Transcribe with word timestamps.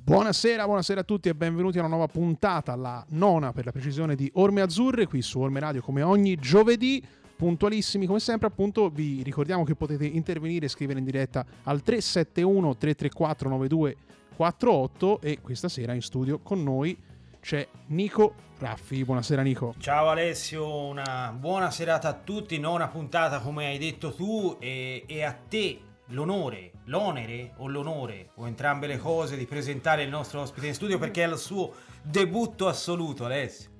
Buonasera, 0.00 0.64
buonasera 0.64 1.00
a 1.00 1.04
tutti 1.04 1.28
e 1.28 1.34
benvenuti 1.34 1.76
a 1.76 1.80
una 1.80 1.90
nuova 1.90 2.06
puntata, 2.06 2.74
la 2.76 3.04
nona 3.10 3.52
per 3.52 3.66
la 3.66 3.72
precisione 3.72 4.14
di 4.14 4.30
Orme 4.34 4.62
Azzurre, 4.62 5.06
qui 5.06 5.20
su 5.20 5.38
Orme 5.38 5.60
Radio 5.60 5.82
come 5.82 6.00
ogni 6.00 6.36
giovedì, 6.36 7.04
puntualissimi 7.36 8.06
come 8.06 8.20
sempre, 8.20 8.46
appunto 8.46 8.88
vi 8.88 9.22
ricordiamo 9.22 9.64
che 9.64 9.74
potete 9.74 10.06
intervenire 10.06 10.64
e 10.64 10.68
scrivere 10.70 11.00
in 11.00 11.04
diretta 11.04 11.44
al 11.64 11.82
371 11.82 12.76
334 12.76 13.48
9248 13.50 15.20
e 15.20 15.40
questa 15.42 15.68
sera 15.68 15.92
in 15.92 16.00
studio 16.00 16.38
con 16.38 16.62
noi 16.62 16.96
c'è 17.40 17.68
Nico 17.88 18.34
Raffi. 18.58 19.04
Buonasera 19.04 19.42
Nico. 19.42 19.74
Ciao 19.78 20.08
Alessio, 20.08 20.84
una 20.84 21.34
buona 21.36 21.70
serata 21.70 22.08
a 22.08 22.14
tutti, 22.14 22.58
nona 22.58 22.88
puntata 22.88 23.40
come 23.40 23.66
hai 23.66 23.78
detto 23.78 24.14
tu 24.14 24.56
e, 24.58 25.04
e 25.06 25.22
a 25.22 25.32
te 25.32 25.80
l'onore, 26.08 26.72
l'onere 26.84 27.52
o 27.56 27.68
l'onore 27.68 28.30
o 28.34 28.46
entrambe 28.46 28.86
le 28.86 28.98
cose 28.98 29.36
di 29.36 29.46
presentare 29.46 30.02
il 30.02 30.08
nostro 30.08 30.40
ospite 30.40 30.66
in 30.66 30.74
studio 30.74 30.98
perché 30.98 31.24
è 31.24 31.28
il 31.28 31.36
suo 31.36 31.74
debutto 32.02 32.68
assoluto 32.68 33.24
Alessio. 33.24 33.76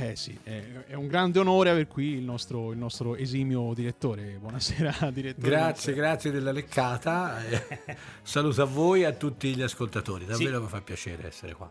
Eh 0.00 0.14
sì, 0.14 0.38
è, 0.44 0.94
un 0.94 1.08
grande 1.08 1.40
onore 1.40 1.70
aver 1.70 1.88
qui 1.88 2.12
il 2.12 2.22
nostro, 2.22 2.70
il 2.70 2.78
nostro 2.78 3.16
esimio 3.16 3.72
direttore. 3.74 4.38
Buonasera 4.38 5.10
direttore. 5.10 5.48
Grazie, 5.48 5.92
grazie 5.92 6.30
della 6.30 6.52
leccata. 6.52 7.38
saluto 8.22 8.62
a 8.62 8.66
voi 8.66 9.00
e 9.00 9.06
a 9.06 9.12
tutti 9.12 9.56
gli 9.56 9.62
ascoltatori. 9.62 10.24
Davvero 10.24 10.58
sì. 10.58 10.62
mi 10.62 10.68
fa 10.68 10.80
piacere 10.82 11.26
essere 11.26 11.54
qua. 11.54 11.68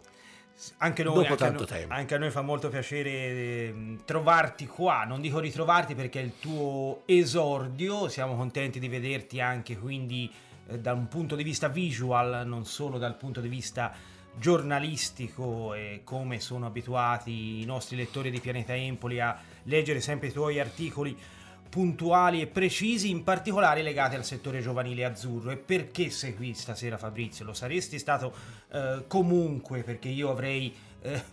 Anche, 0.78 1.04
noi, 1.04 1.26
anche, 1.28 1.44
a 1.44 1.52
noi, 1.52 1.86
anche 1.88 2.16
a 2.16 2.18
noi 2.18 2.32
fa 2.32 2.42
molto 2.42 2.70
piacere 2.70 3.10
eh, 3.12 3.98
trovarti 4.06 4.66
qua, 4.66 5.04
non 5.04 5.22
dico 5.22 5.38
ritrovarti 5.40 5.94
perché 5.94 6.20
è 6.20 6.24
il 6.24 6.40
tuo 6.40 7.04
esordio, 7.06 8.08
siamo 8.10 8.36
contenti 8.36 8.80
di 8.80 8.88
vederti 8.88 9.40
anche 9.40 9.78
quindi 9.78 10.32
eh, 10.68 10.80
da 10.80 10.94
un 10.94 11.08
punto 11.08 11.36
di 11.36 11.44
vista 11.44 11.68
visual, 11.68 12.48
non 12.48 12.66
solo 12.66 12.98
dal 12.98 13.16
punto 13.18 13.40
di 13.40 13.50
vista 13.50 13.94
giornalistico 14.40 15.76
e 15.76 16.02
come 16.04 16.40
sono 16.40 16.66
abituati 16.66 17.62
i 17.62 17.66
nostri 17.66 17.96
lettori 17.96 18.32
di 18.32 18.40
Pianeta 18.40 18.76
Empoli 18.76 19.20
a 19.20 19.40
leggere 19.64 20.00
sempre 20.00 20.30
i 20.30 20.32
tuoi 20.32 20.60
articoli 20.60 21.16
puntuali 21.70 22.42
e 22.42 22.48
precisi, 22.48 23.10
in 23.10 23.24
particolare 23.24 23.82
legati 23.82 24.16
al 24.16 24.26
settore 24.26 24.62
giovanile 24.62 25.06
azzurro. 25.06 25.52
E 25.52 25.58
perché 25.58 26.10
sei 26.10 26.36
qui 26.36 26.54
stasera, 26.54 26.98
Fabrizio? 26.98 27.46
Lo 27.46 27.54
saresti 27.54 28.00
stato 28.00 28.34
eh, 28.72 29.04
comunque, 29.08 29.84
perché 29.84 30.10
io 30.10 30.30
avrei, 30.30 30.74
eh, 31.02 31.24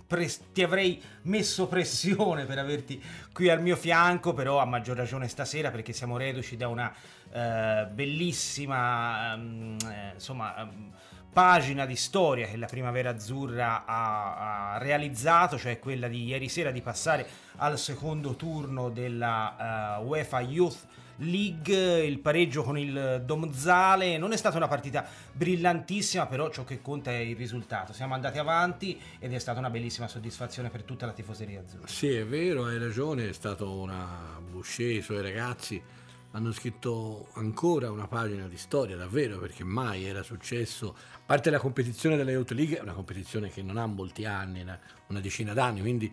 ti 0.52 0.62
avrei 0.62 1.00
messo 1.22 1.66
pressione 1.66 2.44
per 2.44 2.58
averti 2.58 3.02
qui 3.32 3.48
al 3.48 3.62
mio 3.62 3.76
fianco, 3.76 4.32
però 4.34 4.58
a 4.58 4.64
maggior 4.64 4.96
ragione 4.96 5.28
stasera, 5.28 5.70
perché 5.70 5.92
siamo 5.92 6.16
reduci 6.16 6.56
da 6.56 6.68
una 6.68 6.92
eh, 7.32 7.86
bellissima, 7.92 9.34
um, 9.34 9.76
insomma. 10.14 11.02
Pagina 11.34 11.84
di 11.84 11.96
storia 11.96 12.46
che 12.46 12.56
la 12.56 12.66
Primavera 12.66 13.10
Azzurra 13.10 13.84
ha, 13.84 14.74
ha, 14.74 14.78
realizzato, 14.78 15.58
cioè 15.58 15.80
quella 15.80 16.06
di 16.06 16.26
ieri 16.26 16.48
sera 16.48 16.70
di 16.70 16.80
passare 16.80 17.26
al 17.56 17.76
secondo 17.76 18.36
turno 18.36 18.88
della 18.88 19.98
uh, 19.98 20.06
UEFA 20.06 20.40
Youth 20.42 20.86
League, 21.16 22.04
il 22.04 22.20
pareggio 22.20 22.62
con 22.62 22.78
il 22.78 23.24
Domzale, 23.26 24.16
non 24.16 24.30
è 24.30 24.36
stata 24.36 24.58
una 24.58 24.68
partita 24.68 25.04
brillantissima, 25.32 26.26
però 26.26 26.50
ciò 26.50 26.62
che 26.62 26.80
conta 26.80 27.10
è 27.10 27.16
il 27.16 27.34
risultato. 27.34 27.92
Siamo 27.92 28.14
andati 28.14 28.38
avanti 28.38 28.96
ed 29.18 29.34
è 29.34 29.38
stata 29.40 29.58
una 29.58 29.70
bellissima 29.70 30.06
soddisfazione 30.06 30.70
per 30.70 30.84
tutta 30.84 31.04
la 31.04 31.12
tifoseria 31.12 31.62
azzurra. 31.62 31.88
Sì, 31.88 32.14
è 32.14 32.24
vero, 32.24 32.66
hai 32.66 32.78
ragione, 32.78 33.28
è 33.28 33.32
stata 33.32 33.64
una 33.64 34.40
Boucher, 34.48 34.88
i 34.88 35.02
suoi 35.02 35.20
ragazzi 35.20 35.82
hanno 36.34 36.52
scritto 36.52 37.28
ancora 37.34 37.90
una 37.92 38.08
pagina 38.08 38.48
di 38.48 38.56
storia, 38.56 38.96
davvero, 38.96 39.38
perché 39.38 39.62
mai 39.62 40.04
era 40.04 40.24
successo. 40.24 40.96
A 41.12 41.20
parte 41.24 41.48
la 41.48 41.60
competizione 41.60 42.16
della 42.16 42.32
Youth 42.32 42.50
League, 42.50 42.78
è 42.78 42.82
una 42.82 42.92
competizione 42.92 43.50
che 43.50 43.62
non 43.62 43.76
ha 43.76 43.86
molti 43.86 44.24
anni, 44.24 44.62
una 45.08 45.20
decina 45.20 45.52
d'anni, 45.52 45.80
quindi... 45.80 46.12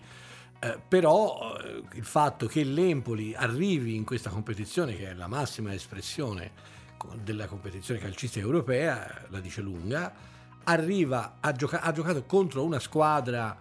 Eh, 0.63 0.79
però 0.87 1.57
eh, 1.57 1.81
il 1.93 2.05
fatto 2.05 2.45
che 2.45 2.63
l'Empoli 2.63 3.33
arrivi 3.33 3.95
in 3.95 4.03
questa 4.03 4.29
competizione, 4.29 4.95
che 4.95 5.09
è 5.09 5.13
la 5.15 5.25
massima 5.25 5.73
espressione 5.73 6.51
della 7.23 7.47
competizione 7.47 7.99
calcistica 7.99 8.45
europea, 8.45 9.25
la 9.29 9.39
dice 9.39 9.61
lunga, 9.61 10.13
arriva, 10.65 11.37
ha, 11.39 11.51
gioca- 11.53 11.81
ha 11.81 11.91
giocato 11.91 12.25
contro 12.25 12.63
una 12.63 12.79
squadra 12.79 13.57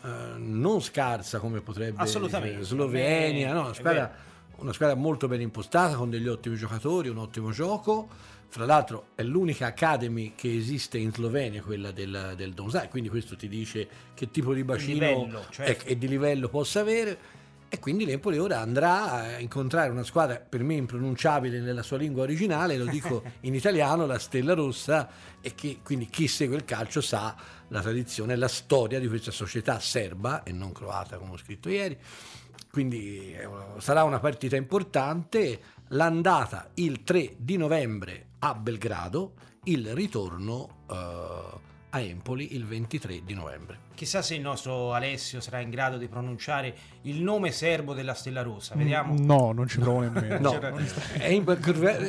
eh, 0.00 0.08
non 0.36 0.80
scarsa 0.80 1.40
come 1.40 1.60
potrebbe 1.60 2.00
Assolutamente. 2.00 2.62
Slovenia, 2.62 3.52
no, 3.52 3.62
una 3.62 3.74
squadra 3.74 4.14
una 4.56 4.72
squadra 4.72 4.96
molto 4.96 5.28
ben 5.28 5.40
impostata, 5.40 5.96
con 5.96 6.10
degli 6.10 6.28
ottimi 6.28 6.56
giocatori, 6.56 7.08
un 7.08 7.18
ottimo 7.18 7.50
gioco. 7.50 8.08
Fra 8.48 8.66
l'altro 8.66 9.08
è 9.16 9.22
l'unica 9.22 9.66
academy 9.66 10.34
che 10.36 10.54
esiste 10.54 10.96
in 10.98 11.12
Slovenia, 11.12 11.60
quella 11.60 11.90
del, 11.90 12.34
del 12.36 12.52
Donzai, 12.52 12.88
quindi 12.88 13.08
questo 13.08 13.34
ti 13.34 13.48
dice 13.48 13.88
che 14.14 14.30
tipo 14.30 14.54
di 14.54 14.62
bacino 14.62 15.06
livello, 15.06 15.44
certo. 15.50 15.86
e 15.86 15.98
di 15.98 16.06
livello 16.06 16.48
possa 16.48 16.80
avere. 16.80 17.42
E 17.68 17.80
quindi 17.80 18.04
l'Empoli 18.04 18.38
ora 18.38 18.60
andrà 18.60 19.10
a 19.10 19.40
incontrare 19.40 19.90
una 19.90 20.04
squadra 20.04 20.36
per 20.36 20.62
me 20.62 20.74
impronunciabile 20.74 21.58
nella 21.58 21.82
sua 21.82 21.96
lingua 21.96 22.22
originale, 22.22 22.76
lo 22.76 22.84
dico 22.84 23.24
in 23.40 23.54
italiano, 23.54 24.06
la 24.06 24.20
Stella 24.20 24.54
Rossa, 24.54 25.08
e 25.40 25.56
che 25.56 25.80
quindi 25.82 26.06
chi 26.06 26.28
segue 26.28 26.54
il 26.54 26.64
calcio 26.64 27.00
sa 27.00 27.34
la 27.68 27.80
tradizione 27.80 28.34
e 28.34 28.36
la 28.36 28.46
storia 28.46 29.00
di 29.00 29.08
questa 29.08 29.32
società 29.32 29.80
serba 29.80 30.44
e 30.44 30.52
non 30.52 30.70
croata 30.70 31.16
come 31.16 31.32
ho 31.32 31.36
scritto 31.36 31.68
ieri 31.68 31.98
quindi 32.74 33.32
eh, 33.32 33.48
sarà 33.78 34.02
una 34.02 34.18
partita 34.18 34.56
importante. 34.56 35.60
L'andata 35.90 36.70
il 36.74 37.04
3 37.04 37.34
di 37.36 37.56
novembre 37.56 38.30
a 38.40 38.52
Belgrado, 38.52 39.34
il 39.64 39.94
ritorno 39.94 40.82
uh, 40.88 40.94
a 41.90 42.00
Empoli 42.00 42.56
il 42.56 42.66
23 42.66 43.22
di 43.24 43.32
novembre. 43.34 43.78
Chissà 43.94 44.22
se 44.22 44.34
il 44.34 44.40
nostro 44.40 44.92
Alessio 44.92 45.40
sarà 45.40 45.60
in 45.60 45.70
grado 45.70 45.98
di 45.98 46.08
pronunciare 46.08 46.74
il 47.02 47.22
nome 47.22 47.52
serbo 47.52 47.94
della 47.94 48.14
Stella 48.14 48.42
Rossa. 48.42 48.74
Vediamo. 48.74 49.14
No, 49.16 49.52
non 49.52 49.68
ci 49.68 49.78
provo 49.78 50.00
nemmeno. 50.00 50.38
no. 50.40 50.58
È 51.12 51.28
in, 51.28 51.44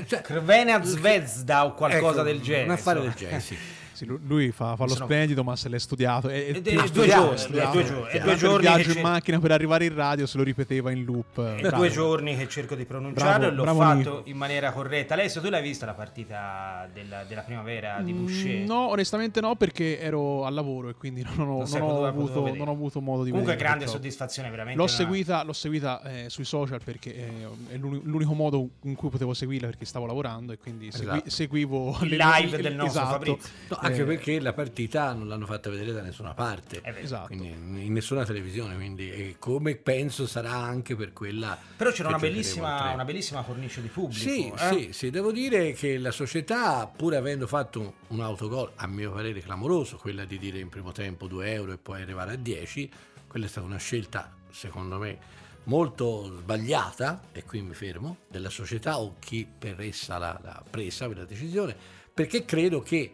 cioè, 0.07 0.21
Krvena 0.21 0.83
Zvezda 0.83 1.65
o 1.65 1.75
qualcosa 1.75 2.21
ecco, 2.21 2.23
del 2.23 2.41
genere. 2.41 2.65
Un 2.65 2.71
affare 2.71 3.01
del 3.01 3.13
genere, 3.13 3.39
sì. 3.39 3.55
Sì, 3.95 4.05
lui 4.05 4.51
fa, 4.51 4.75
fa 4.75 4.83
lo 4.83 4.89
sono... 4.89 5.05
splendido, 5.05 5.41
ma 5.43 5.55
se 5.55 5.69
l'è 5.69 5.79
studiato. 5.79 6.27
È, 6.27 6.47
è, 6.47 6.51
è 6.51 6.61
due 6.61 7.07
giorni. 7.07 7.57
È 7.57 7.71
due 7.71 7.85
giorni. 7.85 8.09
È 8.09 8.19
due 8.19 8.35
giorni 8.35 8.65
il 8.65 8.73
viaggio 8.73 8.91
in 8.91 9.01
macchina 9.01 9.39
per 9.39 9.51
arrivare 9.51 9.85
in 9.85 9.95
radio 9.95 10.25
se 10.25 10.37
lo 10.37 10.43
ripeteva 10.43 10.91
in 10.91 11.05
loop. 11.05 11.41
È 11.41 11.61
bravo. 11.61 11.77
due 11.77 11.89
giorni 11.89 12.35
che 12.35 12.49
cerco 12.49 12.75
di 12.75 12.83
pronunciare. 12.83 13.51
L'ho 13.51 13.63
bravo 13.63 13.79
fatto 13.79 13.97
Nico. 13.97 14.21
in 14.25 14.35
maniera 14.35 14.73
corretta. 14.73 15.13
Alessio, 15.13 15.39
tu 15.39 15.49
l'hai 15.49 15.61
vista 15.61 15.85
la 15.85 15.93
partita 15.93 16.89
della, 16.93 17.23
della 17.23 17.41
primavera 17.41 18.01
di 18.01 18.11
mm, 18.11 18.17
Boucher? 18.17 18.67
No, 18.67 18.89
onestamente 18.89 19.39
no, 19.39 19.55
perché 19.55 19.97
ero 19.99 20.43
al 20.43 20.53
lavoro 20.53 20.89
e 20.89 20.95
quindi 20.95 21.23
non 21.35 21.47
ho, 21.47 21.57
non 21.59 21.67
non 21.69 21.81
ho, 21.81 22.05
avuto, 22.05 22.53
non 22.53 22.67
ho 22.67 22.71
avuto, 22.71 22.99
modo 22.99 23.23
di 23.23 23.29
Comunque, 23.29 23.29
vedere. 23.29 23.31
Comunque, 23.31 23.55
grande 23.55 23.87
soddisfazione, 23.87 24.49
veramente. 24.49 24.77
L'ho 24.77 24.85
una... 24.85 24.93
seguita, 24.93 25.43
l'ho 25.43 25.53
seguita 25.53 26.01
eh, 26.03 26.29
sui 26.29 26.43
social 26.43 26.81
perché 26.83 27.15
eh, 27.15 27.47
è 27.69 27.77
l'unico 27.77 28.33
modo 28.33 28.69
in 28.83 28.95
cui 28.95 29.09
potevo 29.09 29.33
seguirla 29.33 29.67
perché 29.67 29.85
stavo 29.85 30.05
lavorando 30.05 30.51
e 30.51 30.57
quindi 30.57 30.91
segui, 30.91 31.11
esatto. 31.11 31.29
seguivo 31.29 31.97
il 32.01 32.17
live 32.17 32.61
del 32.61 32.75
nostro 32.75 33.01
esatto. 33.01 33.13
Fabrizio. 33.13 33.49
No, 33.69 33.77
anche 33.85 34.01
eh, 34.01 34.05
perché 34.05 34.39
la 34.39 34.53
partita 34.53 35.13
non 35.13 35.27
l'hanno 35.27 35.45
fatta 35.45 35.69
vedere 35.69 35.91
da 35.91 36.01
nessuna 36.01 36.33
parte, 36.33 36.81
eh 36.83 36.93
esatto. 37.01 37.33
in 37.33 37.91
nessuna 37.93 38.25
televisione, 38.25 38.75
quindi 38.75 39.35
come 39.39 39.75
penso 39.75 40.27
sarà 40.27 40.53
anche 40.53 40.95
per 40.95 41.13
quella... 41.13 41.57
Però 41.75 41.91
c'era 41.91 42.09
una 42.09 42.17
bellissima, 42.17 42.93
una 42.93 43.05
bellissima, 43.05 43.41
cornice 43.43 43.81
di 43.81 43.87
pubblico. 43.87 44.29
Sì, 44.29 44.49
eh? 44.49 44.73
sì, 44.73 44.93
sì, 44.93 45.09
devo 45.09 45.31
dire 45.31 45.73
che 45.73 45.97
la 45.97 46.11
società, 46.11 46.87
pur 46.87 47.15
avendo 47.15 47.47
fatto 47.47 47.95
un 48.07 48.21
autogol, 48.21 48.71
a 48.75 48.87
mio 48.87 49.11
parere 49.11 49.41
clamoroso, 49.41 49.97
quella 49.97 50.25
di 50.25 50.37
dire 50.37 50.59
in 50.59 50.69
primo 50.69 50.91
tempo 50.91 51.27
2 51.27 51.51
euro 51.51 51.71
e 51.73 51.77
poi 51.77 52.01
arrivare 52.01 52.33
a 52.33 52.37
10, 52.37 52.91
quella 53.27 53.45
è 53.45 53.49
stata 53.49 53.67
una 53.67 53.77
scelta, 53.77 54.33
secondo 54.49 54.97
me, 54.97 55.17
molto 55.65 56.35
sbagliata, 56.39 57.21
e 57.31 57.43
qui 57.43 57.61
mi 57.61 57.73
fermo, 57.73 58.17
della 58.27 58.49
società 58.49 58.99
o 58.99 59.15
chi 59.19 59.47
per 59.57 59.79
essa 59.81 60.17
l'ha 60.17 60.63
presa 60.69 61.05
quella 61.05 61.25
decisione, 61.25 61.75
perché 62.13 62.45
credo 62.45 62.81
che 62.81 63.11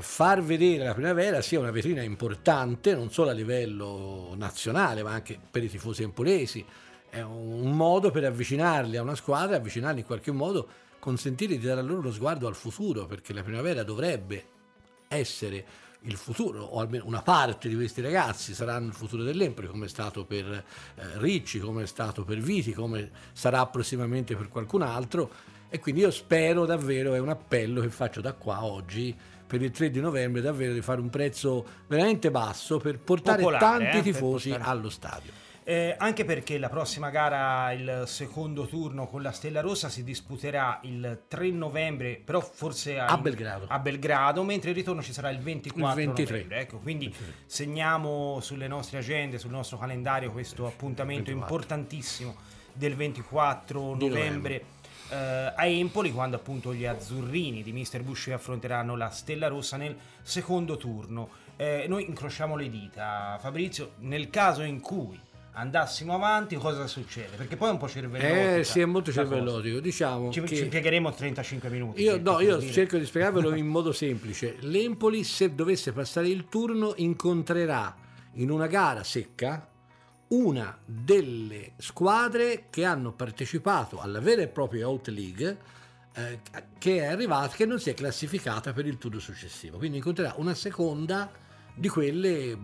far 0.00 0.42
vedere 0.42 0.84
la 0.84 0.94
primavera 0.94 1.40
sia 1.40 1.58
una 1.58 1.70
vetrina 1.70 2.02
importante 2.02 2.94
non 2.94 3.10
solo 3.10 3.30
a 3.30 3.32
livello 3.32 4.34
nazionale 4.36 5.02
ma 5.02 5.12
anche 5.12 5.38
per 5.50 5.62
i 5.62 5.68
tifosi 5.68 6.02
empolesi. 6.02 6.64
È 7.08 7.20
un 7.20 7.70
modo 7.74 8.10
per 8.10 8.24
avvicinarli 8.24 8.96
a 8.96 9.02
una 9.02 9.14
squadra 9.14 9.56
avvicinarli 9.56 10.00
in 10.00 10.06
qualche 10.06 10.32
modo 10.32 10.68
consentire 10.98 11.56
di 11.56 11.64
dare 11.64 11.80
a 11.80 11.82
loro 11.82 12.00
uno 12.00 12.10
sguardo 12.10 12.46
al 12.46 12.54
futuro 12.54 13.06
perché 13.06 13.32
la 13.32 13.42
primavera 13.42 13.82
dovrebbe 13.82 14.44
essere 15.08 15.64
il 16.00 16.16
futuro 16.16 16.62
o 16.62 16.80
almeno 16.80 17.04
una 17.06 17.22
parte 17.22 17.68
di 17.68 17.74
questi 17.74 18.00
ragazzi 18.00 18.54
saranno 18.54 18.88
il 18.88 18.92
futuro 18.92 19.22
dell'Empoli 19.22 19.66
come 19.66 19.86
è 19.86 19.88
stato 19.88 20.24
per 20.24 20.46
eh, 20.46 20.62
Ricci 21.16 21.58
come 21.58 21.84
è 21.84 21.86
stato 21.86 22.24
per 22.24 22.38
Viti 22.38 22.72
come 22.72 23.10
sarà 23.32 23.64
prossimamente 23.66 24.36
per 24.36 24.48
qualcun 24.48 24.82
altro. 24.82 25.54
E 25.68 25.80
quindi 25.80 26.02
io 26.02 26.12
spero 26.12 26.64
davvero 26.64 27.14
è 27.14 27.18
un 27.18 27.28
appello 27.28 27.80
che 27.80 27.88
faccio 27.88 28.20
da 28.20 28.34
qua 28.34 28.64
oggi 28.64 29.16
per 29.46 29.62
il 29.62 29.70
3 29.70 29.90
di 29.90 30.00
novembre 30.00 30.40
davvero 30.40 30.72
di 30.72 30.82
fare 30.82 31.00
un 31.00 31.10
prezzo 31.10 31.64
veramente 31.86 32.30
basso 32.30 32.78
per 32.78 32.98
portare 32.98 33.38
Popolare, 33.42 33.64
tanti 33.64 33.98
eh, 33.98 34.02
tifosi 34.02 34.50
portare... 34.50 34.70
allo 34.70 34.90
stadio. 34.90 35.44
Eh, 35.68 35.96
anche 35.98 36.24
perché 36.24 36.58
la 36.58 36.68
prossima 36.68 37.10
gara, 37.10 37.72
il 37.72 38.04
secondo 38.06 38.66
turno 38.66 39.08
con 39.08 39.20
la 39.20 39.32
Stella 39.32 39.60
Rossa, 39.60 39.88
si 39.88 40.04
disputerà 40.04 40.78
il 40.84 41.22
3 41.26 41.50
novembre, 41.50 42.22
però 42.24 42.40
forse 42.40 43.00
a, 43.00 43.06
a, 43.06 43.18
Belgrado. 43.18 43.64
a 43.66 43.78
Belgrado. 43.80 44.44
mentre 44.44 44.70
il 44.70 44.76
ritorno 44.76 45.02
ci 45.02 45.12
sarà 45.12 45.28
il 45.30 45.40
24 45.40 46.00
il 46.00 46.06
novembre. 46.06 46.46
Ecco, 46.60 46.78
quindi 46.78 47.06
23. 47.06 47.34
segniamo 47.46 48.38
sulle 48.40 48.68
nostre 48.68 48.98
agende, 48.98 49.38
sul 49.38 49.50
nostro 49.50 49.76
calendario 49.76 50.30
questo 50.30 50.66
appuntamento 50.66 51.32
24. 51.32 51.42
importantissimo 51.42 52.36
del 52.72 52.94
24 52.94 53.96
novembre. 53.96 54.64
Eh, 55.08 55.52
a 55.54 55.66
Empoli 55.66 56.12
quando 56.12 56.36
appunto 56.36 56.74
gli 56.74 56.84
azzurrini 56.84 57.62
di 57.62 57.72
Mister 57.72 58.02
Bush 58.02 58.28
affronteranno 58.28 58.96
la 58.96 59.10
Stella 59.10 59.48
Rossa 59.48 59.76
nel 59.76 59.96
secondo 60.22 60.76
turno. 60.76 61.28
Eh, 61.56 61.86
noi 61.88 62.06
incrociamo 62.06 62.56
le 62.56 62.68
dita, 62.68 63.38
Fabrizio, 63.40 63.92
nel 64.00 64.28
caso 64.30 64.62
in 64.62 64.80
cui 64.80 65.18
andassimo 65.52 66.14
avanti, 66.14 66.56
cosa 66.56 66.86
succede? 66.86 67.36
Perché 67.36 67.56
poi 67.56 67.68
è 67.68 67.72
un 67.72 67.78
po' 67.78 67.88
cervellotico. 67.88 68.56
Eh 68.56 68.64
sì, 68.64 68.80
è 68.80 68.84
molto 68.84 69.10
cervellotico. 69.10 69.80
Diciamo 69.80 70.30
ci, 70.30 70.46
ci 70.46 70.62
impiegheremo 70.62 71.12
35 71.12 71.68
minuti. 71.70 72.02
Io, 72.02 72.20
no, 72.20 72.40
io 72.40 72.60
cerco 72.60 72.98
di 72.98 73.06
spiegarvelo 73.06 73.54
in 73.54 73.66
modo 73.66 73.92
semplice. 73.92 74.56
L'Empoli, 74.60 75.24
se 75.24 75.54
dovesse 75.54 75.92
passare 75.92 76.28
il 76.28 76.46
turno, 76.48 76.92
incontrerà 76.96 77.94
in 78.34 78.50
una 78.50 78.66
gara 78.66 79.02
secca 79.02 79.66
una 80.28 80.76
delle 80.84 81.72
squadre 81.78 82.66
che 82.70 82.84
hanno 82.84 83.12
partecipato 83.12 84.00
alla 84.00 84.20
vera 84.20 84.42
e 84.42 84.48
propria 84.48 84.88
Out 84.88 85.08
League 85.08 85.58
eh, 86.14 86.40
che 86.78 86.98
è 86.98 87.06
arrivata, 87.06 87.54
che 87.54 87.66
non 87.66 87.78
si 87.78 87.90
è 87.90 87.94
classificata 87.94 88.72
per 88.72 88.86
il 88.86 88.96
turno 88.96 89.18
successivo. 89.18 89.76
Quindi 89.76 89.98
incontrerà 89.98 90.34
una 90.38 90.54
seconda 90.54 91.30
di 91.74 91.88
quelle 91.88 92.58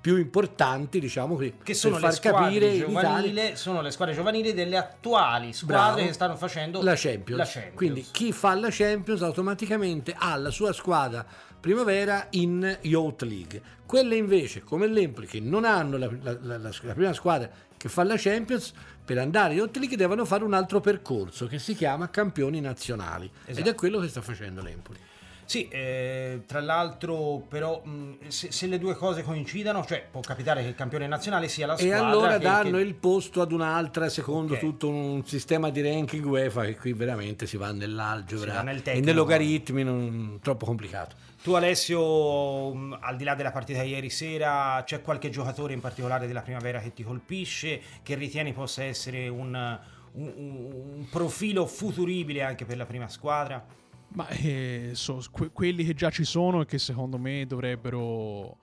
più 0.00 0.16
importanti, 0.16 0.98
diciamo, 0.98 1.36
che 1.36 1.74
sono 1.74 1.98
per 1.98 2.10
far 2.10 2.18
capire 2.20 2.78
giovanili, 2.78 3.54
sono 3.54 3.82
le 3.82 3.90
squadre 3.90 4.14
giovanili 4.14 4.54
delle 4.54 4.76
attuali 4.76 5.52
squadre 5.52 5.92
Bravo. 5.92 6.06
che 6.06 6.12
stanno 6.12 6.36
facendo 6.36 6.82
la 6.82 6.94
Champions. 6.96 7.38
la 7.38 7.44
Champions. 7.44 7.76
Quindi 7.76 8.06
chi 8.10 8.32
fa 8.32 8.54
la 8.54 8.68
Champions 8.70 9.22
automaticamente 9.22 10.14
ha 10.16 10.34
la 10.36 10.50
sua 10.50 10.72
squadra 10.72 11.24
primavera 11.60 12.26
in 12.30 12.78
Youth 12.82 13.22
League. 13.22 13.62
Quelle 13.86 14.16
invece, 14.16 14.62
come 14.62 14.86
l'Empoli, 14.86 15.26
che 15.26 15.40
non 15.40 15.64
hanno 15.64 15.96
la, 15.96 16.10
la, 16.22 16.38
la, 16.40 16.58
la, 16.58 16.94
prima 16.94 17.12
squadra 17.12 17.50
che 17.76 17.88
fa 17.88 18.04
la 18.04 18.16
Champions, 18.16 18.72
per 19.04 19.18
andare 19.18 19.52
in 19.52 19.58
Youth 19.58 19.76
League 19.76 19.96
devono 19.96 20.24
fare 20.24 20.44
un 20.44 20.54
altro 20.54 20.80
percorso 20.80 21.46
che 21.46 21.58
si 21.58 21.74
chiama 21.74 22.10
campioni 22.10 22.60
nazionali. 22.60 23.26
Esatto. 23.26 23.50
Ed 23.50 23.56
è 23.56 23.60
esatto. 23.60 23.74
quello 23.76 23.98
che 24.00 24.08
sta 24.08 24.20
facendo 24.20 24.62
l'Empoli. 24.62 24.98
Sì, 25.50 25.66
eh, 25.66 26.42
tra 26.46 26.60
l'altro 26.60 27.44
però 27.48 27.82
mh, 27.82 28.28
se, 28.28 28.52
se, 28.52 28.68
le 28.68 28.78
due 28.78 28.94
cose 28.94 29.24
coincidono, 29.24 29.84
cioè 29.84 30.06
può 30.08 30.20
capitare 30.20 30.62
che 30.62 30.68
il 30.68 30.76
campione 30.76 31.08
nazionale 31.08 31.48
sia 31.48 31.66
la 31.66 31.76
squadra. 31.76 31.96
E 31.96 31.98
allora 31.98 32.38
che, 32.38 32.44
danno 32.44 32.76
che... 32.76 32.84
il 32.84 32.94
posto 32.94 33.40
ad 33.40 33.50
un'altra 33.50 34.08
secondo 34.08 34.52
okay. 34.52 34.64
tutto 34.64 34.88
un 34.88 35.26
sistema 35.26 35.70
di 35.70 35.82
ranking 35.82 36.24
UEFA 36.24 36.66
che 36.66 36.76
qui 36.76 36.92
veramente 36.92 37.48
si 37.48 37.56
va 37.56 37.72
nell'algebra 37.72 38.52
va 38.52 38.62
nel 38.62 38.80
e 38.84 39.00
nei 39.00 39.12
logaritmi, 39.12 39.82
non, 39.82 40.38
troppo 40.40 40.66
complicato. 40.66 41.16
Tu 41.42 41.54
Alessio, 41.54 42.74
mh, 42.74 42.98
al 43.00 43.16
di 43.16 43.24
là 43.24 43.34
della 43.34 43.50
partita 43.50 43.82
di 43.82 43.88
ieri 43.88 44.10
sera, 44.10 44.82
c'è 44.84 45.00
qualche 45.00 45.30
giocatore 45.30 45.72
in 45.72 45.80
particolare 45.80 46.26
della 46.26 46.42
primavera 46.42 46.80
che 46.80 46.92
ti 46.92 47.02
colpisce, 47.02 47.80
che 48.02 48.14
ritieni 48.14 48.52
possa 48.52 48.84
essere 48.84 49.26
un, 49.28 49.80
un, 50.12 50.32
un 50.36 51.06
profilo 51.10 51.64
futuribile 51.64 52.42
anche 52.42 52.66
per 52.66 52.76
la 52.76 52.84
prima 52.84 53.08
squadra? 53.08 53.64
Ma 54.08 54.28
eh, 54.28 54.90
so, 54.92 55.22
que- 55.30 55.50
quelli 55.50 55.82
che 55.84 55.94
già 55.94 56.10
ci 56.10 56.24
sono 56.24 56.60
e 56.60 56.66
che 56.66 56.78
secondo 56.78 57.16
me 57.16 57.46
dovrebbero. 57.46 58.58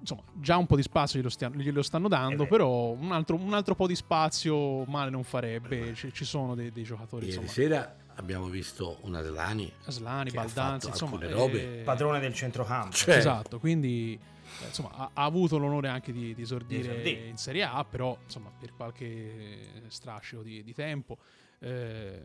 Insomma, 0.00 0.22
già 0.34 0.56
un 0.56 0.66
po' 0.66 0.74
di 0.74 0.82
spazio 0.82 1.20
glielo, 1.20 1.30
stiano, 1.30 1.54
glielo 1.54 1.82
stanno 1.82 2.08
dando, 2.08 2.44
eh 2.44 2.46
però 2.48 2.90
un 2.90 3.12
altro, 3.12 3.36
un 3.36 3.54
altro, 3.54 3.76
po' 3.76 3.86
di 3.86 3.94
spazio 3.94 4.84
male 4.86 5.10
non 5.10 5.22
farebbe. 5.22 5.92
C- 5.92 6.10
ci 6.10 6.24
sono 6.24 6.56
dei, 6.56 6.72
dei 6.72 6.82
giocatori. 6.82 7.26
Ieri 7.26 7.38
insomma. 7.42 7.52
sera 7.52 7.96
abbiamo 8.18 8.46
visto 8.46 8.98
un 9.02 9.14
Aslani. 9.14 9.72
Aslani, 9.84 10.30
Baldanzi, 10.30 10.88
insomma. 10.88 11.18
Robe. 11.30 11.80
Eh, 11.80 11.82
padrone 11.82 12.20
del 12.20 12.34
centrocampo. 12.34 12.94
Cioè. 12.94 13.16
Esatto, 13.16 13.58
quindi 13.58 14.18
eh, 14.60 14.66
insomma, 14.66 14.90
ha, 14.92 15.10
ha, 15.14 15.24
avuto 15.24 15.56
l'onore 15.56 15.88
anche 15.88 16.12
di, 16.12 16.34
di 16.34 16.42
esordire 16.42 17.08
in 17.08 17.36
Serie 17.36 17.64
A, 17.64 17.84
però 17.84 18.16
insomma, 18.22 18.50
per 18.58 18.74
qualche 18.74 19.82
strascico 19.88 20.42
di, 20.42 20.62
di 20.62 20.74
tempo. 20.74 21.16
Eh, 21.60 22.22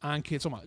anche 0.00 0.34
insomma, 0.34 0.62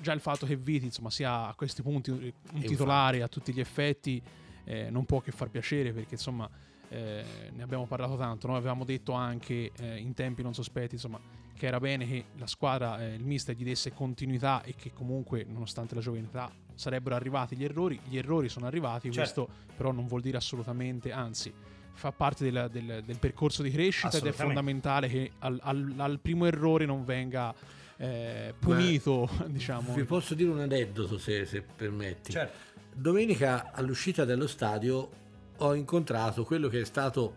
già 0.00 0.12
il 0.12 0.20
fatto 0.20 0.46
che 0.46 0.56
Viti 0.56 0.86
insomma, 0.86 1.10
sia 1.10 1.46
a 1.46 1.54
questi 1.54 1.82
punti 1.82 2.10
un 2.10 2.60
titolare 2.60 3.22
a 3.22 3.28
tutti 3.28 3.52
gli 3.52 3.60
effetti 3.60 4.22
eh, 4.64 4.90
non 4.90 5.06
può 5.06 5.20
che 5.20 5.30
far 5.30 5.48
piacere 5.48 5.92
perché 5.92 6.14
insomma 6.14 6.48
eh, 6.88 7.24
ne 7.52 7.62
abbiamo 7.62 7.86
parlato 7.86 8.16
tanto, 8.16 8.46
noi 8.46 8.56
avevamo 8.56 8.84
detto 8.84 9.12
anche 9.12 9.70
eh, 9.76 9.96
in 9.96 10.12
tempi 10.12 10.42
non 10.42 10.54
sospetti 10.54 10.94
insomma, 10.94 11.20
che 11.56 11.66
era 11.66 11.78
bene 11.78 12.06
che 12.06 12.24
la 12.36 12.46
squadra, 12.46 13.00
eh, 13.00 13.14
il 13.14 13.24
mister 13.24 13.54
gli 13.54 13.64
desse 13.64 13.92
continuità 13.92 14.62
e 14.62 14.74
che 14.74 14.92
comunque 14.92 15.44
nonostante 15.48 15.94
la 15.94 16.00
giovanità 16.00 16.50
sarebbero 16.74 17.14
arrivati 17.14 17.56
gli 17.56 17.64
errori, 17.64 17.98
gli 18.04 18.16
errori 18.16 18.48
sono 18.48 18.66
arrivati, 18.66 19.10
certo. 19.12 19.44
questo 19.44 19.72
però 19.76 19.92
non 19.92 20.06
vuol 20.06 20.20
dire 20.20 20.36
assolutamente, 20.36 21.12
anzi 21.12 21.52
fa 21.92 22.10
parte 22.10 22.50
del, 22.50 22.68
del, 22.72 23.02
del 23.04 23.18
percorso 23.18 23.62
di 23.62 23.70
crescita 23.70 24.16
ed 24.16 24.26
è 24.26 24.32
fondamentale 24.32 25.08
che 25.08 25.30
al, 25.38 25.58
al, 25.62 25.94
al 25.96 26.18
primo 26.18 26.46
errore 26.46 26.86
non 26.86 27.04
venga 27.04 27.54
eh, 27.96 28.54
punito, 28.58 29.28
Beh, 29.38 29.50
diciamo. 29.52 29.94
Vi 29.94 30.04
posso 30.04 30.34
dire 30.34 30.50
un 30.50 30.60
aneddoto 30.60 31.18
se, 31.18 31.46
se 31.46 31.62
permetti. 31.62 32.32
Certo. 32.32 32.72
Domenica 32.92 33.70
all'uscita 33.72 34.24
dello 34.24 34.46
stadio 34.46 35.10
ho 35.56 35.74
incontrato 35.74 36.44
quello 36.44 36.68
che 36.68 36.80
è 36.80 36.84
stato 36.84 37.34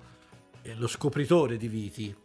eh, 0.63 0.75
lo 0.75 0.87
scopritore 0.87 1.57
di 1.57 1.67
Viti, 1.67 2.15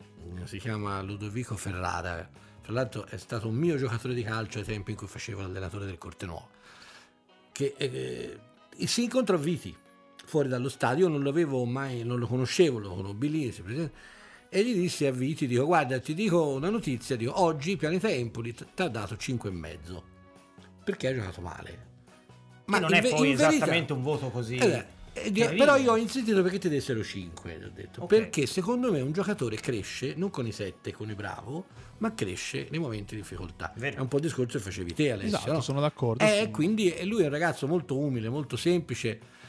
si 0.44 0.58
chiama 0.58 1.00
Ludovico 1.02 1.56
Ferrara. 1.56 2.28
Tra 2.62 2.72
l'altro 2.72 3.06
è 3.06 3.16
stato 3.16 3.48
un 3.48 3.54
mio 3.54 3.76
giocatore 3.76 4.14
di 4.14 4.22
calcio 4.22 4.58
ai 4.58 4.64
tempi 4.64 4.92
in 4.92 4.96
cui 4.96 5.06
facevo 5.06 5.40
l'allenatore 5.40 5.84
del 5.84 5.98
Cortenuovo. 5.98 6.48
Che 7.50 7.74
eh, 7.76 8.38
si 8.86 9.02
incontrò 9.04 9.36
Viti 9.36 9.76
fuori 10.24 10.48
dallo 10.48 10.68
stadio, 10.68 11.08
non 11.08 11.22
lo 11.22 11.28
avevo 11.28 11.64
mai, 11.64 12.04
non 12.04 12.18
lo 12.18 12.26
conoscevo, 12.26 12.78
lo 12.78 12.94
conobbi 12.94 13.30
lì, 13.30 13.54
e 14.48 14.64
gli 14.64 14.74
dissi 14.74 15.06
a 15.06 15.12
Viti, 15.12 15.46
dico 15.46 15.64
guarda 15.64 15.98
ti 15.98 16.14
dico 16.14 16.48
una 16.48 16.68
notizia, 16.68 17.16
dico 17.16 17.40
oggi 17.40 17.76
Pianeta 17.76 18.10
Empoli 18.10 18.52
ti 18.52 18.82
ha 18.82 18.88
dato 18.88 19.14
5,5 19.14 20.02
perché 20.84 21.08
ha 21.08 21.14
giocato 21.14 21.40
male. 21.40 21.90
Ma 22.66 22.78
non 22.78 22.92
è 22.92 23.00
poi 23.00 23.32
esattamente 23.32 23.66
verità, 23.70 23.94
un 23.94 24.02
voto 24.02 24.30
così... 24.30 24.56
Eh, 24.56 25.00
eh, 25.12 25.54
però 25.56 25.76
io 25.76 25.92
ho 25.92 25.96
insistito 25.96 26.42
perché 26.42 26.58
ti 26.58 26.68
dessero 26.68 27.02
5, 27.02 27.64
ho 27.64 27.70
detto. 27.72 28.04
Okay. 28.04 28.18
Perché 28.18 28.46
secondo 28.46 28.90
me 28.90 29.00
un 29.00 29.12
giocatore 29.12 29.56
cresce 29.56 30.14
non 30.16 30.30
con 30.30 30.46
i 30.46 30.52
7, 30.52 30.92
con 30.92 31.10
i 31.10 31.14
bravo, 31.14 31.66
ma 31.98 32.14
cresce 32.14 32.68
nei 32.70 32.80
momenti 32.80 33.14
di 33.14 33.20
difficoltà. 33.20 33.72
Vero. 33.76 33.96
È 33.96 34.00
un 34.00 34.08
po' 34.08 34.16
il 34.16 34.22
discorso 34.22 34.58
che 34.58 34.64
facevi 34.64 34.94
te 34.94 35.12
Alessio. 35.12 35.36
Esatto, 35.36 35.52
no? 35.52 35.60
sono 35.60 35.80
d'accordo. 35.80 36.24
Eh, 36.24 36.42
sì. 36.44 36.50
quindi 36.50 36.94
lui 37.04 37.22
è 37.22 37.26
un 37.26 37.30
ragazzo 37.30 37.66
molto 37.66 37.96
umile, 37.98 38.28
molto 38.28 38.56
semplice 38.56 39.40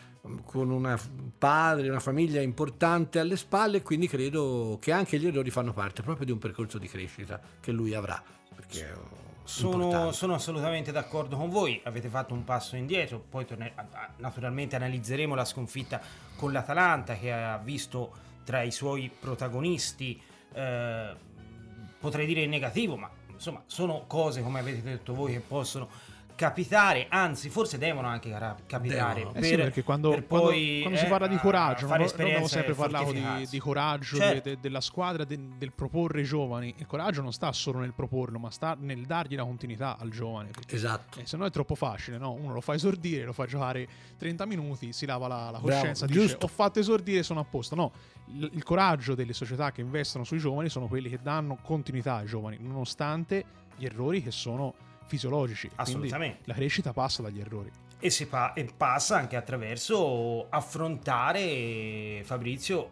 con 0.45 0.69
un 0.69 0.97
padre, 1.37 1.89
una 1.89 1.99
famiglia 1.99 2.41
importante 2.41 3.19
alle 3.19 3.35
spalle 3.35 3.77
e 3.77 3.81
quindi 3.81 4.07
credo 4.07 4.77
che 4.79 4.91
anche 4.91 5.19
gli 5.19 5.27
errori 5.27 5.49
fanno 5.49 5.73
parte 5.73 6.01
proprio 6.01 6.25
di 6.25 6.31
un 6.31 6.37
percorso 6.37 6.77
di 6.77 6.87
crescita 6.87 7.41
che 7.59 7.71
lui 7.71 7.93
avrà. 7.93 8.21
Sono, 9.45 10.11
sono, 10.11 10.35
assolutamente 10.35 10.91
d'accordo 10.91 11.35
con 11.35 11.49
voi, 11.49 11.81
avete 11.83 12.07
fatto 12.07 12.33
un 12.33 12.43
passo 12.43 12.75
indietro, 12.77 13.19
poi 13.19 13.45
torne- 13.45 13.73
naturalmente 14.17 14.75
analizzeremo 14.77 15.35
la 15.35 15.45
sconfitta 15.45 16.01
con 16.35 16.51
l'Atalanta 16.51 17.15
che 17.15 17.31
ha 17.31 17.57
visto 17.57 18.11
tra 18.45 18.61
i 18.61 18.71
suoi 18.71 19.11
protagonisti, 19.17 20.19
eh, 20.53 21.15
potrei 21.99 22.25
dire 22.25 22.41
in 22.41 22.49
negativo, 22.49 22.95
ma 22.95 23.09
insomma 23.27 23.63
sono 23.65 24.05
cose 24.07 24.41
come 24.41 24.59
avete 24.59 24.81
detto 24.81 25.13
voi 25.13 25.33
che 25.33 25.39
possono 25.41 25.89
capitare, 26.43 27.05
anzi 27.09 27.47
forse 27.49 27.77
devono 27.77 28.07
anche 28.07 28.29
capitare. 28.65 29.19
Devono. 29.19 29.31
Per, 29.31 29.43
eh 29.43 29.47
sì, 29.47 29.55
perché 29.55 29.83
quando, 29.83 30.09
per 30.09 30.27
quando, 30.27 30.47
poi, 30.47 30.79
quando 30.81 30.99
si 30.99 31.05
parla 31.05 31.27
di 31.27 31.37
coraggio, 31.37 31.87
non 31.87 32.01
abbiamo 32.01 32.47
sempre 32.47 32.73
parlato 32.73 33.13
di, 33.13 33.47
di, 33.49 33.59
coraggio 33.59 34.17
certo. 34.17 34.49
de, 34.49 34.55
de, 34.55 34.61
della 34.61 34.81
squadra, 34.81 35.23
de, 35.23 35.39
del 35.57 35.71
proporre 35.71 36.19
i 36.19 36.25
giovani. 36.25 36.73
Il 36.77 36.85
coraggio 36.85 37.21
non 37.21 37.31
sta 37.31 37.51
solo 37.53 37.79
nel 37.79 37.93
proporlo, 37.93 38.39
ma 38.39 38.49
sta 38.49 38.75
nel 38.77 39.05
dargli 39.05 39.35
la 39.35 39.45
continuità 39.45 39.97
al 39.97 40.09
giovane. 40.09 40.49
Perché, 40.49 40.75
esatto. 40.75 41.19
Eh, 41.19 41.25
se 41.25 41.37
no 41.37 41.45
è 41.45 41.49
troppo 41.49 41.75
facile, 41.75 42.17
no? 42.17 42.33
Uno 42.33 42.53
lo 42.53 42.61
fa 42.61 42.73
esordire, 42.73 43.23
lo 43.23 43.33
fa 43.33 43.45
giocare 43.45 43.87
30 44.17 44.45
minuti, 44.45 44.91
si 44.91 45.05
lava 45.05 45.27
la, 45.27 45.49
la 45.49 45.59
coscienza, 45.59 46.05
Bravo, 46.05 46.19
dice 46.19 46.31
giusto. 46.33 46.45
ho 46.45 46.49
fatto 46.49 46.79
esordire, 46.79 47.23
sono 47.23 47.39
a 47.39 47.45
posto. 47.45 47.75
No, 47.75 47.91
il, 48.33 48.49
il 48.53 48.63
coraggio 48.63 49.15
delle 49.15 49.33
società 49.33 49.71
che 49.71 49.79
investono 49.79 50.25
sui 50.25 50.39
giovani 50.39 50.67
sono 50.67 50.87
quelli 50.87 51.09
che 51.09 51.19
danno 51.21 51.57
continuità 51.61 52.15
ai 52.15 52.25
giovani, 52.25 52.57
nonostante 52.59 53.61
gli 53.77 53.85
errori 53.85 54.21
che 54.21 54.31
sono 54.31 54.91
fisiologici. 55.05 55.69
Assolutamente. 55.75 56.41
La 56.45 56.53
crescita 56.53 56.93
passa 56.93 57.21
dagli 57.21 57.39
errori. 57.39 57.71
E, 57.99 58.09
si 58.09 58.27
pa- 58.27 58.53
e 58.53 58.67
passa 58.75 59.17
anche 59.17 59.35
attraverso 59.35 60.49
affrontare 60.49 62.21
Fabrizio 62.25 62.91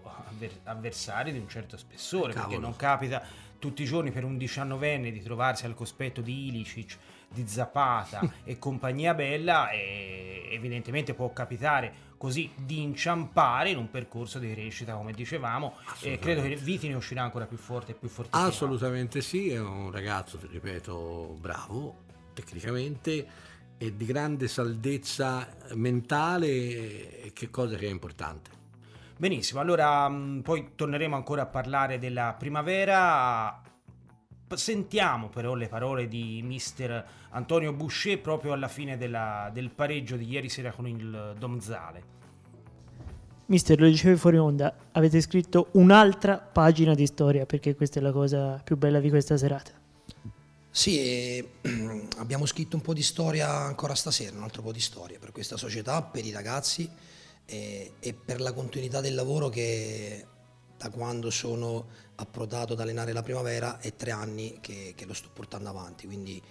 avversari 0.63 1.31
di 1.31 1.37
un 1.39 1.49
certo 1.49 1.77
spessore, 1.77 2.33
Cavolo. 2.33 2.47
perché 2.47 2.61
non 2.61 2.75
capita 2.75 3.21
tutti 3.59 3.83
i 3.83 3.85
giorni 3.85 4.11
per 4.11 4.23
un 4.23 4.37
diciannovenne 4.37 5.11
di 5.11 5.21
trovarsi 5.21 5.65
al 5.65 5.75
cospetto 5.75 6.21
di 6.21 6.47
Ilicic, 6.47 6.97
di 7.29 7.45
Zapata 7.47 8.21
e 8.43 8.57
compagnia 8.57 9.13
bella 9.13 9.69
e 9.69 10.47
evidentemente 10.51 11.13
può 11.13 11.31
capitare 11.31 12.09
così 12.21 12.51
di 12.55 12.83
inciampare 12.83 13.71
in 13.71 13.77
un 13.79 13.89
percorso 13.89 14.37
di 14.37 14.51
crescita 14.51 14.93
come 14.93 15.11
dicevamo 15.11 15.77
e 16.01 16.19
credo 16.19 16.43
che 16.43 16.55
Viti 16.55 16.87
ne 16.87 16.93
uscirà 16.93 17.23
ancora 17.23 17.47
più 17.47 17.57
forte 17.57 17.93
e 17.93 17.95
più 17.95 18.09
forte 18.09 18.37
assolutamente 18.37 19.21
sì 19.21 19.49
è 19.49 19.59
un 19.59 19.89
ragazzo 19.89 20.37
ripeto 20.39 21.35
bravo 21.41 21.95
tecnicamente 22.33 23.27
e 23.75 23.95
di 23.95 24.05
grande 24.05 24.47
saldezza 24.47 25.47
mentale 25.73 27.31
che 27.33 27.49
cosa 27.49 27.75
che 27.75 27.87
è 27.87 27.89
importante. 27.89 28.51
Benissimo 29.17 29.59
allora 29.59 30.07
poi 30.43 30.73
torneremo 30.75 31.15
ancora 31.15 31.41
a 31.41 31.45
parlare 31.47 31.97
della 31.97 32.35
primavera 32.37 33.59
sentiamo 34.55 35.29
però 35.29 35.53
le 35.53 35.67
parole 35.67 36.07
di 36.07 36.41
mister 36.43 37.05
Antonio 37.29 37.73
Boucher 37.73 38.19
proprio 38.19 38.53
alla 38.53 38.67
fine 38.67 38.97
della, 38.97 39.49
del 39.53 39.69
pareggio 39.69 40.15
di 40.15 40.27
ieri 40.27 40.49
sera 40.49 40.71
con 40.71 40.87
il 40.87 41.35
Domzale. 41.37 42.19
Mister, 43.47 43.79
lo 43.79 43.87
dicevi 43.87 44.15
fuori 44.15 44.37
onda, 44.37 44.73
avete 44.93 45.19
scritto 45.19 45.67
un'altra 45.73 46.37
pagina 46.37 46.93
di 46.93 47.05
storia 47.05 47.45
perché 47.45 47.75
questa 47.75 47.99
è 47.99 48.01
la 48.01 48.13
cosa 48.13 48.61
più 48.63 48.77
bella 48.77 49.01
di 49.01 49.09
questa 49.09 49.35
serata. 49.35 49.71
Sì, 50.69 50.99
e, 50.99 51.49
abbiamo 52.19 52.45
scritto 52.45 52.77
un 52.77 52.81
po' 52.81 52.93
di 52.93 53.03
storia 53.03 53.49
ancora 53.49 53.93
stasera, 53.93 54.37
un 54.37 54.43
altro 54.43 54.61
po' 54.61 54.71
di 54.71 54.79
storia 54.79 55.19
per 55.19 55.33
questa 55.33 55.57
società, 55.57 56.01
per 56.01 56.25
i 56.25 56.31
ragazzi 56.31 56.89
e, 57.45 57.93
e 57.99 58.13
per 58.13 58.39
la 58.39 58.53
continuità 58.53 59.01
del 59.01 59.15
lavoro 59.15 59.49
che 59.49 60.25
da 60.81 60.89
quando 60.89 61.29
sono 61.29 61.85
approdato 62.15 62.73
ad 62.73 62.79
allenare 62.79 63.13
la 63.13 63.21
primavera 63.21 63.79
è 63.79 63.95
tre 63.95 64.09
anni 64.09 64.57
che, 64.61 64.93
che 64.95 65.05
lo 65.05 65.13
sto 65.13 65.29
portando 65.31 65.69
avanti, 65.69 66.07
quindi 66.07 66.41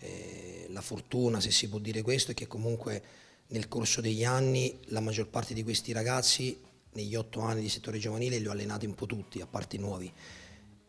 eh, 0.00 0.66
la 0.68 0.82
fortuna, 0.82 1.40
se 1.40 1.50
si 1.50 1.70
può 1.70 1.78
dire 1.78 2.02
questo, 2.02 2.32
è 2.32 2.34
che 2.34 2.46
comunque 2.46 3.02
nel 3.48 3.66
corso 3.66 4.02
degli 4.02 4.24
anni 4.24 4.78
la 4.88 5.00
maggior 5.00 5.28
parte 5.28 5.54
di 5.54 5.62
questi 5.62 5.92
ragazzi, 5.92 6.60
negli 6.92 7.14
otto 7.14 7.40
anni 7.40 7.62
di 7.62 7.70
settore 7.70 7.98
giovanile, 7.98 8.36
li 8.36 8.46
ho 8.46 8.50
allenati 8.50 8.84
un 8.84 8.94
po' 8.94 9.06
tutti, 9.06 9.40
a 9.40 9.46
parte 9.46 9.76
i 9.76 9.78
nuovi, 9.78 10.12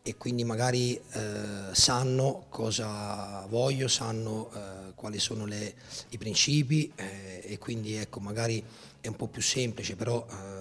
e 0.02 0.16
quindi 0.16 0.44
magari 0.44 0.96
eh, 0.96 1.72
sanno 1.72 2.46
cosa 2.50 3.46
voglio, 3.48 3.88
sanno 3.88 4.50
eh, 4.52 4.94
quali 4.94 5.18
sono 5.18 5.46
le, 5.46 5.74
i 6.10 6.18
principi 6.18 6.92
eh, 6.96 7.40
e 7.44 7.56
quindi 7.56 7.94
ecco 7.94 8.20
magari 8.20 8.62
è 9.00 9.08
un 9.08 9.16
po' 9.16 9.28
più 9.28 9.40
semplice, 9.40 9.96
però 9.96 10.26
eh, 10.28 10.59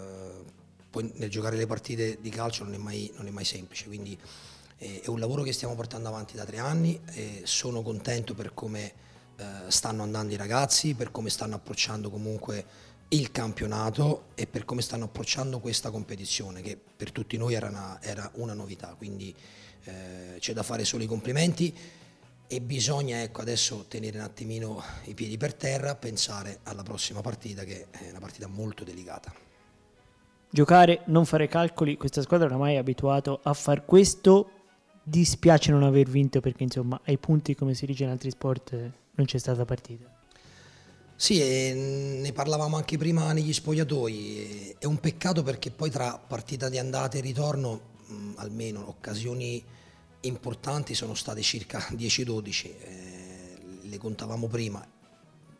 poi 0.90 1.12
nel 1.16 1.30
giocare 1.30 1.56
le 1.56 1.68
partite 1.68 2.18
di 2.20 2.30
calcio 2.30 2.64
non 2.64 2.74
è 2.74 2.78
mai, 2.78 3.12
non 3.16 3.28
è 3.28 3.30
mai 3.30 3.46
semplice, 3.46 3.86
quindi 3.86 4.18
eh, 4.78 5.02
è 5.02 5.10
un 5.10 5.20
lavoro 5.20 5.44
che 5.44 5.54
stiamo 5.54 5.76
portando 5.76 6.08
avanti 6.08 6.36
da 6.36 6.46
tre 6.46 6.58
anni 6.58 7.00
e 7.14 7.42
sono 7.44 7.82
contento 7.82 8.34
per 8.34 8.54
come 8.54 8.94
eh, 9.36 9.46
stanno 9.68 10.04
andando 10.04 10.34
i 10.34 10.38
ragazzi, 10.38 10.96
per 10.96 11.12
come 11.12 11.30
stanno 11.30 11.56
approcciando 11.56 12.10
comunque 12.10 12.88
il 13.10 13.32
campionato 13.32 14.26
e 14.36 14.48
per 14.48 14.66
come 14.66 14.82
stanno 14.82 15.06
approcciando 15.06 15.60
questa 15.60 15.92
competizione 15.92 16.62
che 16.62 16.78
per 16.78 17.12
tutti 17.12 17.38
noi 17.38 17.54
era 17.54 17.68
una, 17.68 18.00
era 18.02 18.30
una 18.36 18.54
novità, 18.54 18.96
quindi 18.98 19.34
eh, 19.84 20.38
c'è 20.40 20.54
da 20.54 20.64
fare 20.64 20.86
solo 20.86 21.04
i 21.04 21.08
complimenti 21.08 21.76
e 22.48 22.62
bisogna 22.62 23.22
ecco, 23.22 23.42
adesso 23.42 23.86
tenere 23.88 24.18
un 24.18 24.24
attimino 24.24 24.84
i 25.04 25.14
piedi 25.14 25.38
per 25.38 25.54
terra, 25.54 25.96
pensare 25.96 26.62
alla 26.64 26.84
prossima 26.84 27.22
partita 27.22 27.64
che 27.64 27.88
è 27.92 28.10
una 28.10 28.20
partita 28.20 28.48
molto 28.48 28.84
delicata 28.84 29.49
giocare, 30.50 31.02
non 31.06 31.26
fare 31.26 31.48
calcoli, 31.48 31.98
questa 31.98 32.22
squadra 32.22 32.48
oramai 32.48 32.76
è 32.76 32.78
abituata 32.78 33.40
a 33.42 33.54
far 33.54 33.86
questo, 33.86 34.52
dispiace 35.04 35.72
non 35.72 35.84
aver 35.84 36.10
vinto 36.10 36.40
perché 36.40 36.64
insomma 36.64 37.00
ai 37.06 37.18
punti 37.18 37.56
come 37.56 37.74
si 37.74 37.86
dice 37.86 38.04
in 38.04 38.10
altri 38.10 38.30
sport 38.30 38.72
non 38.72 39.26
c'è 39.26 39.38
stata 39.38 39.66
partita. 39.66 40.18
Sì, 41.16 41.38
ne 41.38 42.32
parlavamo 42.32 42.78
anche 42.78 42.98
prima 42.98 43.34
negli 43.34 43.52
spogliatoi, 43.52 44.78
è 44.80 44.86
un 44.86 45.00
peccato 45.02 45.44
perché 45.44 45.70
poi 45.70 45.90
tra 45.90 46.18
partita 46.18 46.70
di 46.70 46.78
andata 46.78 47.18
e 47.18 47.22
ritorno, 47.22 47.82
mh, 48.06 48.32
almeno 48.36 48.88
occasioni 48.88 49.62
importanti 50.22 50.94
sono 50.94 51.16
state 51.16 51.42
circa 51.42 51.80
10-12, 51.92 52.66
eh, 52.66 53.58
le 53.82 53.98
contavamo 53.98 54.48
prima. 54.48 54.86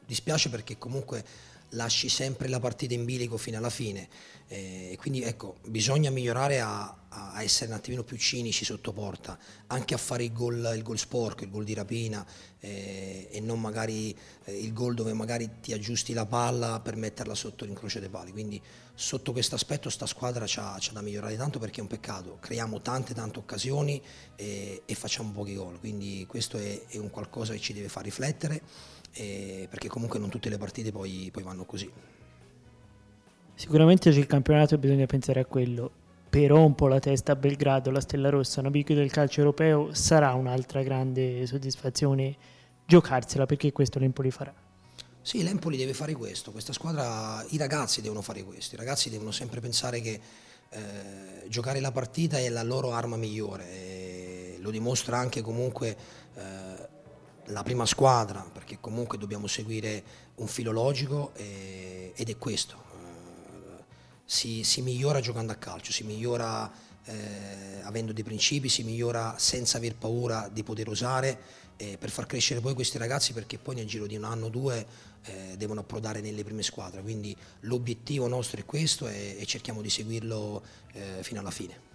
Dispiace 0.06 0.50
perché 0.50 0.78
comunque 0.78 1.26
lasci 1.72 2.10
sempre 2.10 2.48
la 2.48 2.60
partita 2.60 2.94
in 2.94 3.06
bilico 3.06 3.38
fino 3.38 3.58
alla 3.58 3.70
fine. 3.70 4.08
Eh, 4.48 4.98
quindi 5.00 5.22
ecco, 5.22 5.58
bisogna 5.68 6.10
migliorare 6.10 6.60
a, 6.60 6.96
a, 7.10 7.44
essere 7.44 7.70
un 7.70 7.78
attimino 7.78 8.04
più 8.04 8.18
cinici 8.18 8.66
sotto 8.66 8.92
porta, 8.92 9.38
anche 9.68 9.94
a 9.94 9.98
fare 9.98 10.24
il 10.24 10.34
gol, 10.34 10.72
il 10.76 10.82
gol 10.82 10.98
sporco, 10.98 11.44
il 11.44 11.52
gol 11.52 11.64
di 11.64 11.76
rapina 11.76 12.26
eh, 12.60 13.28
e 13.30 13.40
non 13.42 13.62
magari 13.62 14.18
eh, 14.46 14.58
il 14.58 14.74
gol 14.74 14.96
dove 14.96 15.14
magari 15.14 15.60
ti 15.62 15.72
aggiusti 15.72 16.14
la 16.14 16.26
palla 16.26 16.80
per 16.80 16.96
metterla 16.96 17.36
sotto 17.36 17.64
l'incrocio 17.64 18.00
dei 18.00 18.10
pali. 18.10 18.32
Quindi 18.32 18.60
sotto 18.96 19.32
questo 19.32 19.54
aspetto 19.54 19.90
sta 19.92 20.08
squadra 20.08 20.46
c'ha, 20.48 20.80
da 20.92 21.02
migliorare 21.02 21.38
tanto 21.38 21.60
perché 21.60 21.80
è 21.80 21.82
un 21.82 21.88
peccato, 21.88 22.38
creiamo 22.40 22.82
tante 22.82 23.14
tante 23.14 23.38
occasioni 23.38 24.02
e, 24.36 24.82
e 24.84 24.96
facciamo 24.96 25.32
pochi 25.32 25.54
gol, 25.54 25.80
quindi 25.80 26.26
questo 26.28 26.58
è, 26.58 26.88
è 26.88 26.98
un 26.98 27.12
qualcosa 27.12 27.54
che 27.54 27.60
ci 27.60 27.74
deve 27.74 27.88
far 27.88 28.04
riflettere 28.04 28.62
eh, 29.20 29.68
perché 29.70 29.90
comunque 29.90 30.18
non 30.18 30.30
tutte 30.30 30.50
le 30.50 30.58
partite 30.58 30.92
poi, 30.92 31.30
poi 31.32 31.44
vanno 31.44 31.66
così. 31.66 31.92
Sicuramente 33.54 34.12
c'è 34.12 34.18
il 34.18 34.26
campionato 34.26 34.76
e 34.76 34.78
bisogna 34.78 35.06
pensare 35.06 35.42
a 35.42 35.46
quello, 35.46 35.92
però 36.30 36.64
un 36.64 36.76
po' 36.76 36.88
la 36.88 37.00
testa 37.00 37.34
a 37.34 37.36
Belgrado, 37.36 37.92
la 37.92 38.00
Stella 38.00 38.30
Rossa, 38.30 38.62
una 38.62 38.70
bicchia 38.70 38.96
del 38.96 39.12
calcio 39.12 39.42
europeo, 39.42 39.94
sarà 39.94 40.34
un'altra 40.34 40.82
grande 40.82 41.46
soddisfazione 41.46 42.38
giocarsela 42.86 43.46
perché 43.46 43.74
questo 43.74 44.00
l'Empoli 44.00 44.32
farà. 44.32 44.54
Sì, 45.22 45.44
l'Empoli 45.44 45.76
deve 45.76 45.94
fare 45.94 46.14
questo, 46.14 46.52
questa 46.52 46.72
squadra, 46.72 47.46
i 47.50 47.58
ragazzi 47.58 48.02
devono 48.02 48.22
fare 48.22 48.44
questo, 48.44 48.76
i 48.76 48.78
ragazzi 48.78 49.10
devono 49.10 49.32
sempre 49.32 49.60
pensare 49.60 50.00
che 50.00 50.20
eh, 50.70 50.80
giocare 51.50 51.82
la 51.82 51.92
partita 51.92 52.38
è 52.38 52.48
la 52.48 52.64
loro 52.64 52.94
arma 52.94 53.18
migliore, 53.18 54.56
lo 54.60 54.72
dimostra 54.72 55.18
anche 55.18 55.42
comunque 55.42 55.98
eh, 56.36 56.98
la 57.50 57.64
prima 57.64 57.86
squadra, 57.86 58.42
perché 58.52 58.78
comunque 58.80 59.18
dobbiamo 59.18 59.48
seguire 59.48 60.04
un 60.36 60.48
filo 60.48 60.72
logico 60.72 61.32
e, 61.36 62.14
ed 62.16 62.30
è 62.30 62.38
questo. 62.38 62.76
Eh, 62.76 63.84
si, 64.26 64.64
si, 64.64 64.82
migliora 64.82 65.20
giocando 65.20 65.52
a 65.52 65.56
calcio, 65.56 65.92
si 65.92 66.04
migliora 66.04 66.72
eh, 67.06 67.82
avendo 67.84 68.14
dei 68.14 68.24
principi, 68.24 68.70
si 68.70 68.84
migliora 68.84 69.36
senza 69.38 69.78
aver 69.78 69.96
paura 69.96 70.50
di 70.52 70.64
poter 70.64 70.88
usare 70.88 71.40
eh, 71.78 71.98
per 71.98 72.10
far 72.10 72.26
crescere 72.26 72.60
poi 72.60 72.74
questi 72.74 72.98
ragazzi 72.98 73.34
perché 73.34 73.58
poi 73.58 73.76
nel 73.76 73.88
giro 73.88 74.06
di 74.06 74.16
un 74.16 74.26
anno 74.26 74.48
o 74.48 74.50
due 74.50 74.86
eh, 75.24 75.56
devono 75.58 75.80
approdare 75.80 76.22
nelle 76.22 76.44
prime 76.44 76.62
squadre. 76.62 77.02
Quindi 77.02 77.36
l'obiettivo 77.62 78.28
nostro 78.28 78.60
è 78.60 78.66
questo 78.66 79.08
e, 79.08 79.38
e 79.40 79.46
cerchiamo 79.46 79.82
di 79.82 79.90
seguirlo 79.90 80.62
eh, 80.94 81.24
fino 81.24 81.40
alla 81.40 81.52
fine. 81.52 81.88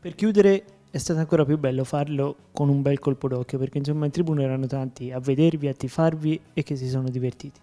Per 0.00 0.14
chiudere 0.14 0.75
è 0.96 0.98
stato 0.98 1.20
ancora 1.20 1.44
più 1.44 1.58
bello 1.58 1.84
farlo 1.84 2.36
con 2.52 2.70
un 2.70 2.80
bel 2.80 2.98
colpo 2.98 3.28
d'occhio 3.28 3.58
perché 3.58 3.76
insomma 3.76 4.06
in 4.06 4.10
tribuna 4.10 4.42
erano 4.42 4.66
tanti 4.66 5.12
a 5.12 5.20
vedervi, 5.20 5.68
a 5.68 5.74
tifarvi 5.74 6.40
e 6.54 6.62
che 6.62 6.74
si 6.74 6.88
sono 6.88 7.10
divertiti. 7.10 7.60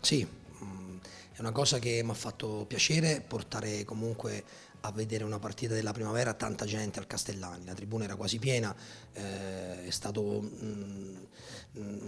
Sì, 0.00 0.26
mm, 0.26 0.96
è 1.32 1.38
una 1.38 1.52
cosa 1.52 1.78
che 1.78 2.02
mi 2.02 2.10
ha 2.10 2.14
fatto 2.14 2.64
piacere 2.66 3.22
portare 3.24 3.84
comunque 3.84 4.42
a 4.80 4.90
vedere 4.90 5.22
una 5.22 5.38
partita 5.38 5.74
della 5.74 5.92
primavera 5.92 6.34
tanta 6.34 6.64
gente 6.64 6.98
al 6.98 7.06
Castellani, 7.06 7.64
la 7.64 7.74
tribuna 7.74 8.02
era 8.02 8.16
quasi 8.16 8.40
piena, 8.40 8.74
eh, 9.12 9.86
è 9.86 9.90
stata 9.90 10.20
mm, 10.20 11.16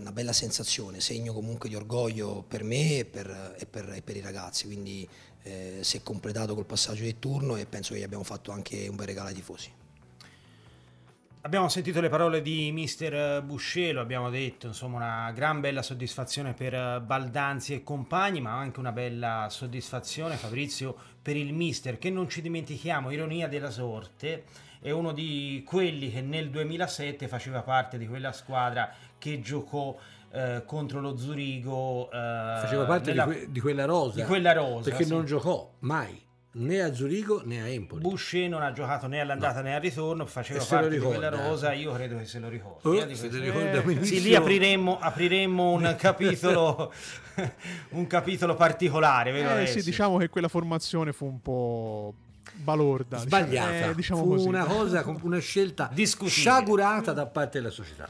una 0.00 0.10
bella 0.10 0.32
sensazione, 0.32 0.98
segno 0.98 1.32
comunque 1.32 1.68
di 1.68 1.76
orgoglio 1.76 2.44
per 2.46 2.64
me 2.64 2.98
e 2.98 3.04
per, 3.04 3.54
e 3.56 3.66
per, 3.66 3.92
e 3.92 4.02
per 4.02 4.16
i 4.16 4.20
ragazzi, 4.20 4.66
quindi 4.66 5.08
eh, 5.44 5.78
si 5.82 5.98
è 5.98 6.02
completato 6.02 6.56
col 6.56 6.66
passaggio 6.66 7.04
di 7.04 7.16
turno 7.20 7.54
e 7.54 7.64
penso 7.66 7.92
che 7.92 8.00
gli 8.00 8.04
abbiamo 8.04 8.24
fatto 8.24 8.50
anche 8.50 8.88
un 8.88 8.96
bel 8.96 9.06
regalo 9.06 9.28
ai 9.28 9.34
tifosi. 9.34 9.82
Abbiamo 11.46 11.68
sentito 11.68 12.00
le 12.00 12.08
parole 12.08 12.40
di 12.40 12.72
mister 12.72 13.42
Buscelo, 13.42 14.00
abbiamo 14.00 14.30
detto 14.30 14.66
insomma 14.66 14.96
una 14.96 15.32
gran 15.32 15.60
bella 15.60 15.82
soddisfazione 15.82 16.54
per 16.54 17.02
Baldanzi 17.02 17.74
e 17.74 17.82
compagni, 17.82 18.40
ma 18.40 18.56
anche 18.56 18.80
una 18.80 18.92
bella 18.92 19.48
soddisfazione 19.50 20.36
Fabrizio 20.36 20.96
per 21.20 21.36
il 21.36 21.52
mister 21.52 21.98
che 21.98 22.08
non 22.08 22.30
ci 22.30 22.40
dimentichiamo, 22.40 23.10
ironia 23.10 23.46
della 23.46 23.68
sorte, 23.68 24.44
è 24.80 24.90
uno 24.90 25.12
di 25.12 25.62
quelli 25.66 26.10
che 26.10 26.22
nel 26.22 26.48
2007 26.48 27.28
faceva 27.28 27.60
parte 27.60 27.98
di 27.98 28.08
quella 28.08 28.32
squadra 28.32 28.90
che 29.18 29.42
giocò 29.42 29.94
eh, 30.30 30.62
contro 30.64 31.02
lo 31.02 31.14
Zurigo. 31.18 32.10
Eh, 32.10 32.58
faceva 32.62 32.84
parte 32.86 33.10
nella, 33.10 33.26
di, 33.26 33.32
que- 33.34 33.46
di, 33.50 33.60
quella 33.60 33.84
rosa. 33.84 34.14
Di 34.22 34.26
quella 34.26 34.52
rosa. 34.54 34.88
Perché 34.88 35.04
sì. 35.04 35.10
non 35.10 35.26
giocò 35.26 35.70
mai 35.80 36.23
né 36.56 36.82
a 36.82 36.92
Zurigo 36.92 37.42
né 37.44 37.62
a 37.62 37.68
Empoli. 37.68 38.00
Boucher 38.00 38.48
non 38.48 38.62
ha 38.62 38.72
giocato 38.72 39.06
né 39.06 39.20
all'andata 39.20 39.60
no. 39.60 39.68
né 39.68 39.74
al 39.74 39.80
ritorno, 39.80 40.26
faceva 40.26 40.64
parte 40.64 40.90
di 40.90 40.98
quella 40.98 41.28
rosa, 41.28 41.72
io 41.72 41.92
credo 41.92 42.18
che 42.18 42.24
se 42.26 42.38
lo 42.38 42.48
ricordi. 42.48 42.88
Oh, 42.88 43.14
se 43.14 43.26
eh, 43.26 44.04
sì, 44.04 44.20
lì 44.22 44.34
apriremmo, 44.34 44.98
apriremmo 44.98 45.70
un 45.72 45.94
capitolo 45.98 46.92
un 47.90 48.06
capitolo 48.06 48.54
particolare, 48.54 49.32
vero? 49.32 49.56
Eh, 49.58 49.66
sì, 49.66 49.82
diciamo 49.82 50.18
che 50.18 50.28
quella 50.28 50.48
formazione 50.48 51.12
fu 51.12 51.26
un 51.26 51.40
po' 51.40 52.14
balorda, 52.54 53.22
diciamo. 53.22 53.44
sbagliata, 53.44 53.70
diciamo, 53.70 53.90
eh, 53.90 53.94
diciamo 53.94 54.22
fu 54.22 54.28
così. 54.28 54.48
una 54.48 54.64
cosa 54.64 55.04
una 55.22 55.38
scelta 55.38 55.90
sciagurata 56.26 57.12
da 57.12 57.26
parte 57.26 57.58
della 57.58 57.70
società. 57.70 58.08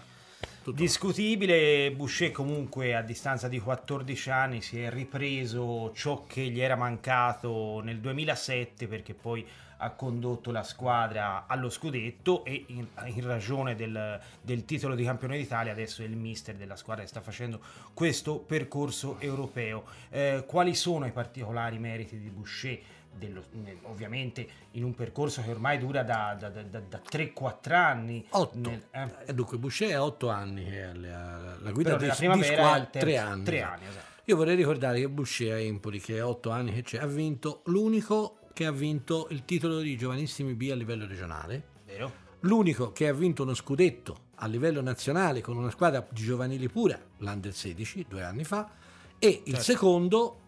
Discutibile. 0.73 1.91
Boucher 1.93 2.31
comunque 2.31 2.95
a 2.95 3.03
distanza 3.03 3.49
di 3.49 3.61
14 3.61 4.31
anni 4.31 4.63
si 4.63 4.81
è 4.81 4.91
ripreso 4.91 5.93
ciò 5.95 6.25
che 6.27 6.43
gli 6.43 6.61
era 6.61 6.77
mancato 6.77 7.81
nel 7.83 7.99
2007 7.99 8.87
perché 8.87 9.15
poi 9.15 9.47
ha 9.79 9.91
condotto 9.91 10.51
la 10.51 10.63
squadra 10.63 11.45
allo 11.47 11.69
scudetto 11.69 12.45
e 12.45 12.65
in, 12.69 12.87
in 13.07 13.27
ragione 13.27 13.75
del, 13.75 14.21
del, 14.41 14.65
titolo 14.65 14.95
di 14.95 15.05
campione 15.05 15.37
d'Italia 15.37 15.73
adesso 15.73 16.03
è 16.03 16.07
il 16.07 16.17
mister 16.17 16.55
della 16.55 16.77
squadra 16.77 17.03
che 17.03 17.09
sta 17.09 17.21
facendo 17.21 17.61
questo 17.93 18.39
percorso 18.39 19.17
europeo. 19.21 19.85
Eh, 20.11 20.45
quali 20.47 20.75
sono 20.75 21.07
i 21.07 21.13
particolari 21.13 21.79
meriti 21.79 22.19
di 22.19 22.31
Boucher? 22.31 22.79
Dello, 23.17 23.43
ovviamente 23.83 24.47
in 24.73 24.85
un 24.85 24.95
percorso 24.95 25.43
che 25.43 25.51
ormai 25.51 25.79
dura 25.79 26.03
da, 26.03 26.37
da, 26.39 26.49
da, 26.49 26.81
da 26.81 27.01
3-4 27.11 27.73
anni. 27.73 28.27
8. 28.29 28.59
Nel, 28.59 28.83
eh. 28.91 29.09
eh? 29.27 29.35
Dunque, 29.35 29.57
Boucher 29.59 29.91
è 29.91 30.01
8 30.01 30.29
anni 30.29 30.65
che 30.65 30.83
è 30.83 30.93
la, 30.95 31.57
la 31.61 31.71
guida 31.71 31.97
di 31.97 32.11
squadra, 32.11 32.85
3 32.87 33.17
anni. 33.17 33.45
3 33.45 33.63
anni 33.63 33.87
esatto. 33.87 34.13
Io 34.25 34.37
vorrei 34.37 34.57
ricordare 34.57 35.01
che 35.01 35.09
Boucher 35.09 35.53
a 35.53 35.59
Empoli, 35.59 36.01
che 36.01 36.17
è 36.17 36.25
8 36.25 36.51
anni 36.51 36.73
che 36.73 36.83
c'è, 36.83 36.99
ha 36.99 37.07
vinto 37.07 37.63
l'unico 37.67 38.39
che 38.55 38.65
ha 38.67 38.73
vinto 38.73 39.27
il 39.31 39.45
titolo 39.45 39.81
di 39.81 39.99
giovanissimi 39.99 40.55
B 40.55 40.69
a 40.71 40.75
livello 40.75 41.07
regionale. 41.07 41.63
Vero. 41.85 42.23
L'unico 42.41 42.93
che 42.93 43.09
ha 43.09 43.13
vinto 43.13 43.43
uno 43.43 43.53
scudetto 43.53 44.23
a 44.37 44.47
livello 44.47 44.81
nazionale 44.81 45.41
con 45.41 45.57
una 45.57 45.71
squadra 45.71 46.07
di 46.09 46.23
giovanili 46.23 46.69
pura, 46.69 46.99
l'Under 47.19 47.53
16, 47.53 48.07
due 48.09 48.23
anni 48.23 48.45
fa, 48.45 48.71
e 49.19 49.33
certo. 49.33 49.51
il 49.51 49.59
secondo 49.59 50.39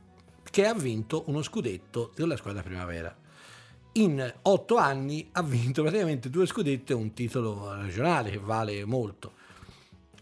che 0.51 0.67
ha 0.67 0.75
vinto 0.75 1.25
uno 1.27 1.43
scudetto 1.43 2.13
della 2.15 2.37
squadra 2.37 2.63
primavera. 2.63 3.15
In 3.93 4.35
otto 4.43 4.77
anni 4.77 5.29
ha 5.33 5.43
vinto 5.43 5.83
praticamente 5.85 6.31
due 6.31 6.47
scudetti 6.47 6.93
e 6.93 6.95
un 6.95 7.13
titolo 7.13 7.75
regionale 7.81 8.31
che 8.31 8.39
vale 8.39 8.85
molto. 8.85 9.33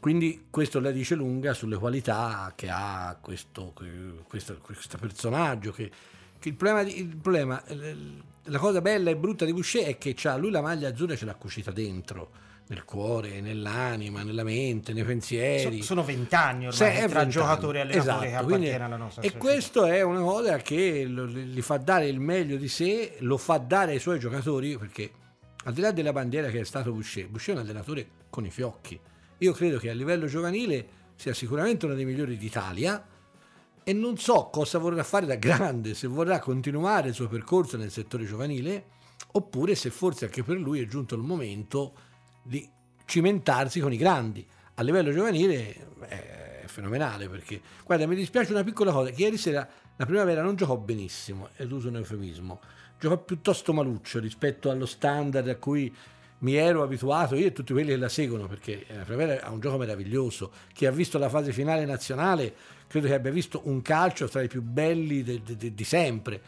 Quindi 0.00 0.46
questo 0.50 0.80
la 0.80 0.90
dice 0.90 1.14
lunga 1.14 1.54
sulle 1.54 1.76
qualità 1.76 2.52
che 2.54 2.68
ha 2.68 3.16
questo, 3.20 3.72
questo, 4.28 4.58
questo 4.60 4.98
personaggio 4.98 5.72
che 5.72 5.90
il 6.42 6.54
problema, 6.54 6.82
il 6.82 7.16
problema, 7.16 7.62
la 8.42 8.58
cosa 8.58 8.82
bella 8.82 9.10
e 9.10 9.16
brutta 9.16 9.46
di 9.46 9.52
Boucher 9.54 9.86
è 9.86 9.96
che 9.96 10.14
lui 10.36 10.50
la 10.50 10.60
maglia 10.60 10.90
azzurra 10.90 11.16
ce 11.16 11.24
l'ha 11.24 11.34
cucita 11.34 11.70
dentro 11.70 12.52
nel 12.66 12.84
cuore, 12.84 13.40
nell'anima, 13.40 14.22
nella 14.22 14.42
mente, 14.42 14.92
nei 14.92 15.04
pensieri. 15.04 15.78
So, 15.78 15.84
sono 15.84 16.04
vent'anni 16.04 16.66
ormai 16.66 16.96
Se, 16.96 17.08
tra 17.08 17.26
giocatori 17.26 17.78
e 17.78 17.80
allenatori 17.82 18.08
esatto, 18.08 18.24
che 18.24 18.34
appartiene 18.34 18.84
alla 18.84 18.96
nostra 18.96 19.22
E 19.22 19.26
società. 19.26 19.46
questo 19.46 19.84
è 19.84 20.02
una 20.02 20.20
cosa 20.20 20.56
che 20.58 21.04
lo, 21.06 21.26
gli 21.26 21.60
fa 21.60 21.76
dare 21.76 22.06
il 22.06 22.20
meglio 22.20 22.56
di 22.56 22.68
sé, 22.68 23.16
lo 23.20 23.36
fa 23.36 23.58
dare 23.58 23.92
ai 23.92 23.98
suoi 23.98 24.18
giocatori, 24.18 24.78
perché 24.78 25.10
al 25.64 25.72
di 25.72 25.80
là 25.80 25.92
della 25.92 26.12
bandiera 26.12 26.48
che 26.48 26.60
è 26.60 26.64
stato 26.64 26.92
Boucher, 26.92 27.28
Boucher 27.28 27.54
è 27.54 27.58
un 27.58 27.64
allenatore 27.64 28.08
con 28.30 28.46
i 28.46 28.50
fiocchi. 28.50 28.98
Io 29.38 29.52
credo 29.52 29.78
che 29.78 29.90
a 29.90 29.94
livello 29.94 30.26
giovanile 30.26 30.88
sia 31.16 31.34
sicuramente 31.34 31.84
uno 31.84 31.94
dei 31.94 32.04
migliori 32.04 32.36
d'Italia, 32.36 33.06
e 33.86 33.92
non 33.92 34.16
so 34.16 34.48
cosa 34.50 34.78
vorrà 34.78 35.02
fare 35.02 35.26
da 35.26 35.34
grande, 35.34 35.92
se 35.92 36.06
vorrà 36.06 36.38
continuare 36.38 37.08
il 37.08 37.14
suo 37.14 37.28
percorso 37.28 37.76
nel 37.76 37.90
settore 37.90 38.24
giovanile 38.24 38.92
oppure 39.32 39.74
se 39.74 39.90
forse 39.90 40.24
anche 40.24 40.42
per 40.42 40.56
lui 40.56 40.80
è 40.80 40.86
giunto 40.86 41.14
il 41.14 41.20
momento 41.20 41.92
di 42.44 42.68
cimentarsi 43.04 43.80
con 43.80 43.92
i 43.92 43.96
grandi. 43.96 44.46
A 44.74 44.82
livello 44.82 45.12
giovanile 45.12 45.88
è 46.06 46.62
fenomenale 46.66 47.28
perché, 47.28 47.60
guarda, 47.84 48.06
mi 48.06 48.14
dispiace 48.14 48.52
una 48.52 48.64
piccola 48.64 48.92
cosa, 48.92 49.10
che 49.10 49.22
ieri 49.22 49.36
sera 49.36 49.66
la 49.96 50.06
primavera 50.06 50.42
non 50.42 50.56
giocò 50.56 50.76
benissimo, 50.76 51.48
ed 51.56 51.70
uso 51.70 51.88
un 51.88 51.96
eufemismo, 51.96 52.60
giocò 52.98 53.16
piuttosto 53.18 53.72
maluccio 53.72 54.18
rispetto 54.18 54.70
allo 54.70 54.86
standard 54.86 55.48
a 55.48 55.56
cui 55.56 55.94
mi 56.38 56.54
ero 56.54 56.82
abituato 56.82 57.36
io 57.36 57.46
e 57.46 57.52
tutti 57.52 57.72
quelli 57.72 57.90
che 57.90 57.96
la 57.96 58.08
seguono 58.08 58.46
perché 58.46 58.84
la 58.88 59.04
primavera 59.04 59.46
ha 59.46 59.50
un 59.50 59.60
gioco 59.60 59.78
meraviglioso. 59.78 60.50
Chi 60.72 60.84
ha 60.84 60.90
visto 60.90 61.16
la 61.16 61.28
fase 61.28 61.52
finale 61.52 61.84
nazionale 61.86 62.54
credo 62.86 63.06
che 63.06 63.14
abbia 63.14 63.30
visto 63.30 63.62
un 63.64 63.80
calcio 63.80 64.28
tra 64.28 64.42
i 64.42 64.48
più 64.48 64.60
belli 64.60 65.22
di 65.22 65.84
sempre. 65.84 66.42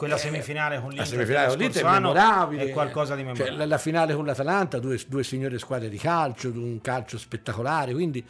Quella 0.00 0.14
eh, 0.14 0.18
semifinale 0.18 0.80
con 0.80 0.88
l'Inter, 0.88 1.04
la 1.04 1.10
semifinale 1.10 1.48
con 1.48 1.58
l'Inter 1.58 1.84
è 1.84 1.90
memorabile. 1.90 2.64
È 2.64 2.70
qualcosa 2.70 3.14
di 3.14 3.22
memorabile. 3.22 3.48
Cioè, 3.50 3.58
la, 3.58 3.66
la, 3.66 3.76
finale 3.76 4.14
con 4.14 4.24
l'Atalanta, 4.24 4.78
due, 4.78 4.98
due 5.06 5.22
signore 5.22 5.58
squadre 5.58 5.90
di 5.90 5.98
calcio, 5.98 6.48
un 6.48 6.80
calcio 6.80 7.18
spettacolare, 7.18 7.92
quindi 7.92 8.24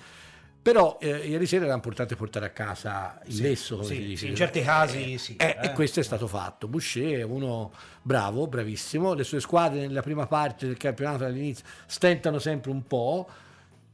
però 0.60 0.98
eh, 1.00 1.28
ieri 1.28 1.46
sera 1.46 1.66
era 1.66 1.74
importante 1.74 2.16
portare 2.16 2.46
a 2.46 2.50
casa 2.50 3.20
il 3.26 3.34
sì, 3.34 3.42
lesso 3.42 3.76
come 3.76 3.86
sì, 3.86 3.94
si 3.94 4.04
dice. 4.04 4.26
in 4.26 4.34
certi 4.34 4.60
casi 4.62 5.16
sì 5.16 5.36
eh, 5.36 5.56
eh. 5.58 5.68
e 5.68 5.72
questo 5.72 6.00
è 6.00 6.02
stato 6.02 6.26
fatto 6.26 6.68
Boucher 6.68 7.20
è 7.20 7.22
uno 7.22 7.72
bravo 8.02 8.46
bravissimo 8.46 9.14
le 9.14 9.24
sue 9.24 9.40
squadre 9.40 9.80
nella 9.80 10.02
prima 10.02 10.26
parte 10.26 10.66
del 10.66 10.76
campionato 10.76 11.24
all'inizio 11.24 11.64
stentano 11.86 12.38
sempre 12.38 12.72
un 12.72 12.86
po' 12.86 13.26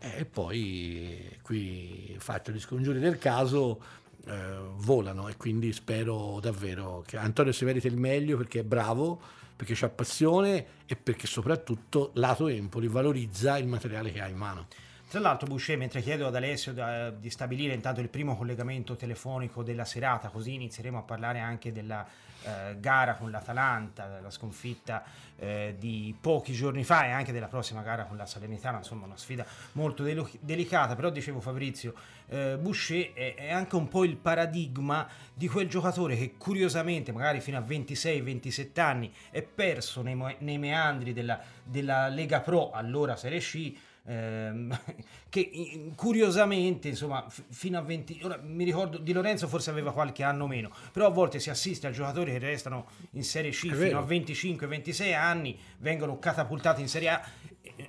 e 0.01 0.25
poi 0.25 1.39
qui 1.41 2.17
fatto 2.19 2.51
gli 2.51 2.59
scongiuri 2.59 2.99
del 2.99 3.19
caso 3.19 3.81
eh, 4.27 4.59
volano 4.77 5.29
e 5.29 5.37
quindi 5.37 5.73
spero 5.73 6.39
davvero 6.41 7.03
che 7.07 7.17
Antonio 7.17 7.53
si 7.53 7.65
meriti 7.65 7.87
il 7.87 7.97
meglio 7.97 8.37
perché 8.37 8.61
è 8.61 8.65
bravo 8.65 9.21
perché 9.55 9.85
ha 9.85 9.89
passione 9.89 10.67
e 10.85 10.97
perché 10.97 11.27
soprattutto 11.27 12.11
lato 12.15 12.49
Empoli 12.49 12.89
valorizza 12.89 13.57
il 13.57 13.67
materiale 13.67 14.13
che 14.13 14.21
ha 14.21 14.29
in 14.29 14.37
mano 14.37 14.67
tra 15.17 15.29
l'altro 15.29 15.47
Boucher, 15.47 15.79
mentre 15.79 16.03
chiedo 16.03 16.27
ad 16.27 16.35
Alessio 16.35 16.75
da, 16.75 17.09
di 17.09 17.31
stabilire 17.31 17.73
intanto 17.73 18.03
il 18.03 18.11
primo 18.11 18.37
collegamento 18.37 18.97
telefonico 18.97 19.63
della 19.63 19.87
serata, 19.87 20.29
così 20.29 20.53
inizieremo 20.53 20.99
a 20.99 21.03
parlare 21.03 21.39
anche 21.39 21.73
della 21.73 22.07
eh, 22.43 22.77
gara 22.79 23.15
con 23.15 23.31
l'Atalanta, 23.31 24.21
la 24.21 24.31
sconfitta 24.31 25.03
eh, 25.39 25.75
di 25.79 26.15
pochi 26.21 26.53
giorni 26.53 26.85
fa 26.85 27.07
e 27.07 27.13
anche 27.13 27.33
della 27.33 27.47
prossima 27.47 27.81
gara 27.81 28.05
con 28.05 28.19
la 28.19 28.27
Salernitana, 28.27 28.77
insomma 28.77 29.07
una 29.07 29.17
sfida 29.17 29.47
molto 29.73 30.03
del- 30.03 30.29
delicata, 30.41 30.95
però 30.95 31.09
dicevo 31.09 31.41
Fabrizio, 31.41 31.95
eh, 32.29 32.59
Boucher 32.61 33.15
è, 33.15 33.37
è, 33.37 33.51
anche 33.51 33.75
un 33.75 33.89
po' 33.89 34.05
il 34.05 34.17
paradigma 34.17 35.09
di 35.33 35.49
quel 35.49 35.67
giocatore 35.67 36.15
che 36.15 36.35
curiosamente 36.37 37.11
magari 37.11 37.41
fino 37.41 37.57
a 37.57 37.63
26-27 37.63 38.81
anni 38.81 39.11
è 39.31 39.41
perso 39.41 40.03
nei, 40.03 40.37
nei 40.41 40.59
meandri 40.59 41.15
della, 41.15 41.41
della 41.65 42.09
Lega 42.09 42.41
Pro, 42.41 42.71
allora 42.71 43.17
Serie 43.17 43.41
C, 43.41 43.75
ehm, 44.07 44.81
che 45.29 45.93
curiosamente 45.95 46.89
insomma 46.89 47.29
f- 47.29 47.43
fino 47.49 47.79
a 47.79 47.83
20 47.83 48.21
ora 48.23 48.41
mi 48.43 48.65
ricordo 48.65 48.99
di 48.99 49.13
Lorenzo 49.13 49.49
forse 49.49 49.71
aveva 49.71 49.93
qualche 49.93 50.23
anno 50.23 50.47
meno 50.47 50.71
però 50.93 51.07
a 51.07 51.11
volte 51.11 51.41
si 51.41 51.51
assiste 51.51 51.87
a 51.87 51.91
giocatori 51.91 52.33
che 52.33 52.39
restano 52.39 52.87
in 53.13 53.25
Serie 53.25 53.51
C 53.51 53.73
fino 53.73 53.99
a 53.99 54.03
25-26 54.03 55.15
anni 55.15 55.59
vengono 55.79 56.19
catapultati 56.19 56.81
in 56.81 56.89
Serie 56.89 57.09
A 57.11 57.23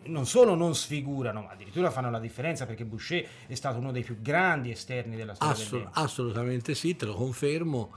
non 0.06 0.26
solo 0.26 0.56
non 0.56 0.76
sfigurano, 0.76 1.44
ma 1.44 1.52
addirittura 1.52 1.92
fanno 1.92 2.10
la 2.10 2.20
differenza 2.20 2.66
perché 2.66 2.84
Boucher 2.84 3.26
è 3.48 3.56
stato 3.56 3.78
uno 3.78 3.92
dei 3.92 4.04
più 4.04 4.20
grandi 4.22 4.72
esterni 4.72 5.16
della 5.16 5.34
storia. 5.34 5.54
Assolut- 5.54 5.90
assolutamente 5.92 6.76
sì, 6.76 6.96
te 6.96 7.06
lo 7.06 7.14
confermo. 7.14 7.94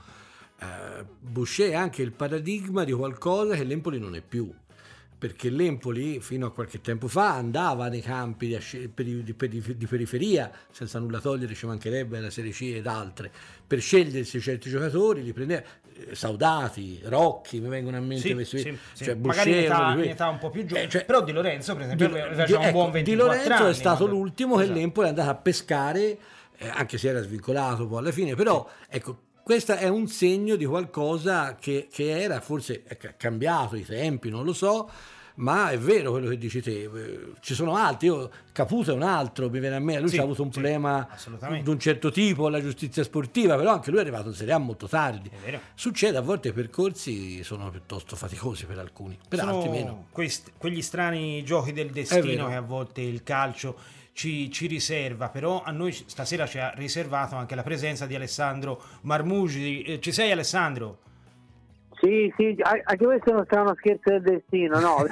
Uh, 0.61 1.05
Boucher 1.19 1.71
è 1.71 1.75
anche 1.75 2.01
il 2.01 2.11
paradigma 2.11 2.83
di 2.83 2.91
qualcosa 2.91 3.55
che 3.55 3.63
l'Empoli 3.63 3.99
non 3.99 4.15
è 4.15 4.21
più 4.21 4.53
perché 5.21 5.51
l'Empoli 5.51 6.19
fino 6.19 6.47
a 6.47 6.51
qualche 6.51 6.81
tempo 6.81 7.07
fa 7.07 7.35
andava 7.35 7.89
nei 7.89 8.01
campi 8.01 8.47
di, 8.47 9.23
di, 9.23 9.35
di, 9.35 9.77
di 9.77 9.85
periferia, 9.85 10.49
senza 10.71 10.97
nulla 10.97 11.19
togliere, 11.19 11.53
ci 11.53 11.67
mancherebbe 11.67 12.19
la 12.19 12.31
Serie 12.31 12.51
C 12.51 12.73
ed 12.73 12.87
altre, 12.87 13.29
per 13.67 13.79
scegliersi 13.81 14.41
certi 14.41 14.71
giocatori, 14.71 15.21
li 15.21 15.31
prendeva, 15.31 15.61
eh, 15.61 16.15
Saudati, 16.15 17.01
Rocchi, 17.03 17.59
mi 17.59 17.69
vengono 17.69 17.97
a 17.97 17.99
mente 17.99 18.29
sì, 18.29 18.33
questi, 18.33 18.57
sì, 18.57 18.77
sì. 18.93 19.03
Cioè, 19.03 19.13
magari 19.13 19.51
in 19.51 19.57
età, 19.59 19.93
in 19.93 20.09
età, 20.09 20.27
un 20.27 20.39
po' 20.39 20.49
più 20.49 20.65
giovane, 20.65 20.87
eh, 20.87 20.89
cioè, 20.89 21.05
però 21.05 21.21
Di 21.21 21.33
Lorenzo 21.33 21.75
per 21.75 21.83
esempio 21.83 22.05
aveva 22.07 22.43
già 22.43 22.57
un 22.57 22.63
ecco, 22.63 22.71
buon 22.71 22.89
24 22.89 23.03
Di 23.03 23.15
Lorenzo 23.15 23.53
anni, 23.53 23.69
è 23.69 23.75
stato 23.75 23.97
quando... 23.97 24.15
l'ultimo 24.15 24.55
esatto. 24.55 24.73
che 24.73 24.79
l'Empoli 24.79 25.05
è 25.05 25.09
andato 25.09 25.29
a 25.29 25.35
pescare, 25.35 26.17
eh, 26.57 26.67
anche 26.67 26.97
se 26.97 27.09
era 27.09 27.21
svincolato 27.21 27.85
poi 27.85 27.99
alla 27.99 28.11
fine, 28.11 28.33
però 28.33 28.67
ecco 28.89 29.29
questo 29.43 29.73
è 29.73 29.87
un 29.87 30.07
segno 30.07 30.55
di 30.55 30.65
qualcosa 30.65 31.55
che, 31.55 31.87
che 31.91 32.21
era 32.21 32.39
forse 32.41 32.83
è 32.83 32.97
cambiato 33.17 33.75
i 33.75 33.85
tempi, 33.85 34.29
non 34.29 34.45
lo 34.45 34.53
so, 34.53 34.89
ma 35.35 35.69
è 35.69 35.77
vero 35.77 36.11
quello 36.11 36.29
che 36.29 36.37
dici 36.37 36.61
te, 36.61 36.83
eh, 36.83 37.19
ci 37.39 37.53
sono 37.53 37.75
altri, 37.75 38.07
io, 38.07 38.29
Caputo 38.51 38.91
è 38.91 38.93
un 38.93 39.01
altro, 39.01 39.49
mi 39.49 39.59
viene 39.59 39.75
a 39.75 39.79
me, 39.79 39.99
lui 39.99 40.09
sì, 40.09 40.17
ha 40.17 40.23
avuto 40.23 40.43
un 40.43 40.51
sì, 40.51 40.59
problema 40.59 41.07
di 41.63 41.69
un 41.69 41.79
certo 41.79 42.11
tipo 42.11 42.47
alla 42.47 42.61
giustizia 42.61 43.03
sportiva, 43.03 43.55
però 43.55 43.71
anche 43.71 43.89
lui 43.89 43.99
è 43.99 44.01
arrivato 44.01 44.27
in 44.27 44.35
Serie 44.35 44.53
A 44.53 44.57
molto 44.57 44.87
tardi. 44.87 45.31
Succede 45.73 46.17
a 46.17 46.21
volte 46.21 46.49
i 46.49 46.53
percorsi 46.53 47.43
sono 47.43 47.69
piuttosto 47.69 48.15
faticosi 48.15 48.65
per 48.65 48.77
alcuni, 48.79 49.17
per 49.27 49.39
sono 49.39 49.55
altri 49.55 49.69
meno. 49.69 50.07
Questi, 50.11 50.51
quegli 50.57 50.81
strani 50.81 51.43
giochi 51.43 51.71
del 51.71 51.89
destino 51.89 52.47
che 52.47 52.55
a 52.55 52.61
volte 52.61 53.01
il 53.01 53.23
calcio 53.23 53.99
ci, 54.21 54.51
ci, 54.51 54.67
riserva, 54.67 55.29
però 55.29 55.63
a 55.63 55.71
noi 55.71 55.91
stasera 55.91 56.45
ci 56.45 56.59
ha 56.59 56.71
riservato 56.75 57.35
anche 57.35 57.55
la 57.55 57.63
presenza 57.63 58.05
di 58.05 58.13
Alessandro 58.13 58.79
Marmugi. 59.01 59.81
Eh, 59.81 59.99
ci 59.99 60.11
sei 60.11 60.31
Alessandro? 60.31 60.99
Sì, 61.99 62.31
sì, 62.37 62.55
anche 62.61 63.03
questo 63.03 63.31
non 63.31 63.45
sarà 63.49 63.61
uno 63.61 63.75
scherzo 63.77 64.11
del 64.11 64.21
destino, 64.21 64.79
no? 64.79 65.05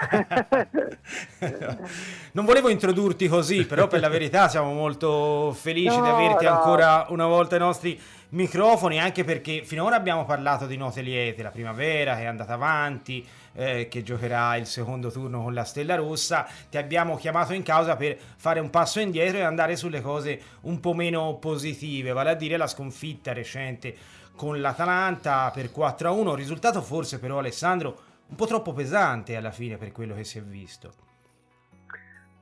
non 2.34 2.46
volevo 2.46 2.70
introdurti 2.70 3.28
così, 3.28 3.66
però 3.66 3.88
per 3.88 4.00
la 4.00 4.10
verità 4.10 4.48
siamo 4.48 4.74
molto 4.74 5.54
felici 5.54 5.96
no, 5.96 6.04
di 6.04 6.10
averti 6.10 6.46
no. 6.46 6.52
ancora 6.52 7.08
una 7.10 7.26
volta 7.26 7.56
ai 7.56 7.62
nostri 7.62 8.00
microfoni, 8.30 9.00
anche 9.00 9.24
perché 9.24 9.64
finora 9.64 9.96
abbiamo 9.96 10.26
parlato 10.26 10.68
di 10.68 10.78
note 10.78 11.02
liete, 11.02 11.42
la 11.42 11.50
primavera 11.50 12.16
che 12.16 12.22
è 12.22 12.26
andata 12.26 12.54
avanti, 12.54 13.26
eh, 13.60 13.88
che 13.90 14.04
giocherà 14.04 14.56
il 14.56 14.66
secondo 14.66 15.12
turno 15.12 15.44
con 15.44 15.54
la 15.54 15.66
Stella 15.66 15.96
Rossa, 15.96 16.48
ti 16.70 16.78
abbiamo 16.78 17.18
chiamato 17.18 17.52
in 17.54 17.62
causa 17.62 17.98
per 17.98 18.18
fare 18.18 18.62
un 18.62 18.70
passo 18.70 19.02
indietro 19.02 19.40
e 19.40 19.42
andare 19.42 19.76
sulle 19.76 20.00
cose 20.00 20.40
un 20.62 20.80
po' 20.80 20.94
meno 20.94 21.36
positive, 21.36 22.14
vale 22.14 22.30
a 22.30 22.36
dire 22.36 22.56
la 22.56 22.68
sconfitta 22.68 23.34
recente 23.34 23.94
con 24.34 24.62
l'Atalanta 24.62 25.52
per 25.54 25.72
4-1, 25.76 26.36
risultato 26.36 26.82
forse 26.82 27.20
però 27.20 27.40
Alessandro 27.40 28.00
un 28.30 28.36
po' 28.38 28.46
troppo 28.46 28.72
pesante 28.72 29.36
alla 29.36 29.52
fine 29.52 29.76
per 29.76 29.92
quello 29.92 30.16
che 30.16 30.24
si 30.24 30.38
è 30.38 30.42
visto. 30.42 30.94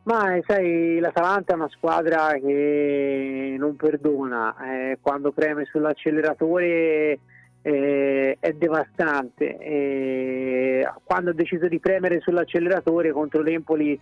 Ma 0.03 0.37
sai, 0.45 0.99
l'Atalanta 0.99 1.53
è 1.53 1.55
una 1.55 1.69
squadra 1.69 2.29
che 2.33 3.55
non 3.57 3.75
perdona, 3.75 4.55
eh, 4.63 4.99
quando 5.01 5.31
preme 5.31 5.65
sull'acceleratore 5.65 7.19
eh, 7.67 8.37
è 8.39 8.53
devastante. 8.53 9.57
Eh, 9.57 10.89
quando 11.03 11.31
ha 11.31 11.33
deciso 11.33 11.67
di 11.67 11.79
premere 11.79 12.21
sull'acceleratore 12.21 13.11
contro 13.11 13.41
l'Empoli 13.41 13.99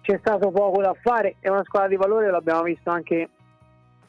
c'è 0.00 0.16
stato 0.18 0.50
poco 0.50 0.80
da 0.80 0.94
fare, 0.98 1.36
è 1.38 1.50
una 1.50 1.62
squadra 1.62 1.88
di 1.88 1.96
valore, 1.96 2.30
l'abbiamo 2.30 2.62
visto 2.62 2.88
anche 2.88 3.28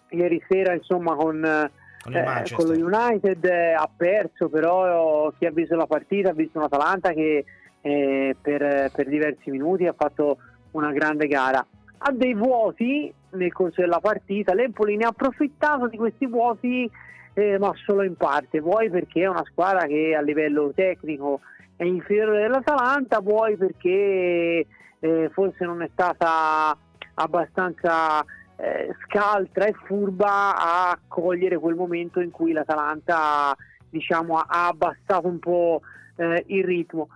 ieri 0.08 0.42
sera 0.48 0.74
insomma 0.74 1.16
con, 1.16 1.70
con, 2.02 2.16
eh, 2.16 2.44
con 2.56 2.66
lo 2.66 2.72
United, 2.74 3.44
ha 3.44 3.90
perso 3.96 4.48
però 4.48 5.30
chi 5.38 5.48
ha 5.48 5.52
visto 5.52 5.76
la 5.76 5.86
partita? 5.86 6.30
Ha 6.30 6.34
visto 6.34 6.60
un 6.60 6.64
Atalanta 6.64 7.12
che 7.12 7.44
eh, 7.82 8.36
per, 8.42 8.90
per 8.96 9.08
diversi 9.08 9.52
minuti 9.52 9.86
ha 9.86 9.94
fatto 9.94 10.38
una 10.72 10.94
grande 10.94 11.28
gara. 11.28 11.66
Ha 12.06 12.12
dei 12.14 12.34
vuoti 12.34 13.14
nel 13.32 13.52
corso 13.52 13.82
della 13.82 14.00
partita, 14.00 14.54
l'Empoli 14.54 14.96
ne 14.96 15.04
ha 15.04 15.10
approfittato 15.10 15.88
di 15.88 15.98
questi 15.98 16.26
vuoti 16.26 16.90
eh, 17.34 17.58
ma 17.58 17.72
solo 17.86 18.04
in 18.04 18.16
parte, 18.16 18.60
vuoi 18.60 18.90
perché 18.90 19.22
è 19.22 19.28
una 19.28 19.44
squadra 19.46 19.86
che 19.86 20.16
a 20.16 20.22
livello 20.22 20.72
tecnico 20.74 21.42
è 21.76 21.84
inferiore 21.84 22.42
dell'Atalanta, 22.42 23.20
vuoi 23.20 23.58
perché 23.58 24.66
eh, 25.00 25.30
forse 25.34 25.66
non 25.66 25.82
è 25.82 25.90
stata 25.92 26.78
abbastanza 27.16 28.24
eh, 28.56 28.96
scaltra 29.06 29.66
e 29.66 29.74
furba 29.86 30.56
a 30.56 31.00
cogliere 31.08 31.58
quel 31.58 31.76
momento 31.76 32.20
in 32.20 32.32
cui 32.32 32.52
l'Atalanta 32.52 33.56
diciamo, 33.90 34.38
ha 34.38 34.68
abbassato 34.68 35.28
un 35.28 35.40
po' 35.40 35.82
eh, 36.16 36.44
il 36.48 36.64
ritmo. 36.64 37.10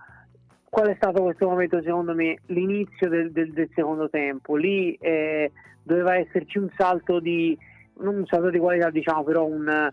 Qual 0.68 0.88
è 0.88 0.94
stato 0.96 1.22
questo 1.22 1.48
momento 1.48 1.80
secondo 1.82 2.14
me? 2.14 2.38
L'inizio 2.46 3.08
del, 3.08 3.32
del, 3.32 3.52
del 3.52 3.70
secondo 3.74 4.10
tempo, 4.10 4.54
lì 4.54 4.94
eh, 5.00 5.50
doveva 5.82 6.16
esserci 6.16 6.58
un 6.58 6.68
salto 6.76 7.20
di, 7.20 7.56
non 8.00 8.16
un 8.16 8.26
salto 8.26 8.50
di 8.50 8.58
qualità 8.58 8.90
diciamo, 8.90 9.24
però 9.24 9.44
un, 9.44 9.90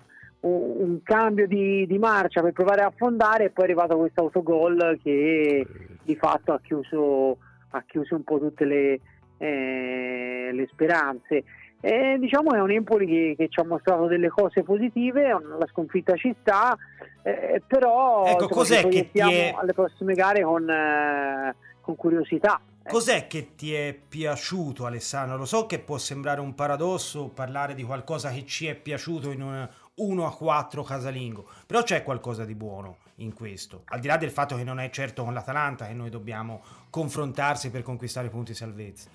un, 0.47 0.99
cambio 1.03 1.47
di, 1.47 1.85
di, 1.87 1.97
marcia 1.97 2.41
per 2.41 2.53
provare 2.53 2.81
a 2.81 2.87
affondare 2.87 3.45
e 3.45 3.49
poi 3.49 3.65
è 3.65 3.67
arrivato 3.67 3.97
questo 3.97 4.21
autogol 4.21 4.99
che 5.01 5.65
di 6.03 6.15
fatto 6.15 6.53
ha 6.53 6.59
chiuso, 6.61 7.37
ha 7.71 7.83
chiuso 7.85 8.15
un 8.15 8.23
po' 8.23 8.39
tutte 8.39 8.65
le, 8.65 8.99
eh, 9.37 10.49
le 10.51 10.67
speranze. 10.71 11.43
E, 11.81 12.17
diciamo 12.19 12.53
è 12.53 12.59
un 12.59 12.71
Empoli 12.71 13.05
che, 13.05 13.35
che, 13.37 13.47
ci 13.49 13.59
ha 13.59 13.65
mostrato 13.65 14.05
delle 14.07 14.29
cose 14.29 14.63
positive, 14.63 15.27
la 15.29 15.67
sconfitta 15.71 16.15
ci 16.15 16.35
sta, 16.41 16.77
eh, 17.23 17.61
però 17.65 18.25
ecco, 18.25 18.47
cos'è 18.47 18.87
che 18.87 19.09
ti 19.11 19.19
è... 19.19 19.53
alle 19.55 19.73
prossime 19.73 20.13
gare 20.13 20.43
con, 20.43 20.69
eh, 20.69 21.55
con 21.81 21.95
curiosità. 21.95 22.61
Cos'è 22.87 23.25
che 23.25 23.55
ti 23.55 23.73
è 23.73 23.97
piaciuto 24.07 24.85
Alessandro? 24.85 25.37
Lo 25.37 25.45
so 25.45 25.65
che 25.65 25.79
può 25.79 25.97
sembrare 25.97 26.39
un 26.39 26.53
paradosso 26.53 27.29
parlare 27.29 27.73
di 27.73 27.81
qualcosa 27.81 28.29
che 28.29 28.45
ci 28.45 28.67
è 28.67 28.75
piaciuto 28.75 29.31
in 29.31 29.41
un 29.41 29.67
1 29.95 30.25
a 30.25 30.35
4 30.35 30.83
casalingo, 30.83 31.47
però 31.65 31.81
c'è 31.83 32.03
qualcosa 32.03 32.43
di 32.43 32.55
buono 32.55 32.97
in 33.17 33.33
questo, 33.33 33.83
al 33.85 33.99
di 33.99 34.07
là 34.07 34.17
del 34.17 34.29
fatto 34.29 34.55
che 34.55 34.63
non 34.63 34.79
è 34.79 34.89
certo 34.89 35.23
con 35.23 35.33
l'Atalanta 35.33 35.87
che 35.87 35.93
noi 35.93 36.09
dobbiamo 36.09 36.61
confrontarsi 36.89 37.71
per 37.71 37.83
conquistare 37.83 38.29
punti 38.29 38.53
salvezza. 38.53 39.09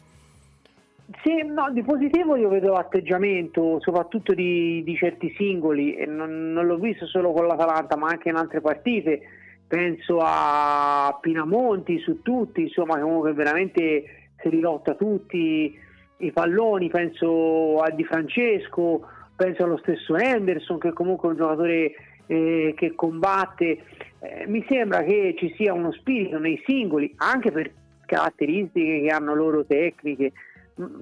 Sì, 1.22 1.42
no, 1.44 1.70
di 1.72 1.82
positivo 1.82 2.36
io 2.36 2.48
vedo 2.48 2.72
l'atteggiamento 2.72 3.80
soprattutto 3.80 4.32
di, 4.32 4.82
di 4.84 4.96
certi 4.96 5.34
singoli, 5.36 5.96
e 5.96 6.06
non, 6.06 6.52
non, 6.52 6.66
l'ho 6.66 6.78
visto 6.78 7.06
solo 7.06 7.32
con 7.32 7.46
l'Atalanta 7.46 7.96
ma 7.96 8.08
anche 8.08 8.28
in 8.28 8.36
altre 8.36 8.60
partite, 8.60 9.20
penso 9.66 10.18
a 10.22 11.18
Pinamonti 11.20 11.98
su 11.98 12.22
tutti, 12.22 12.62
insomma 12.62 12.98
comunque 12.98 13.32
veramente 13.32 14.30
si 14.40 14.48
rilotta 14.48 14.94
tutti 14.94 15.76
i 16.18 16.32
palloni, 16.32 16.88
penso 16.88 17.80
a 17.80 17.90
Di 17.90 18.04
Francesco, 18.04 19.06
penso 19.40 19.64
allo 19.64 19.78
stesso 19.78 20.16
Henderson 20.16 20.78
che 20.78 20.92
comunque 20.92 21.28
è 21.28 21.32
un 21.32 21.38
giocatore 21.38 21.92
eh, 22.26 22.74
che 22.76 22.94
combatte, 22.94 23.78
eh, 24.18 24.44
mi 24.46 24.62
sembra 24.68 25.02
che 25.02 25.34
ci 25.38 25.54
sia 25.56 25.72
uno 25.72 25.92
spirito 25.92 26.38
nei 26.38 26.62
singoli 26.66 27.14
anche 27.16 27.50
per 27.50 27.72
caratteristiche 28.04 29.00
che 29.00 29.08
hanno 29.08 29.34
loro 29.34 29.64
tecniche 29.64 30.32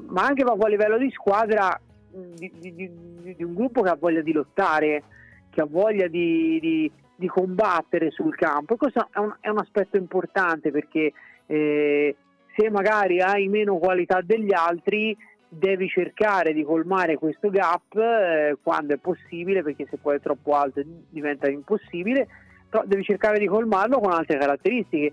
ma 0.06 0.24
anche 0.24 0.44
proprio 0.44 0.66
a 0.66 0.68
livello 0.68 0.98
di 0.98 1.10
squadra 1.10 1.80
di, 2.10 2.52
di, 2.58 2.74
di, 2.74 3.34
di 3.36 3.42
un 3.42 3.54
gruppo 3.54 3.82
che 3.82 3.88
ha 3.88 3.96
voglia 3.98 4.22
di 4.22 4.32
lottare, 4.32 5.02
che 5.50 5.60
ha 5.60 5.66
voglia 5.68 6.06
di, 6.06 6.90
combattere 7.26 8.10
sul 8.10 8.34
campo. 8.36 8.74
E 8.74 8.76
questo 8.76 9.08
è 9.10 9.18
un, 9.18 9.34
è 9.40 9.48
un 9.48 9.58
aspetto 9.58 9.96
importante 9.96 10.70
perché 10.70 11.12
eh, 11.46 12.16
se 12.56 12.70
magari 12.70 13.20
hai 13.20 13.48
meno 13.48 13.78
qualità 13.78 14.20
degli 14.22 14.52
altri 14.52 15.16
devi 15.48 15.88
cercare 15.88 16.52
di 16.52 16.62
colmare 16.62 17.16
questo 17.16 17.50
gap 17.50 17.94
eh, 17.96 18.56
quando 18.62 18.94
è 18.94 18.98
possibile, 18.98 19.62
perché 19.62 19.86
se 19.88 19.96
poi 19.96 20.16
è 20.16 20.20
troppo 20.20 20.52
alto 20.52 20.82
diventa 21.08 21.48
impossibile, 21.48 22.28
però 22.68 22.84
devi 22.84 23.02
cercare 23.02 23.38
di 23.38 23.46
colmarlo 23.46 23.98
con 23.98 24.12
altre 24.12 24.38
caratteristiche 24.38 25.12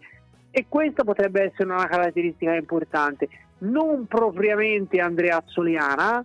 e 0.51 0.65
questa 0.67 1.03
potrebbe 1.03 1.43
essere 1.43 1.69
una 1.69 1.87
caratteristica 1.87 2.53
importante 2.53 3.27
non 3.59 4.05
propriamente 4.07 4.99
Andrea 4.99 5.37
Azzoliana, 5.37 6.23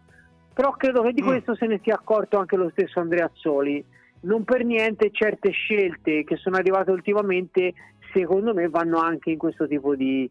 però 0.52 0.72
credo 0.72 1.02
che 1.02 1.12
di 1.12 1.22
mm. 1.22 1.26
questo 1.26 1.54
se 1.54 1.66
ne 1.66 1.80
sia 1.82 1.94
accorto 1.94 2.38
anche 2.38 2.56
lo 2.56 2.70
stesso 2.70 3.00
Andrea 3.00 3.26
Azzoli. 3.26 3.84
Non 4.22 4.44
per 4.44 4.64
niente 4.64 5.10
certe 5.12 5.50
scelte 5.50 6.24
che 6.24 6.36
sono 6.36 6.56
arrivate 6.56 6.90
ultimamente, 6.90 7.72
secondo 8.12 8.52
me, 8.52 8.68
vanno 8.68 8.98
anche 8.98 9.30
in 9.30 9.38
questo 9.38 9.66
tipo 9.66 9.94
di, 9.94 10.28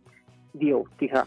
di 0.52 0.72
ottica. 0.72 1.26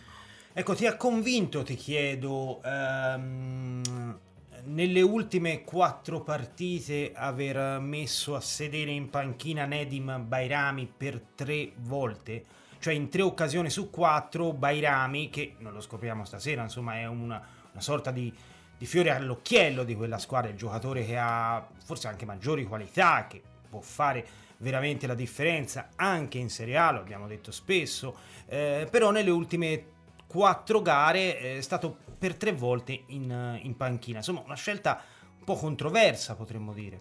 Ecco, 0.55 0.75
ti 0.75 0.87
ha 0.87 0.97
convinto, 0.97 1.63
ti 1.63 1.77
chiedo, 1.77 2.61
ehm, 2.63 4.19
nelle 4.65 5.01
ultime 5.01 5.65
quattro 5.65 6.21
partite 6.21 7.13
aver 7.15 7.81
messo 7.81 8.35
a 8.35 8.41
sedere 8.41 8.91
in 8.91 9.09
panchina 9.09 9.65
Nedim 9.65 10.25
Bairami 10.27 10.93
per 10.95 11.21
tre 11.35 11.73
volte? 11.77 12.61
cioè 12.83 12.95
in 12.95 13.09
tre 13.09 13.23
occasioni 13.23 13.71
su 13.71 13.91
quattro 13.91 14.53
Bairami, 14.53 15.31
che 15.31 15.55
non 15.59 15.73
lo 15.73 15.81
scopriamo 15.81 16.25
stasera, 16.25 16.63
insomma 16.63 16.97
è 16.97 17.07
una, 17.07 17.41
una 17.71 17.81
sorta 17.81 18.11
di, 18.11 18.35
di, 18.77 18.87
fiore 18.87 19.11
all'occhiello 19.11 19.85
di 19.85 19.95
quella 19.95 20.19
squadra, 20.19 20.51
il 20.51 20.57
giocatore 20.57 21.07
che 21.07 21.17
ha 21.17 21.65
forse 21.85 22.09
anche 22.09 22.25
maggiori 22.27 22.65
qualità, 22.65 23.29
che 23.29 23.41
può 23.71 23.81
fare 23.81 24.27
veramente 24.59 25.07
la 25.07 25.15
differenza 25.15 25.91
anche 25.95 26.39
in 26.39 26.51
Serie 26.51 26.77
A, 26.77 26.91
lo 26.91 26.99
abbiamo 26.99 27.29
detto 27.29 27.53
spesso, 27.53 28.17
eh, 28.47 28.89
però 28.91 29.13
nelle 29.13 29.31
ultime 29.31 29.85
quattro 30.33 30.81
gare 30.81 31.37
è 31.39 31.61
stato 31.61 31.97
per 32.19 32.37
tre 32.37 32.53
volte 32.53 33.03
in, 33.09 33.59
in 33.63 33.77
panchina, 33.77 34.19
insomma 34.19 34.43
una 34.45 34.57
scelta 34.57 35.01
un 35.39 35.45
po' 35.45 35.55
controversa 35.55 36.35
potremmo 36.35 36.73
dire. 36.73 37.01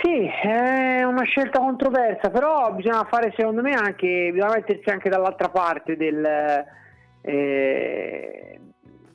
Sì, 0.00 0.26
è 0.26 1.02
una 1.02 1.24
scelta 1.24 1.58
controversa, 1.58 2.30
però 2.30 2.72
bisogna 2.72 3.04
fare 3.10 3.32
secondo 3.36 3.62
me 3.62 3.74
anche, 3.74 4.30
bisogna 4.32 4.54
mettersi 4.54 4.88
anche 4.88 5.08
dall'altra 5.08 5.48
parte 5.48 5.96
del... 5.96 6.24
Eh, 7.20 8.60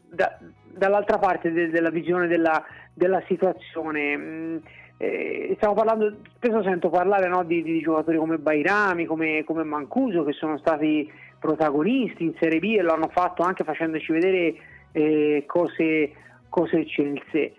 da, 0.09 0.37
dall'altra 0.75 1.17
parte 1.19 1.51
de, 1.51 1.69
della 1.69 1.89
visione 1.89 2.27
della, 2.27 2.63
della 2.93 3.23
situazione. 3.27 4.61
Eh, 5.03 5.53
stiamo 5.57 5.73
parlando, 5.73 6.15
spesso 6.35 6.63
sento 6.63 6.89
parlare 6.89 7.27
no, 7.27 7.43
di, 7.43 7.61
di, 7.61 7.81
giocatori 7.81 8.15
come 8.15 8.37
Bairami, 8.37 9.03
come, 9.03 9.43
come, 9.43 9.65
Mancuso, 9.65 10.23
che 10.23 10.31
sono 10.31 10.57
stati 10.57 11.11
protagonisti 11.39 12.23
in 12.23 12.33
Serie 12.39 12.59
B 12.59 12.75
e 12.77 12.81
l'hanno 12.81 13.09
fatto 13.09 13.43
anche 13.43 13.65
facendoci 13.65 14.13
vedere 14.13 14.55
eh, 14.93 15.43
cose, 15.45 16.13
cose 16.47 16.79
eccelse. 16.79 17.53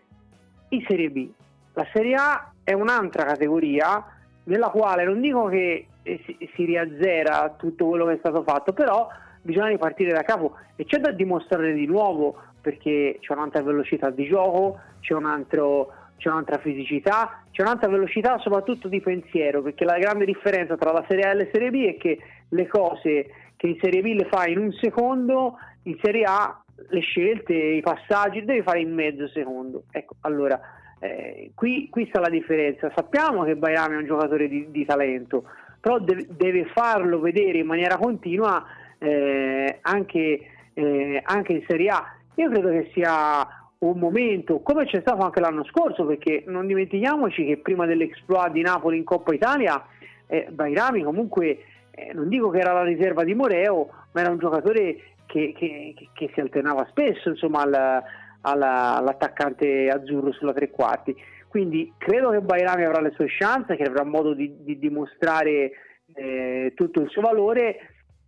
In 0.70 0.85
Serie 0.88 1.11
B, 1.11 1.28
la 1.74 1.87
Serie 1.92 2.14
A 2.14 2.52
è 2.64 2.72
un'altra 2.72 3.24
categoria 3.24 4.02
nella 4.44 4.70
quale 4.70 5.04
non 5.04 5.20
dico 5.20 5.44
che 5.48 5.87
eh, 6.02 6.22
si, 6.24 6.48
si 6.54 6.64
riazzera 6.64 7.54
tutto 7.59 7.88
quello 7.88 8.07
che 8.07 8.14
è 8.14 8.18
stato 8.20 8.42
fatto, 8.42 8.72
però 8.72 9.07
bisogna 9.42 9.68
ripartire 9.68 10.12
da 10.12 10.22
capo 10.22 10.57
e 10.76 10.87
c'è 10.87 10.96
da 10.96 11.11
dimostrare 11.11 11.74
di 11.74 11.85
nuovo 11.85 12.37
perché 12.62 13.18
c'è 13.20 13.35
un'altra 13.35 13.62
velocità 13.62 14.09
di 14.09 14.24
gioco, 14.24 14.78
c'è, 15.00 15.12
un 15.12 15.26
altro, 15.26 15.92
c'è 16.24 16.30
un'altra 16.30 16.56
fisicità, 16.56 17.44
c'è 17.50 17.60
un'altra 17.60 17.90
velocità 17.90 18.38
soprattutto 18.38 18.88
di 18.88 19.00
pensiero, 19.00 19.60
perché 19.60 19.84
la 19.84 19.98
grande 19.98 20.24
differenza 20.24 20.74
tra 20.78 20.90
la 20.90 21.04
Serie 21.06 21.24
A 21.24 21.30
e 21.30 21.34
la 21.34 21.48
Serie 21.52 21.70
B 21.70 21.84
è 21.87 21.96
che 21.98 22.18
le 22.48 22.66
cose 22.66 23.26
che 23.56 23.66
in 23.66 23.76
Serie 23.78 24.00
B 24.00 24.14
le 24.14 24.26
fai 24.30 24.52
in 24.52 24.58
un 24.58 24.72
secondo, 24.72 25.58
in 25.82 25.98
Serie 26.00 26.24
A 26.26 26.62
le 26.88 27.00
scelte, 27.00 27.52
i 27.52 27.82
passaggi, 27.82 28.42
devi 28.42 28.62
fare 28.62 28.80
in 28.80 28.94
mezzo 28.94 29.28
secondo. 29.28 29.84
Ecco, 29.90 30.14
allora, 30.22 30.58
eh, 30.98 31.50
qui, 31.54 31.90
qui, 31.90 32.06
sta 32.08 32.20
la 32.20 32.30
differenza. 32.30 32.90
Sappiamo 32.94 33.44
che 33.44 33.56
Bairami 33.56 33.94
è 33.94 33.98
un 33.98 34.06
giocatore 34.06 34.48
di, 34.48 34.70
di 34.70 34.84
talento, 34.87 35.44
però 35.78 35.98
deve, 35.98 36.26
deve, 36.30 36.64
farlo 36.72 37.20
vedere 37.20 37.58
in 37.58 37.66
maniera 37.66 37.98
continua 37.98 38.64
eh, 38.96 39.78
anche, 39.82 40.40
eh, 40.72 41.22
anche 41.22 41.52
in 41.52 41.64
Serie 41.68 41.88
A. 41.90 42.14
Io 42.37 42.48
credo 42.48 42.70
che 42.70 42.90
sia 42.94 43.46
un 43.88 43.99
momento, 43.99 44.61
come 44.61 44.85
c'è 44.85 45.01
stato 45.01 45.23
anche 45.23 45.40
l'anno 45.40 45.64
scorso, 45.64 46.05
perché 46.05 46.44
non 46.47 46.66
dimentichiamoci 46.66 47.44
che 47.44 47.59
prima 47.59 47.87
dell'exploit 47.87 48.53
di 48.53 48.62
Napoli 48.62 48.99
in 48.99 49.05
Coppa 49.05 49.35
Italia, 49.35 49.85
eh, 50.27 50.49
Bairami 50.51 51.03
comunque, 51.03 51.59
eh, 51.90 52.12
non 52.12 52.29
dico 52.29 52.51
che 52.51 52.59
era 52.59 52.73
la 52.73 52.85
riserva 52.85 53.25
di 53.25 53.35
Moreo, 53.35 53.90
ma 54.12 54.20
era 54.20 54.31
un 54.31 54.38
giocatore 54.38 55.14
che, 55.27 55.53
che, 55.57 55.94
che 56.12 56.31
si 56.33 56.40
alternava 56.40 56.87
spesso 56.90 57.29
insomma, 57.29 57.62
al, 57.62 58.03
alla, 58.42 58.97
all'attaccante 58.97 59.88
azzurro 59.88 60.33
sulla 60.33 60.53
tre 60.53 60.70
quarti. 60.70 61.16
Quindi 61.49 61.92
credo 61.99 62.31
che 62.31 62.40
Bairami 62.40 62.85
avrà 62.85 63.01
le 63.01 63.12
sue 63.12 63.27
chance, 63.29 63.77
che 63.77 63.85
avrà 63.85 64.05
modo 64.05 64.35
di, 64.35 64.64
di 64.64 64.79
dimostrare 64.79 65.70
eh, 66.14 66.73
tutto 66.75 67.01
il 67.01 67.09
suo 67.11 67.23
valore, 67.23 67.77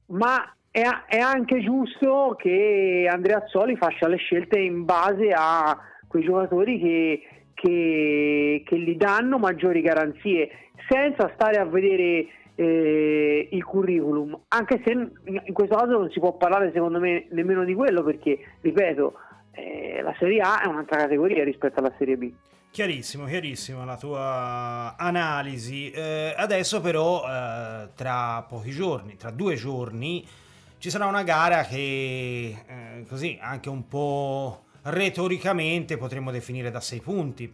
ma 0.07 0.49
è, 0.77 0.83
è, 1.07 1.19
anche 1.19 1.63
giusto 1.63 2.37
che 2.39 3.09
Andrea 3.11 3.39
Azzoli 3.39 3.77
faccia 3.77 4.09
le 4.09 4.19
scelte 4.19 4.59
in 4.59 4.85
base 4.85 5.33
a 5.35 5.75
quei 6.07 6.23
giocatori 6.23 6.79
che, 6.79 7.23
che, 7.55 8.63
che 8.63 8.79
gli 8.79 8.95
danno 8.95 9.39
maggiori 9.39 9.81
garanzie, 9.81 10.51
senza 10.87 11.31
stare 11.33 11.57
a 11.57 11.65
vedere 11.65 12.27
eh, 12.55 13.49
il 13.51 13.65
curriculum, 13.65 14.39
anche 14.49 14.83
se 14.85 14.91
in 14.93 15.53
questo 15.55 15.77
caso 15.77 15.93
non 15.93 16.11
si 16.11 16.21
può 16.21 16.37
parlare 16.37 16.71
secondo 16.75 17.01
me 17.01 17.27
nemmeno 17.31 17.65
di 17.65 17.73
quello 17.73 18.03
perché, 18.03 18.39
ripeto, 18.61 19.15
eh, 19.53 20.03
la 20.03 20.15
Serie 20.19 20.41
A 20.41 20.61
è 20.61 20.67
un'altra 20.67 20.99
categoria 20.99 21.43
rispetto 21.43 21.81
alla 21.81 21.95
Serie 21.97 22.19
B. 22.19 22.31
Chiarissimo, 22.71 23.25
chiarissima 23.25 23.87
la 23.87 23.97
tua 23.97 24.95
analisi. 24.99 25.91
Eh, 25.91 26.35
adesso 26.37 26.83
però, 26.83 27.23
eh, 27.25 27.89
tra 27.95 28.45
pochi 28.47 28.69
giorni, 28.73 29.17
tra 29.17 29.31
due 29.31 29.55
giorni, 29.55 30.45
ci 30.79 30.91
sarà 30.91 31.07
una 31.07 31.23
gara 31.23 31.65
che 31.65 32.65
eh, 32.67 33.05
così 33.09 33.39
anche 33.41 33.69
un 33.69 33.89
po' 33.89 34.65
retoricamente 34.83 35.97
potremmo 35.97 36.31
definire 36.31 36.71
da 36.71 36.81
sei 36.81 37.01
punti 37.01 37.53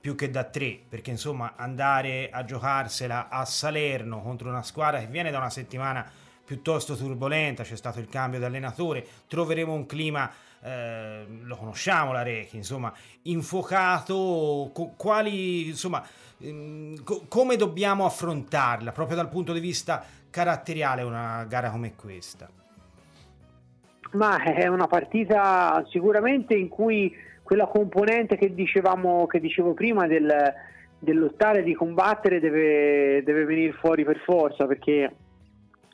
più 0.00 0.14
che 0.14 0.30
da 0.30 0.44
tre, 0.44 0.80
perché 0.86 1.10
insomma 1.10 1.54
andare 1.56 2.28
a 2.30 2.44
giocarsela 2.44 3.28
a 3.28 3.44
Salerno 3.44 4.20
contro 4.20 4.48
una 4.48 4.62
squadra 4.62 5.00
che 5.00 5.06
viene 5.06 5.30
da 5.30 5.38
una 5.38 5.50
settimana 5.50 6.06
piuttosto 6.44 6.94
turbolenta, 6.94 7.62
c'è 7.62 7.76
stato 7.76 8.00
il 8.00 8.08
cambio 8.08 8.38
di 8.38 8.44
allenatore, 8.44 9.06
troveremo 9.26 9.72
un 9.72 9.86
clima, 9.86 10.30
eh, 10.62 11.24
lo 11.42 11.56
conosciamo 11.56 12.12
la 12.12 12.22
Rechi, 12.22 12.56
insomma, 12.56 12.92
infuocato, 13.22 14.70
co- 14.74 14.92
quali, 14.94 15.68
insomma, 15.68 16.06
ehm, 16.38 17.02
co- 17.02 17.24
come 17.28 17.56
dobbiamo 17.56 18.04
affrontarla 18.04 18.92
proprio 18.92 19.16
dal 19.16 19.30
punto 19.30 19.54
di 19.54 19.60
vista 19.60 20.04
caratteriale 20.34 21.02
una 21.02 21.46
gara 21.48 21.70
come 21.70 21.94
questa? 21.94 22.48
Ma 24.14 24.42
è 24.42 24.66
una 24.66 24.88
partita 24.88 25.84
sicuramente 25.88 26.54
in 26.54 26.68
cui 26.68 27.14
quella 27.40 27.66
componente 27.66 28.36
che 28.36 28.52
dicevamo 28.52 29.28
che 29.28 29.38
dicevo 29.38 29.74
prima 29.74 30.08
del, 30.08 30.34
del 30.98 31.18
lottare, 31.20 31.62
di 31.62 31.72
combattere 31.74 32.40
deve, 32.40 33.22
deve 33.22 33.44
venire 33.44 33.74
fuori 33.74 34.04
per 34.04 34.18
forza 34.24 34.66
perché 34.66 35.14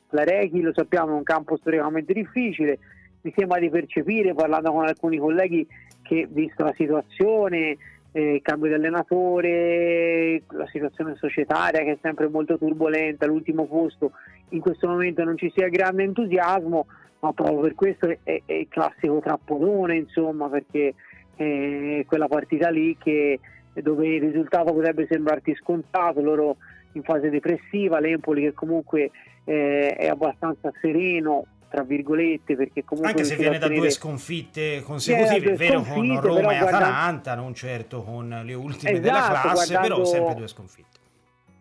la 0.09 0.23
Reghi 0.23 0.61
lo 0.61 0.73
sappiamo 0.73 1.11
è 1.11 1.17
un 1.17 1.23
campo 1.23 1.55
storicamente 1.57 2.11
difficile 2.11 2.79
mi 3.21 3.31
sembra 3.37 3.59
di 3.59 3.69
percepire 3.69 4.33
parlando 4.33 4.71
con 4.71 4.87
alcuni 4.87 5.19
colleghi 5.19 5.67
che 6.01 6.27
visto 6.27 6.63
la 6.63 6.73
situazione 6.75 7.77
eh, 8.11 8.35
il 8.35 8.41
cambio 8.41 8.69
di 8.69 8.75
allenatore 8.75 10.43
la 10.49 10.67
situazione 10.67 11.15
societaria 11.15 11.83
che 11.83 11.91
è 11.91 11.97
sempre 12.01 12.27
molto 12.27 12.57
turbolenta 12.57 13.25
l'ultimo 13.25 13.65
posto 13.65 14.11
in 14.49 14.59
questo 14.59 14.87
momento 14.87 15.23
non 15.23 15.37
ci 15.37 15.51
sia 15.55 15.69
grande 15.69 16.03
entusiasmo 16.03 16.85
ma 17.19 17.33
proprio 17.33 17.59
per 17.59 17.75
questo 17.75 18.07
è, 18.07 18.17
è, 18.23 18.41
è 18.45 18.53
il 18.53 18.67
classico 18.67 19.19
trappolone 19.19 19.95
insomma 19.95 20.49
perché 20.49 20.95
eh, 21.41 22.05
quella 22.07 22.27
partita 22.27 22.69
lì 22.69 22.95
che, 22.97 23.39
dove 23.73 24.07
il 24.07 24.21
risultato 24.21 24.73
potrebbe 24.73 25.07
sembrarti 25.09 25.55
scontato, 25.55 26.21
loro 26.21 26.57
in 26.93 27.03
fase 27.03 27.29
depressiva, 27.29 27.99
l'Empoli 27.99 28.41
che 28.41 28.53
comunque 28.53 29.11
eh, 29.45 29.95
è 29.95 30.07
abbastanza 30.07 30.71
sereno 30.81 31.45
tra 31.71 31.83
virgolette 31.83 32.57
perché 32.57 32.83
comunque 32.83 33.13
anche 33.13 33.23
se 33.23 33.37
viene 33.37 33.57
da 33.57 33.69
due 33.69 33.89
sconfitte 33.91 34.81
consecutive, 34.81 35.53
è 35.53 35.55
vero 35.55 35.81
con 35.81 36.19
Roma 36.19 36.51
e 36.51 36.57
Atalanta, 36.57 37.33
non 37.33 37.53
certo 37.55 38.03
con 38.03 38.41
le 38.43 38.53
ultime 38.53 38.91
esatto, 38.91 39.07
della 39.07 39.39
classe, 39.41 39.79
però 39.79 40.03
sempre 40.03 40.35
due 40.35 40.47
sconfitte. 40.49 40.99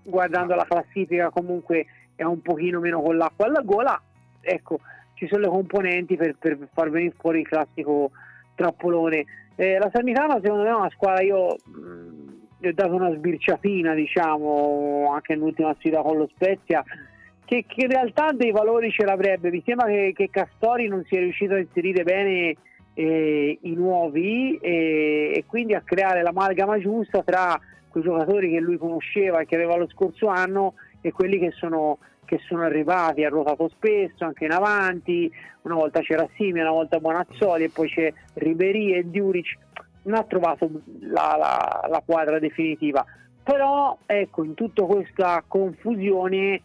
Guardando 0.03 0.57
la 0.57 0.66
classifica 0.68 1.31
comunque 1.31 1.87
è 2.16 2.25
un 2.25 2.42
pochino 2.42 2.81
meno 2.81 3.01
con 3.01 3.16
l'acqua 3.16 3.46
alla 3.46 3.61
gola, 3.61 4.03
ecco, 4.40 4.81
ci 5.14 5.29
sono 5.29 5.42
le 5.42 5.49
componenti 5.49 6.16
per, 6.16 6.35
per 6.37 6.59
far 6.73 6.90
venire 6.90 7.14
fuori 7.16 7.40
il 7.40 7.46
classico 7.46 8.11
trappolone. 8.57 9.25
Eh, 9.55 9.79
la 9.79 9.90
Salernitana 9.92 10.40
secondo 10.42 10.64
me 10.64 10.70
è 10.70 10.75
una 10.75 10.90
squadra, 10.90 11.23
io 11.23 11.55
mh, 11.66 12.33
gli 12.59 12.66
ho 12.66 12.73
dato 12.75 12.94
una 12.96 13.14
sbirciatina 13.14 13.94
diciamo 13.94 15.12
anche 15.12 15.35
nell'ultima 15.35 15.73
sfida 15.79 16.03
con 16.03 16.16
lo 16.16 16.29
Spezia 16.35 16.83
che, 17.50 17.64
che, 17.66 17.82
in 17.82 17.90
realtà 17.90 18.30
dei 18.30 18.52
valori 18.52 18.92
ce 18.92 19.04
l'avrebbe, 19.04 19.50
mi 19.50 19.60
sembra 19.66 19.88
che, 19.88 20.12
che 20.14 20.30
Castori 20.30 20.86
non 20.86 21.04
sia 21.08 21.18
riuscito 21.18 21.54
a 21.54 21.58
inserire 21.58 22.04
bene 22.04 22.54
eh, 22.94 23.58
i 23.60 23.74
nuovi 23.74 24.56
e, 24.58 25.32
e 25.34 25.44
quindi 25.48 25.74
a 25.74 25.82
creare 25.84 26.22
l'amalgama 26.22 26.78
giusta 26.78 27.24
tra 27.24 27.60
quei 27.88 28.04
giocatori 28.04 28.52
che 28.52 28.60
lui 28.60 28.78
conosceva 28.78 29.40
e 29.40 29.46
che 29.46 29.56
aveva 29.56 29.74
lo 29.74 29.88
scorso 29.88 30.28
anno 30.28 30.74
e 31.00 31.10
quelli 31.10 31.40
che 31.40 31.50
sono 31.50 31.98
che 32.24 32.38
sono 32.46 32.62
arrivati, 32.62 33.24
ha 33.24 33.28
ruotato 33.28 33.68
spesso 33.68 34.24
anche 34.24 34.44
in 34.44 34.52
avanti, 34.52 35.28
una 35.62 35.74
volta 35.74 35.98
c'era 35.98 36.28
Simi, 36.36 36.60
una 36.60 36.70
volta 36.70 37.00
Bonazzoli 37.00 37.64
e 37.64 37.70
poi 37.70 37.88
c'è 37.88 38.12
Ribery 38.34 38.92
e 38.92 39.10
Diuric, 39.10 39.58
non 40.04 40.16
ha 40.16 40.22
trovato 40.22 40.70
la, 41.00 41.34
la, 41.36 41.88
la 41.88 42.02
quadra 42.06 42.38
definitiva, 42.38 43.04
però 43.42 43.98
ecco 44.06 44.44
in 44.44 44.54
tutta 44.54 44.84
questa 44.84 45.42
confusione 45.44 46.60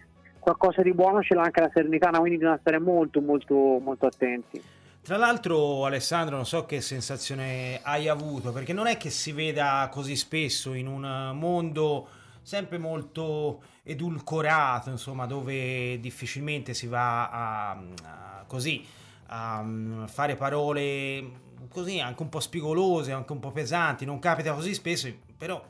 qualcosa 0.46 0.84
di 0.84 0.94
buono 0.94 1.24
ce 1.24 1.34
l'ha 1.34 1.42
anche 1.42 1.62
la 1.62 1.72
Sernitana, 1.74 2.20
quindi 2.20 2.38
bisogna 2.38 2.60
stare 2.60 2.80
molto 2.80 3.20
molto 3.22 3.56
molto 3.56 4.06
attenti. 4.06 4.62
Tra 5.02 5.18
l'altro 5.18 5.86
Alessandro 5.86 6.36
non 6.36 6.46
so 6.46 6.66
che 6.66 6.82
sensazione 6.82 7.80
hai 7.84 8.08
avuto, 8.08 8.52
perché 8.52 8.74
non 8.74 8.88
è 8.88 8.98
che 8.98 9.10
si 9.10 9.32
veda 9.32 9.88
così 9.92 10.16
spesso 10.16 10.74
in 10.74 10.88
un 10.88 11.32
mondo 11.34 12.08
sempre 12.42 12.78
molto 12.78 13.62
edulcorato, 13.84 14.90
insomma, 14.90 15.26
dove 15.26 16.00
difficilmente 16.00 16.74
si 16.74 16.88
va 16.88 17.30
a, 17.30 17.72
a 17.72 18.44
così 18.48 18.86
a 19.28 19.64
mm, 19.64 20.06
fare 20.06 20.36
parole 20.36 21.44
così 21.70 22.00
anche 22.00 22.22
un 22.22 22.30
po' 22.30 22.40
spigolose, 22.40 23.12
anche 23.12 23.32
un 23.32 23.40
po' 23.40 23.52
pesanti, 23.52 24.06
non 24.06 24.20
capita 24.20 24.54
così 24.54 24.74
spesso, 24.74 25.12
però 25.38 25.64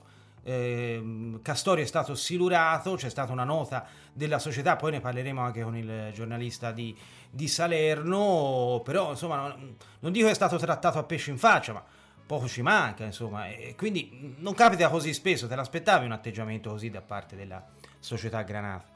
eh, 0.47 1.39
Castorio 1.41 1.83
è 1.83 1.87
stato 1.87 2.13
silurato, 2.13 2.93
c'è 2.95 3.09
stata 3.09 3.31
una 3.31 3.43
nota 3.43 3.85
della 4.13 4.37
società, 4.37 4.75
poi 4.75 4.91
ne 4.91 4.99
parleremo 4.99 5.41
anche 5.41 5.63
con 5.63 5.75
il 5.75 6.11
giornalista 6.13 6.71
di, 6.71 6.95
di 7.31 7.47
Salerno, 7.47 8.81
però 8.85 9.09
insomma 9.09 9.47
non, 9.47 9.75
non 9.99 10.11
dico 10.11 10.25
che 10.25 10.31
è 10.31 10.35
stato 10.35 10.57
trattato 10.57 10.99
a 10.99 11.03
pesce 11.03 11.31
in 11.31 11.39
faccia, 11.39 11.73
ma 11.73 11.83
poco 12.27 12.47
ci 12.47 12.61
manca, 12.61 13.03
insomma, 13.03 13.49
e 13.49 13.73
quindi 13.75 14.35
non 14.37 14.53
capita 14.53 14.89
così 14.89 15.13
spesso, 15.13 15.47
te 15.47 15.55
l'aspettavi 15.55 16.05
un 16.05 16.11
atteggiamento 16.11 16.69
così 16.69 16.91
da 16.91 17.01
parte 17.01 17.35
della 17.35 17.63
società 17.99 18.43
Granata? 18.43 18.93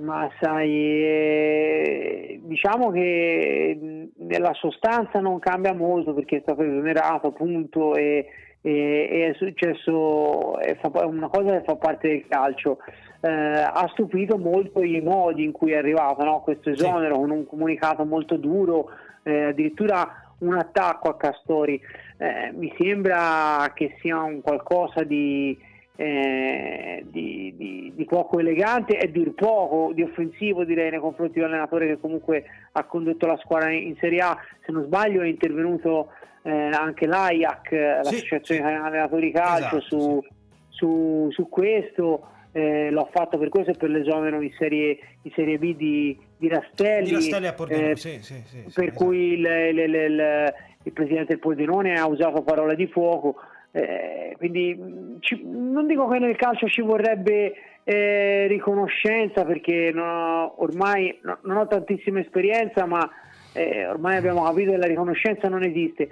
Ma 0.00 0.30
sai, 0.40 0.70
eh, 0.70 2.40
diciamo 2.42 2.90
che 2.90 4.08
nella 4.16 4.52
sostanza 4.54 5.20
non 5.20 5.38
cambia 5.40 5.74
molto 5.74 6.14
perché 6.14 6.38
è 6.38 6.40
stato 6.40 6.62
esonerato, 6.62 7.28
appunto, 7.28 7.94
e, 7.94 8.26
e, 8.66 9.28
è 9.30 9.34
successo, 9.36 10.58
è, 10.58 10.74
una 11.04 11.28
cosa 11.28 11.58
che 11.58 11.64
fa 11.64 11.76
parte 11.76 12.08
del 12.08 12.26
calcio. 12.26 12.78
Eh, 13.20 13.28
ha 13.28 13.86
stupito 13.92 14.38
molto 14.38 14.82
i 14.82 15.00
modi 15.00 15.44
in 15.44 15.52
cui 15.52 15.72
è 15.72 15.76
arrivato 15.76 16.24
no? 16.24 16.40
questo 16.40 16.70
esonero 16.70 17.14
sì. 17.14 17.20
con 17.20 17.30
un 17.30 17.46
comunicato 17.46 18.04
molto 18.04 18.36
duro, 18.36 18.88
eh, 19.22 19.44
addirittura 19.44 20.32
un 20.38 20.56
attacco 20.56 21.08
a 21.08 21.16
Castori. 21.16 21.78
Eh, 22.16 22.52
mi 22.54 22.72
sembra 22.78 23.70
che 23.74 23.96
sia 24.00 24.22
un 24.22 24.40
qualcosa 24.40 25.02
di, 25.04 25.58
eh, 25.96 27.04
di, 27.06 27.52
di, 27.56 27.92
di, 27.94 28.04
poco 28.06 28.38
elegante 28.38 28.98
e 28.98 29.10
dir 29.10 29.34
poco 29.34 29.92
di 29.92 30.02
offensivo 30.02 30.64
direi 30.64 30.90
nei 30.90 31.00
confronti 31.00 31.38
dell'allenatore 31.38 31.86
che 31.86 32.00
comunque 32.00 32.44
ha 32.72 32.84
condotto 32.84 33.26
la 33.26 33.36
squadra 33.38 33.70
in, 33.70 33.88
in 33.88 33.96
Serie 34.00 34.20
A. 34.20 34.38
Se 34.64 34.72
non 34.72 34.84
sbaglio 34.84 35.20
è 35.20 35.26
intervenuto 35.26 36.08
eh, 36.46 36.50
anche 36.50 37.06
l'AIAC, 37.06 37.68
sì, 37.68 37.76
l'associazione 37.76 38.60
sì. 38.60 38.76
allenatori 38.76 39.32
calcio, 39.32 39.76
esatto, 39.76 39.80
su, 39.80 40.20
sì. 40.22 40.28
su, 40.68 41.28
su 41.30 41.48
questo. 41.48 42.28
Eh, 42.52 42.88
l'ho 42.92 43.08
fatto 43.10 43.36
per 43.36 43.48
questo 43.48 43.72
e 43.72 43.74
per 43.74 43.90
l'esonero 43.90 44.40
in 44.40 44.52
serie, 44.56 44.96
in 45.22 45.32
serie 45.34 45.58
B 45.58 45.74
di, 45.74 46.16
di 46.36 46.48
Rastelli, 46.48 47.06
di 47.06 47.14
Rastelli 47.14 47.46
a 47.48 47.52
Pordenone, 47.52 47.90
eh, 47.90 47.96
sì, 47.96 48.22
sì, 48.22 48.40
sì, 48.44 48.64
per 48.72 48.92
cui 48.92 49.40
esatto. 49.40 49.70
il, 49.70 49.78
il, 49.78 49.94
il, 49.94 50.54
il, 50.84 50.92
presidente 50.92 51.32
del 51.32 51.40
Pordenone 51.40 51.94
ha 51.94 52.06
usato 52.06 52.42
parole 52.42 52.76
di 52.76 52.86
fuoco. 52.86 53.34
Eh, 53.72 54.34
quindi 54.36 55.18
ci, 55.18 55.42
non 55.44 55.88
dico 55.88 56.06
che 56.06 56.20
nel 56.20 56.36
calcio 56.36 56.68
ci 56.68 56.80
vorrebbe 56.80 57.54
eh, 57.82 58.46
riconoscenza 58.46 59.44
perché 59.44 59.90
non 59.92 60.52
ormai 60.58 61.18
no, 61.22 61.38
non 61.42 61.56
ho 61.56 61.66
tantissima 61.66 62.20
esperienza, 62.20 62.86
ma 62.86 63.10
eh, 63.52 63.86
ormai 63.86 64.16
abbiamo 64.16 64.44
capito 64.44 64.70
che 64.70 64.76
la 64.76 64.86
riconoscenza 64.86 65.48
non 65.48 65.64
esiste. 65.64 66.08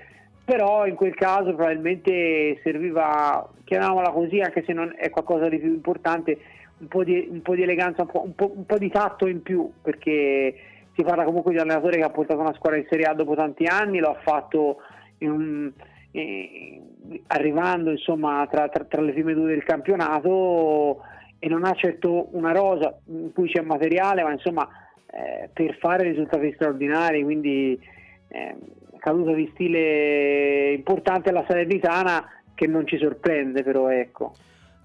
Però 0.53 0.87
in 0.87 0.97
quel 0.97 1.15
caso 1.15 1.55
probabilmente 1.55 2.61
serviva, 2.63 3.49
chiamiamola 3.65 4.11
così, 4.11 4.39
anche 4.41 4.63
se 4.67 4.75
non 4.75 4.93
è 4.99 5.09
qualcosa 5.09 5.49
di 5.49 5.59
più 5.59 5.73
importante, 5.73 6.39
un 6.77 6.89
po' 6.89 7.05
di, 7.05 7.27
un 7.31 7.41
po 7.41 7.55
di 7.55 7.63
eleganza, 7.63 8.03
un 8.03 8.09
po', 8.09 8.23
un, 8.23 8.35
po', 8.35 8.53
un 8.55 8.67
po' 8.67 8.77
di 8.77 8.91
tatto 8.91 9.27
in 9.27 9.41
più, 9.41 9.73
perché 9.81 10.55
si 10.95 11.03
parla 11.03 11.25
comunque 11.25 11.53
di 11.53 11.57
un 11.57 11.63
allenatore 11.63 11.97
che 11.97 12.03
ha 12.03 12.11
portato 12.11 12.41
una 12.41 12.53
squadra 12.53 12.79
in 12.79 12.87
Serie 12.91 13.07
A 13.07 13.15
dopo 13.15 13.35
tanti 13.35 13.65
anni, 13.65 13.99
lo 13.99 14.11
ha 14.11 14.21
fatto 14.23 14.77
un, 15.21 15.73
eh, 16.11 16.83
arrivando 17.29 17.91
insomma 17.91 18.47
tra, 18.51 18.69
tra, 18.69 18.85
tra, 18.85 19.01
le 19.01 19.13
prime 19.13 19.33
due 19.33 19.49
del 19.49 19.65
campionato 19.65 21.01
e 21.39 21.49
non 21.49 21.65
ha 21.65 21.73
certo 21.73 22.29
una 22.33 22.53
rosa 22.53 22.95
in 23.07 23.33
cui 23.33 23.49
c'è 23.49 23.63
materiale, 23.63 24.23
ma 24.23 24.33
insomma 24.33 24.69
eh, 25.07 25.49
per 25.51 25.79
fare 25.79 26.03
risultati 26.03 26.53
straordinari, 26.53 27.23
quindi 27.23 27.81
eh, 28.29 28.57
caduta 29.03 29.33
di 29.33 29.51
stile 29.53 30.75
importante 30.75 31.31
alla 31.31 31.45
Salernitana 31.49 32.25
che 32.55 32.69
non 32.69 32.87
ci 32.87 32.97
sorprende 32.99 33.65
però 33.65 33.89
ecco. 33.89 34.33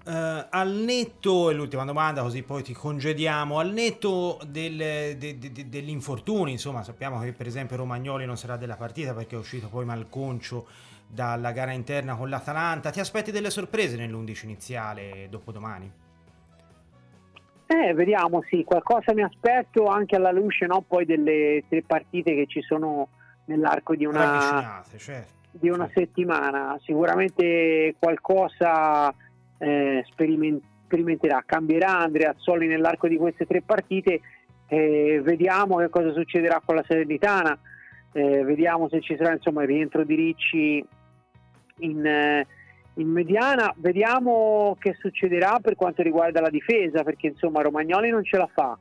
Uh, 0.04 0.46
al 0.50 0.70
netto, 0.70 1.50
e 1.50 1.54
l'ultima 1.54 1.84
domanda 1.84 2.22
così 2.22 2.42
poi 2.42 2.62
ti 2.62 2.72
congediamo, 2.72 3.58
al 3.58 3.72
netto 3.72 4.38
del, 4.46 4.76
de, 4.76 5.18
de, 5.18 5.52
de, 5.52 5.68
degli 5.68 5.90
infortuni, 5.90 6.52
insomma 6.52 6.82
sappiamo 6.82 7.20
che 7.20 7.32
per 7.32 7.46
esempio 7.46 7.76
Romagnoli 7.76 8.24
non 8.24 8.36
sarà 8.36 8.56
della 8.56 8.76
partita 8.76 9.14
perché 9.14 9.36
è 9.36 9.38
uscito 9.38 9.68
poi 9.68 9.84
malconcio 9.84 10.66
dalla 11.06 11.52
gara 11.52 11.72
interna 11.72 12.16
con 12.16 12.28
l'Atalanta, 12.28 12.90
ti 12.90 13.00
aspetti 13.00 13.30
delle 13.30 13.50
sorprese 13.50 13.96
nell'11 13.96 14.44
iniziale 14.44 15.26
dopo 15.30 15.52
domani? 15.52 15.92
Eh, 17.66 17.92
vediamo, 17.92 18.42
sì, 18.48 18.64
qualcosa 18.64 19.12
mi 19.12 19.22
aspetto 19.22 19.84
anche 19.84 20.16
alla 20.16 20.32
luce 20.32 20.64
no, 20.66 20.82
poi 20.88 21.04
delle 21.04 21.64
tre 21.68 21.82
partite 21.82 22.34
che 22.34 22.46
ci 22.46 22.62
sono 22.62 23.08
nell'arco 23.48 23.94
di 23.94 24.04
una, 24.04 24.82
certo, 24.96 25.32
di 25.50 25.68
una 25.68 25.86
certo. 25.86 26.00
settimana. 26.00 26.78
Sicuramente 26.82 27.94
qualcosa 27.98 29.12
eh, 29.58 30.04
speriment- 30.10 30.62
sperimenterà, 30.84 31.42
cambierà 31.44 31.98
Andrea 31.98 32.30
Azzoli 32.30 32.66
nell'arco 32.66 33.08
di 33.08 33.16
queste 33.16 33.46
tre 33.46 33.62
partite. 33.62 34.20
Eh, 34.66 35.20
vediamo 35.22 35.76
che 35.76 35.88
cosa 35.88 36.12
succederà 36.12 36.60
con 36.64 36.74
la 36.74 36.84
Serenitana, 36.86 37.58
eh, 38.12 38.44
vediamo 38.44 38.88
se 38.88 39.00
ci 39.00 39.16
sarà 39.16 39.32
insomma, 39.32 39.62
il 39.62 39.68
rientro 39.68 40.04
di 40.04 40.14
Ricci 40.14 40.84
in 41.80 42.06
eh, 42.06 42.46
in 42.94 43.08
mediana 43.10 43.72
vediamo 43.76 44.76
che 44.78 44.96
succederà 44.98 45.60
per 45.62 45.76
quanto 45.76 46.02
riguarda 46.02 46.40
la 46.40 46.50
difesa 46.50 47.04
perché 47.04 47.28
insomma 47.28 47.62
Romagnoli 47.62 48.10
non 48.10 48.24
ce 48.24 48.36
la 48.36 48.48
fa 48.52 48.76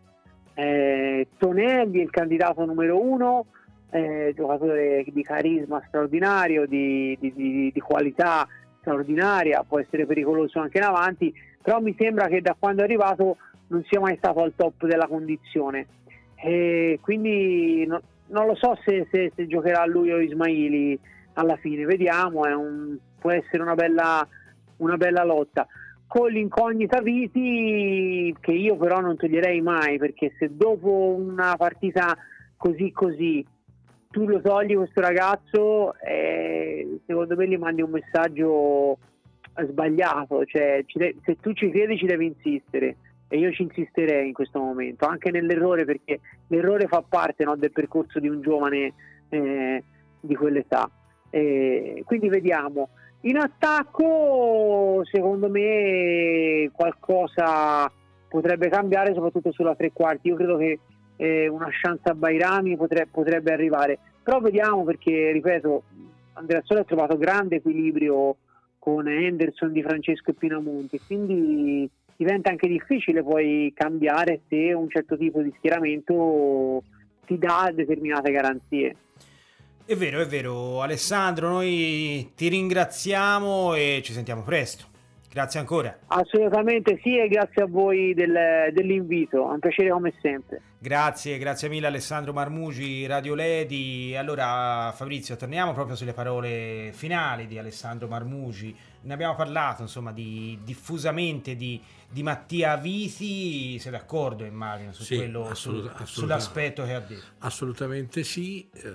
eh, 0.56 1.28
Tonelli 1.38 2.00
è 2.00 2.02
il 2.02 2.10
candidato 2.10 2.66
numero 2.66 3.00
uno 3.00 3.46
eh, 3.92 4.34
giocatore 4.36 5.06
di 5.08 5.24
carisma 5.24 5.82
straordinario 5.88 6.66
di, 6.68 7.18
di, 7.20 7.34
di, 7.34 7.72
di, 7.74 7.80
qualità 7.80 8.48
straordinaria 8.80 9.64
può 9.68 9.80
essere 9.80 10.06
pericoloso 10.06 10.60
anche 10.60 10.78
in 10.78 10.84
avanti 10.84 11.34
però 11.62 11.80
mi 11.80 11.96
sembra 11.98 12.28
che 12.28 12.42
da 12.42 12.56
quando 12.58 12.82
è 12.82 12.86
arrivato 12.86 13.38
non 13.68 13.84
sia 13.88 14.00
mai 14.00 14.18
stato 14.18 14.42
al 14.42 14.54
top 14.56 14.86
della 14.86 15.08
condizione 15.08 15.88
e 16.36 17.00
quindi 17.02 17.86
no, 17.86 18.02
non 18.28 18.46
lo 18.46 18.56
so 18.56 18.78
se, 18.84 19.08
se, 19.12 19.32
se 19.36 19.48
giocherà 19.48 19.86
lui 19.86 20.12
o 20.12 20.20
Ismaili 20.20 21.00
alla 21.34 21.56
fine 21.58 21.86
vediamo 21.86 22.42
un 22.42 22.98
può 23.20 23.32
essere 23.32 23.62
una 23.62 23.76
bella, 23.76 24.26
una 24.78 24.96
bella 24.96 25.24
lotta. 25.24 25.68
Con 26.08 26.30
l'incognita 26.30 27.02
Viti, 27.02 28.34
che 28.40 28.52
io 28.52 28.78
però 28.78 29.02
non 29.02 29.18
toglierei 29.18 29.60
mai, 29.62 29.98
perché 29.98 30.34
se 30.40 30.50
dopo 30.56 31.14
una 31.18 31.56
partita 31.58 32.16
così 32.56 32.92
così 32.92 33.46
tu 34.18 34.28
lo 34.28 34.42
togli 34.42 34.76
questo 34.76 35.00
ragazzo, 35.00 35.94
eh, 36.00 37.02
secondo 37.06 37.36
me 37.36 37.48
gli 37.48 37.56
mandi 37.56 37.84
un 37.84 37.92
messaggio 37.92 38.98
sbagliato, 39.54 40.44
cioè 40.46 40.84
se 41.24 41.38
tu 41.40 41.54
ci 41.54 41.70
credi 41.70 41.98
ci 41.98 42.08
devi 42.08 42.26
insistere 42.26 42.96
e 43.28 43.38
io 43.38 43.52
ci 43.52 43.62
insisterei 43.62 44.28
in 44.28 44.34
questo 44.34 44.58
momento, 44.60 45.06
anche 45.06 45.30
nell'errore 45.30 45.86
perché 45.86 46.20
l'errore 46.48 46.88
fa 46.88 47.04
parte 47.08 47.44
no, 47.44 47.56
del 47.56 47.72
percorso 47.72 48.20
di 48.20 48.28
un 48.28 48.42
giovane 48.42 48.94
eh, 49.30 49.84
di 50.20 50.36
quell'età. 50.36 50.90
Eh, 51.30 52.02
quindi 52.04 52.28
vediamo. 52.28 52.90
In 53.22 53.38
attacco, 53.38 55.02
secondo 55.12 55.48
me, 55.48 56.72
qualcosa 56.74 57.92
potrebbe 58.28 58.70
cambiare, 58.70 59.14
soprattutto 59.14 59.52
sulla 59.52 59.76
tre 59.76 59.92
quarti. 59.92 60.30
Io 60.30 60.36
credo 60.36 60.58
che 60.58 60.80
eh, 61.18 61.48
una 61.48 61.70
chance 61.70 62.08
a 62.08 62.14
Bairami 62.14 62.78
potrebbe, 62.78 63.10
potrebbe 63.12 63.52
arrivare. 63.52 64.00
Però 64.24 64.40
vediamo 64.40 64.84
perché, 64.84 65.32
ripeto, 65.32 65.84
Andrea 66.34 66.62
Sole 66.64 66.82
ha 66.82 66.86
trovato 66.86 67.18
grande 67.18 67.58
equilibrio 67.58 68.38
con 68.80 69.08
Henderson 69.08 69.72
di 69.74 69.82
Francesco 69.82 70.32
e 70.32 70.34
Pinamonti, 70.34 71.00
quindi 71.06 71.90
diventa 72.16 72.50
anche 72.50 72.68
difficile 72.68 73.22
poi 73.22 73.72
cambiare 73.76 74.42
se 74.48 74.74
un 74.74 74.90
certo 74.90 75.18
tipo 75.18 75.42
di 75.42 75.54
schieramento 75.58 76.84
ti 77.26 77.38
dà 77.38 77.72
determinate 77.74 78.32
garanzie. 78.32 78.96
È 79.86 79.96
vero, 79.96 80.20
è 80.20 80.26
vero 80.26 80.82
Alessandro, 80.82 81.50
noi 81.50 82.32
ti 82.36 82.48
ringraziamo 82.50 83.74
e 83.76 84.02
ci 84.04 84.14
sentiamo 84.14 84.44
presto. 84.44 84.96
Grazie 85.38 85.60
ancora. 85.60 86.00
Assolutamente 86.08 87.00
sì 87.04 87.16
e 87.16 87.28
grazie 87.28 87.62
a 87.62 87.68
voi 87.68 88.16
del, 88.16 88.72
dell'invito, 88.74 89.48
è 89.48 89.54
un 89.54 89.60
piacere 89.60 89.92
come 89.92 90.12
sempre. 90.20 90.64
Grazie, 90.80 91.38
grazie 91.38 91.70
mille 91.70 91.86
Alessandro 91.86 92.34
Marmugi, 92.34 93.06
Radio 93.06 93.36
Ledi. 93.36 94.16
Allora 94.18 94.92
Fabrizio, 94.96 95.36
torniamo 95.36 95.74
proprio 95.74 95.96
sulle 95.96 96.14
parole 96.14 96.90
finali 96.92 97.46
di 97.46 97.60
Alessandro 97.60 98.08
Marmugi. 98.08 98.76
Ne 99.02 99.14
abbiamo 99.14 99.36
parlato 99.36 99.84
insomma 99.84 100.12
di, 100.12 100.58
diffusamente 100.64 101.56
di, 101.56 101.80
di 102.10 102.24
Mattia 102.24 102.76
Viti, 102.76 103.78
sei 103.78 103.92
d'accordo 103.92 104.44
immagino 104.44 104.92
su 104.92 105.04
sì, 105.04 105.18
quello, 105.18 105.50
assolut- 105.50 105.98
su, 105.98 106.22
sull'aspetto 106.22 106.84
che 106.84 106.94
ha 106.96 107.00
detto? 107.00 107.26
Assolutamente 107.40 108.24
sì, 108.24 108.68
eh, 108.74 108.92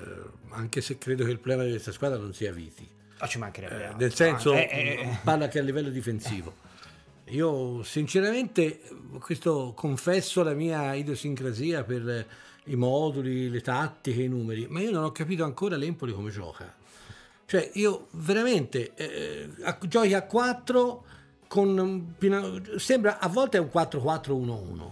anche 0.48 0.80
se 0.80 0.98
credo 0.98 1.22
che 1.22 1.30
il 1.30 1.38
problema 1.38 1.62
di 1.62 1.70
questa 1.70 1.92
squadra 1.92 2.18
non 2.18 2.34
sia 2.34 2.50
Viti. 2.50 3.00
Ah, 3.22 3.28
ci 3.28 3.38
mancherebbe. 3.38 3.90
Eh, 3.90 3.94
nel 3.96 4.12
senso, 4.12 4.52
eh, 4.52 4.68
eh, 4.68 4.78
eh, 5.00 5.18
parla 5.22 5.46
che 5.46 5.60
a 5.60 5.62
livello 5.62 5.90
difensivo. 5.90 6.54
Io 7.26 7.84
sinceramente, 7.84 8.80
questo 9.20 9.74
confesso 9.76 10.42
la 10.42 10.54
mia 10.54 10.92
idiosincrasia 10.94 11.84
per 11.84 12.26
i 12.64 12.74
moduli, 12.74 13.48
le 13.48 13.60
tattiche, 13.60 14.22
i 14.22 14.28
numeri, 14.28 14.66
ma 14.68 14.80
io 14.80 14.90
non 14.90 15.04
ho 15.04 15.12
capito 15.12 15.44
ancora 15.44 15.76
l'Empoli 15.76 16.12
come 16.12 16.30
gioca. 16.30 16.74
Cioè, 17.46 17.70
io 17.74 18.08
veramente 18.10 18.92
eh, 18.96 19.48
giochi 19.82 20.14
a 20.14 20.22
4 20.22 21.04
con 21.46 22.16
sembra 22.78 23.20
a 23.20 23.28
volte 23.28 23.58
è 23.58 23.60
un 23.60 23.68
4-4-1-1 23.72 24.90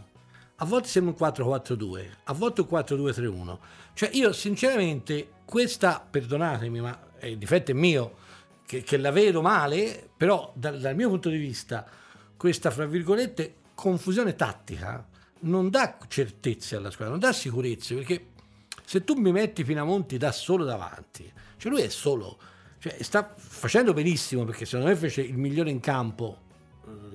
a 0.57 0.65
volte 0.67 0.89
sembra 0.89 1.15
un 1.19 1.33
4-4-2 1.33 2.05
a 2.25 2.35
volte 2.35 2.61
un 2.61 2.67
4-2-3-1 2.71 3.57
cioè 3.95 4.11
io 4.13 4.31
sinceramente 4.33 5.31
questa 5.47 6.07
perdonatemi 6.11 6.81
ma 6.81 7.10
il 7.29 7.39
difetto 7.39 7.71
è 7.71 7.75
mio 7.75 8.17
che, 8.67 8.83
che 8.83 8.97
la 8.97 9.11
vedo 9.11 9.43
male 9.43 10.09
però 10.17 10.53
dal, 10.55 10.79
dal 10.81 10.95
mio 10.95 11.09
punto 11.09 11.29
di 11.29 11.39
vista 11.39 11.87
questa 12.37 12.71
fra 12.71 12.87
virgolette 12.87 13.55
confusione 13.75 14.35
tattica 14.35 15.07
non 15.41 15.71
dà 15.71 15.99
certezze 16.09 16.77
alla 16.77 16.91
squadra 16.91 17.15
non 17.15 17.21
dà 17.23 17.33
sicurezze 17.33 17.95
perché 17.95 18.27
se 18.85 19.05
tu 19.05 19.15
mi 19.15 19.33
metti 19.33 19.65
Pinamonti 19.65 20.17
da 20.17 20.33
solo 20.33 20.65
davanti 20.65 21.31
cioè 21.57 21.71
lui 21.71 21.83
è 21.83 21.89
solo 21.89 22.39
cioè, 22.79 22.97
sta 23.03 23.35
facendo 23.37 23.93
benissimo 23.93 24.45
perché 24.45 24.65
secondo 24.65 24.91
me 24.91 24.97
fece 24.97 25.21
il 25.21 25.37
migliore 25.37 25.71
in 25.71 25.81
campo 25.81 26.49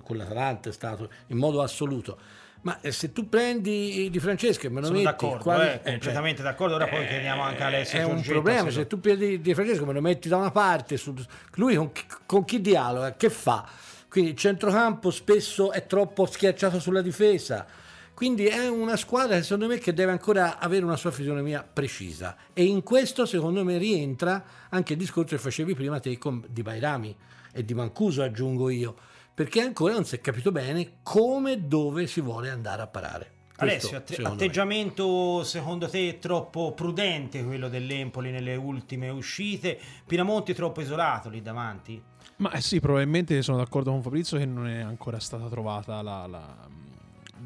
con 0.03 0.17
l'Atalanta 0.17 0.69
è 0.69 0.71
stato 0.71 1.09
in 1.27 1.37
modo 1.37 1.61
assoluto. 1.61 2.17
Ma 2.65 2.79
eh, 2.81 2.91
se 2.91 3.11
tu 3.11 3.29
prendi 3.29 4.09
Di 4.09 4.19
Francesco 4.19 4.65
e 4.65 4.69
me 4.69 4.79
lo 4.79 4.87
Sono 4.87 4.97
metti 4.97 5.09
d'accordo, 5.09 5.43
quali, 5.43 5.67
eh, 5.67 5.73
eh, 5.83 5.91
completamente 5.91 6.41
cioè, 6.41 6.51
d'accordo. 6.51 6.75
Ora 6.75 6.87
poi 6.87 7.07
chiediamo 7.07 7.41
anche 7.43 7.63
a 7.63 7.67
Alessio. 7.67 7.99
È 7.99 8.03
un 8.03 8.21
problema. 8.21 8.69
Se 8.71 8.87
tu 8.87 8.99
prendi 8.99 9.39
Di 9.39 9.53
Francesco 9.53 9.83
e 9.83 9.85
me 9.85 9.93
lo 9.93 10.01
metti 10.01 10.27
da 10.27 10.37
una 10.37 10.49
parte, 10.51 10.97
su, 10.97 11.13
lui 11.55 11.75
con, 11.75 11.91
con 12.25 12.43
chi 12.43 12.61
dialoga? 12.61 13.15
Che 13.15 13.29
fa? 13.29 13.67
Quindi 14.09 14.31
il 14.31 14.37
centrocampo 14.37 15.11
spesso 15.11 15.71
è 15.71 15.85
troppo 15.85 16.25
schiacciato 16.25 16.79
sulla 16.79 17.01
difesa. 17.01 17.67
Quindi 18.15 18.45
è 18.45 18.67
una 18.67 18.95
squadra 18.95 19.39
secondo 19.43 19.67
me 19.67 19.77
che 19.77 19.93
deve 19.93 20.11
ancora 20.11 20.57
avere 20.57 20.85
una 20.85 20.95
sua 20.95 21.11
fisionomia 21.11 21.67
precisa. 21.71 22.35
E 22.51 22.63
in 22.63 22.81
questo 22.81 23.27
secondo 23.27 23.63
me 23.63 23.77
rientra 23.77 24.43
anche 24.69 24.93
il 24.93 24.99
discorso 24.99 25.35
che 25.35 25.41
facevi 25.41 25.75
prima 25.75 25.99
te 25.99 26.17
con 26.17 26.43
Di 26.47 26.63
Bairami 26.63 27.15
e 27.53 27.63
di 27.63 27.75
Mancuso 27.75 28.23
aggiungo 28.23 28.69
io 28.69 28.95
perché 29.35 29.61
ancora 29.61 29.93
non 29.93 30.05
si 30.05 30.15
è 30.15 30.21
capito 30.21 30.51
bene 30.51 30.99
come 31.03 31.51
e 31.51 31.59
dove 31.59 32.07
si 32.07 32.21
vuole 32.21 32.49
andare 32.49 32.81
a 32.81 32.87
parare. 32.87 33.33
Alessio, 33.57 33.97
att- 33.97 34.19
atteggiamento 34.23 35.37
me. 35.37 35.43
secondo 35.43 35.87
te 35.87 36.19
troppo 36.19 36.73
prudente 36.73 37.43
quello 37.43 37.69
dell'Empoli 37.69 38.31
nelle 38.31 38.55
ultime 38.55 39.09
uscite? 39.09 39.77
Pinamonti 40.05 40.53
troppo 40.53 40.81
isolato 40.81 41.29
lì 41.29 41.41
davanti? 41.41 42.01
Ma 42.37 42.51
eh 42.51 42.61
sì, 42.61 42.79
probabilmente 42.79 43.41
sono 43.41 43.57
d'accordo 43.57 43.91
con 43.91 44.01
Fabrizio 44.01 44.37
che 44.37 44.45
non 44.45 44.67
è 44.67 44.79
ancora 44.79 45.19
stata 45.19 45.47
trovata 45.47 46.01
la, 46.01 46.27
la, 46.27 46.67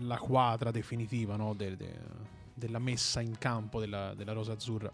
la 0.01 0.17
quadra 0.17 0.71
definitiva 0.71 1.35
no? 1.35 1.53
de, 1.53 1.75
de, 1.75 1.93
della 2.53 2.79
messa 2.79 3.21
in 3.21 3.37
campo 3.37 3.79
della, 3.79 4.13
della 4.15 4.33
rosa 4.33 4.53
azzurra. 4.53 4.91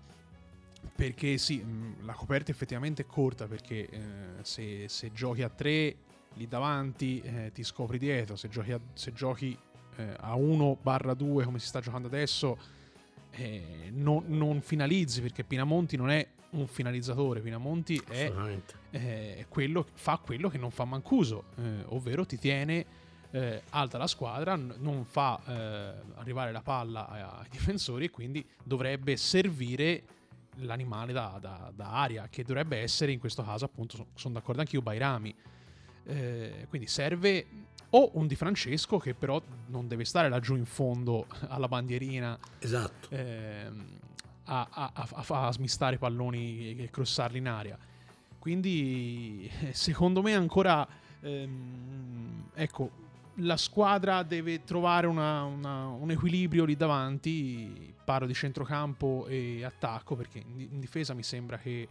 Perché 0.95 1.37
sì, 1.37 1.65
la 2.03 2.13
coperta 2.13 2.51
effettivamente 2.51 3.03
è 3.03 3.05
corta 3.05 3.47
perché 3.47 3.89
eh, 3.89 3.99
se, 4.41 4.87
se, 4.87 5.11
giochi 5.13 5.41
a 5.41 5.49
tre 5.49 5.95
lì 6.35 6.47
davanti 6.47 7.21
eh, 7.21 7.51
ti 7.53 7.63
scopri 7.63 7.97
dietro, 7.97 8.35
se 8.35 8.47
giochi 8.47 8.71
a, 8.71 8.79
se 8.93 9.11
giochi, 9.13 9.57
eh, 9.97 10.15
a 10.19 10.35
1-2 10.35 11.43
come 11.43 11.59
si 11.59 11.67
sta 11.67 11.79
giocando 11.79 12.07
adesso 12.07 12.57
eh, 13.31 13.89
non, 13.91 14.23
non, 14.27 14.61
finalizzi 14.61 15.21
perché 15.21 15.43
Pinamonti 15.43 15.97
non 15.97 16.09
è 16.09 16.25
un 16.51 16.67
finalizzatore, 16.67 17.41
Pinamonti 17.41 18.01
è, 18.07 18.31
eh, 18.91 19.45
quello, 19.49 19.85
fa 19.93 20.17
quello 20.17 20.49
che 20.49 20.57
non 20.57 20.71
fa 20.71 20.85
Mancuso, 20.85 21.45
eh, 21.57 21.83
ovvero 21.87 22.25
ti 22.25 22.37
tiene 22.37 22.85
eh, 23.31 23.61
alta 23.71 23.97
la 23.97 24.07
squadra, 24.07 24.55
n- 24.55 24.75
non 24.79 25.03
fa 25.03 25.41
eh, 25.45 25.93
arrivare 26.15 26.51
la 26.53 26.61
palla 26.61 27.09
ai, 27.09 27.21
ai, 27.21 27.49
difensori 27.49 28.05
e 28.05 28.09
quindi 28.09 28.45
dovrebbe 28.63 29.17
servire 29.17 30.03
l'animale 30.59 31.11
da, 31.11 31.37
da, 31.41 31.71
da, 31.75 31.89
aria, 31.89 32.27
che 32.29 32.43
dovrebbe 32.43 32.77
essere 32.77 33.11
in 33.11 33.19
questo 33.19 33.43
caso 33.43 33.65
appunto, 33.65 33.97
sono, 33.97 34.07
sono 34.13 34.33
d'accordo 34.35 34.61
anch'io, 34.61 34.81
Bairami. 34.81 35.35
Eh, 36.05 36.65
quindi 36.69 36.87
serve 36.87 37.45
o 37.89 38.11
un 38.13 38.27
Di 38.27 38.35
Francesco 38.35 38.97
che 38.97 39.13
però 39.13 39.41
non 39.67 39.87
deve 39.87 40.05
stare 40.05 40.29
laggiù 40.29 40.55
in 40.55 40.65
fondo 40.65 41.27
alla 41.47 41.67
bandierina 41.67 42.37
esatto. 42.59 43.07
ehm, 43.09 43.99
a, 44.45 44.67
a, 44.69 44.91
a, 44.93 45.47
a, 45.47 45.51
smistare 45.51 45.95
i 45.95 45.97
palloni 45.97 46.75
e 46.77 46.89
crossarli 46.89 47.37
in 47.37 47.47
aria. 47.47 47.77
Quindi 48.37 49.49
secondo 49.71 50.21
me 50.21 50.35
ancora 50.35 50.87
ehm, 51.21 52.49
ecco 52.53 53.03
la 53.39 53.57
squadra 53.57 54.23
deve 54.23 54.63
trovare 54.63 55.07
una, 55.07 55.43
una, 55.43 55.87
un 55.87 56.11
equilibrio 56.11 56.65
lì 56.65 56.75
davanti. 56.75 57.93
Parlo 58.05 58.27
di 58.27 58.33
centrocampo 58.33 59.25
e 59.27 59.63
attacco 59.63 60.15
perché 60.15 60.37
in 60.37 60.79
difesa 60.79 61.13
mi 61.13 61.23
sembra 61.23 61.57
che 61.57 61.87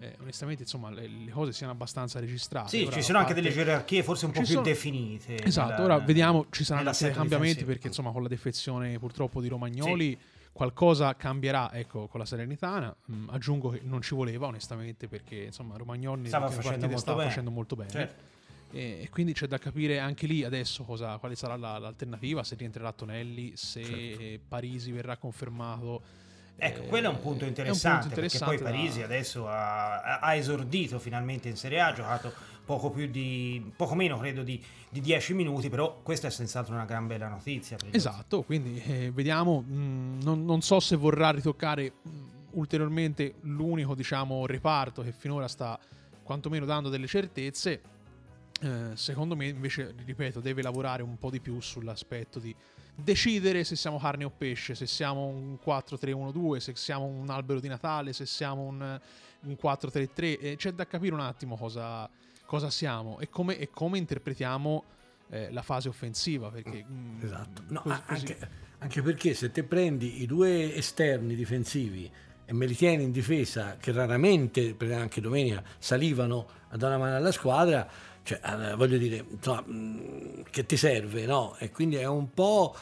eh, 0.00 0.16
onestamente 0.20 0.62
insomma 0.62 0.90
le, 0.90 1.06
le, 1.06 1.30
cose 1.30 1.52
siano 1.52 1.72
abbastanza 1.72 2.18
registrate. 2.20 2.70
Sì, 2.70 2.82
ora, 2.84 2.92
ci 2.92 3.02
sono 3.02 3.18
parte... 3.18 3.32
anche 3.32 3.42
delle 3.42 3.54
gerarchie 3.54 4.02
forse 4.02 4.24
un 4.24 4.32
po' 4.32 4.40
più 4.40 4.48
sono... 4.48 4.62
definite. 4.62 5.44
Esatto, 5.44 5.72
nella, 5.72 5.84
ora 5.84 5.98
vediamo, 5.98 6.46
ci 6.50 6.64
saranno 6.64 6.90
dei 6.98 7.12
cambiamenti 7.12 7.64
perché 7.64 7.88
insomma 7.88 8.10
con 8.10 8.22
la 8.22 8.28
defezione 8.28 8.98
purtroppo 8.98 9.42
di 9.42 9.48
Romagnoli 9.48 10.10
sì. 10.18 10.48
qualcosa 10.52 11.14
cambierà 11.16 11.70
ecco, 11.74 12.06
con 12.06 12.18
la 12.18 12.24
Serenitana. 12.24 12.96
Mm, 13.12 13.28
aggiungo 13.28 13.68
che 13.68 13.80
non 13.84 14.00
ci 14.00 14.14
voleva 14.14 14.46
onestamente 14.46 15.06
perché 15.06 15.36
insomma 15.36 15.76
Romagnoli 15.76 16.28
stava, 16.28 16.48
facendo 16.48 16.86
molto, 16.86 17.00
stava 17.00 17.22
facendo 17.24 17.50
molto 17.50 17.76
bene. 17.76 17.90
Certo. 17.90 18.28
E, 18.72 19.06
quindi 19.10 19.34
c'è 19.34 19.48
da 19.48 19.58
capire 19.58 19.98
anche 19.98 20.26
lì 20.26 20.44
adesso 20.44 20.84
cosa, 20.84 21.18
quale 21.18 21.34
sarà 21.34 21.56
la, 21.56 21.76
l'alternativa, 21.78 22.42
se 22.42 22.54
rientrerà 22.54 22.90
Tonelli, 22.92 23.52
se 23.54 23.84
certo. 23.84 24.44
Parisi 24.48 24.92
verrà 24.92 25.18
confermato. 25.18 26.28
Ecco, 26.56 26.82
quello 26.82 27.08
è 27.08 27.10
un 27.10 27.20
punto 27.20 27.44
interessante, 27.44 28.06
un 28.06 28.12
punto 28.12 28.20
interessante 28.20 28.54
perché 28.54 28.64
poi 28.64 28.72
Parisi 28.72 28.98
da... 28.98 29.04
adesso 29.06 29.48
ha, 29.48 30.18
ha, 30.18 30.34
esordito 30.34 30.98
finalmente 30.98 31.48
in 31.48 31.56
Serie 31.56 31.80
A, 31.80 31.86
ha 31.86 31.92
giocato 31.92 32.32
poco, 32.64 32.90
più 32.90 33.06
di, 33.08 33.72
poco 33.74 33.94
meno 33.94 34.18
credo 34.18 34.42
di, 34.42 34.62
di 34.90 35.00
10 35.00 35.34
minuti, 35.34 35.68
però 35.68 36.00
questa 36.02 36.28
è 36.28 36.30
senz'altro 36.30 36.74
una 36.74 36.84
gran 36.84 37.06
bella 37.06 37.28
notizia. 37.28 37.76
Esatto, 37.90 38.42
quindi 38.42 38.80
eh, 38.82 39.10
vediamo, 39.10 39.64
mh, 39.66 39.74
mm, 39.74 40.20
non, 40.22 40.44
non, 40.44 40.60
so 40.60 40.80
se 40.80 40.96
vorrà 40.96 41.30
ritoccare 41.30 41.92
mh, 42.02 42.08
mm, 42.08 42.28
ulteriormente 42.52 43.34
l'unico 43.42 43.94
diciamo, 43.94 44.44
reparto 44.46 45.02
che 45.02 45.12
finora 45.12 45.48
sta 45.48 45.78
quantomeno 46.22 46.64
dando 46.64 46.90
delle 46.90 47.06
certezze 47.06 47.80
eh, 48.62 48.90
secondo 48.94 49.34
me 49.34 49.46
invece, 49.46 49.94
ripeto, 50.04 50.40
deve 50.40 50.62
lavorare 50.62 51.02
un 51.02 51.16
po' 51.18 51.30
di 51.30 51.40
più 51.40 51.60
sull'aspetto 51.60 52.38
di 52.38 52.54
decidere 53.02 53.64
se 53.64 53.76
siamo 53.76 53.98
carne 53.98 54.24
o 54.24 54.30
pesce, 54.30 54.74
se 54.74 54.86
siamo 54.86 55.26
un 55.26 55.58
4-3-1-2, 55.64 56.56
se 56.58 56.74
siamo 56.76 57.04
un 57.04 57.28
albero 57.30 57.60
di 57.60 57.68
Natale, 57.68 58.12
se 58.12 58.26
siamo 58.26 58.62
un, 58.62 59.00
un 59.40 59.56
4-3-3. 59.60 60.08
Eh, 60.40 60.54
c'è 60.56 60.72
da 60.72 60.86
capire 60.86 61.14
un 61.14 61.20
attimo 61.20 61.56
cosa, 61.56 62.08
cosa 62.46 62.70
siamo 62.70 63.18
e 63.20 63.28
come, 63.28 63.58
e 63.58 63.70
come 63.70 63.98
interpretiamo 63.98 64.84
eh, 65.30 65.50
la 65.52 65.62
fase 65.62 65.88
offensiva. 65.88 66.50
Perché, 66.50 66.84
mm, 66.88 67.22
esatto. 67.22 67.62
No, 67.68 67.82
così, 67.82 68.02
anche, 68.06 68.38
anche 68.78 69.02
perché 69.02 69.34
se 69.34 69.50
te 69.50 69.62
prendi 69.62 70.22
i 70.22 70.26
due 70.26 70.74
esterni 70.74 71.34
difensivi 71.34 72.10
e 72.44 72.52
me 72.52 72.66
li 72.66 72.74
tieni 72.74 73.04
in 73.04 73.12
difesa, 73.12 73.76
che 73.78 73.92
raramente, 73.92 74.76
anche 74.90 75.20
domenica, 75.20 75.62
salivano 75.78 76.48
a 76.70 76.76
dare 76.76 76.96
una 76.96 77.04
mano 77.04 77.16
alla 77.16 77.30
squadra 77.30 77.88
cioè, 78.22 78.40
eh, 78.44 78.74
voglio 78.74 78.98
dire, 78.98 79.24
mm, 79.24 80.42
che 80.50 80.66
ti 80.66 80.76
serve, 80.76 81.26
no? 81.26 81.56
E 81.58 81.70
quindi 81.70 81.96
è 81.96 82.06
un 82.06 82.30
po'... 82.30 82.74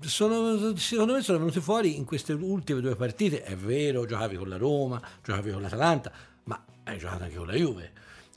Sono, 0.00 0.76
secondo 0.76 1.14
me 1.14 1.22
sono 1.22 1.38
venuti 1.38 1.60
fuori 1.60 1.96
in 1.96 2.04
queste 2.04 2.34
ultime 2.34 2.80
due 2.80 2.94
partite, 2.94 3.42
è 3.42 3.56
vero, 3.56 4.04
giocavi 4.04 4.36
con 4.36 4.48
la 4.48 4.58
Roma, 4.58 5.00
giocavi 5.24 5.50
con 5.50 5.62
l'Atalanta, 5.62 6.12
ma 6.44 6.62
hai 6.84 6.98
giocato 6.98 7.22
anche 7.22 7.36
con 7.36 7.46
la 7.46 7.54
Juve. 7.54 7.92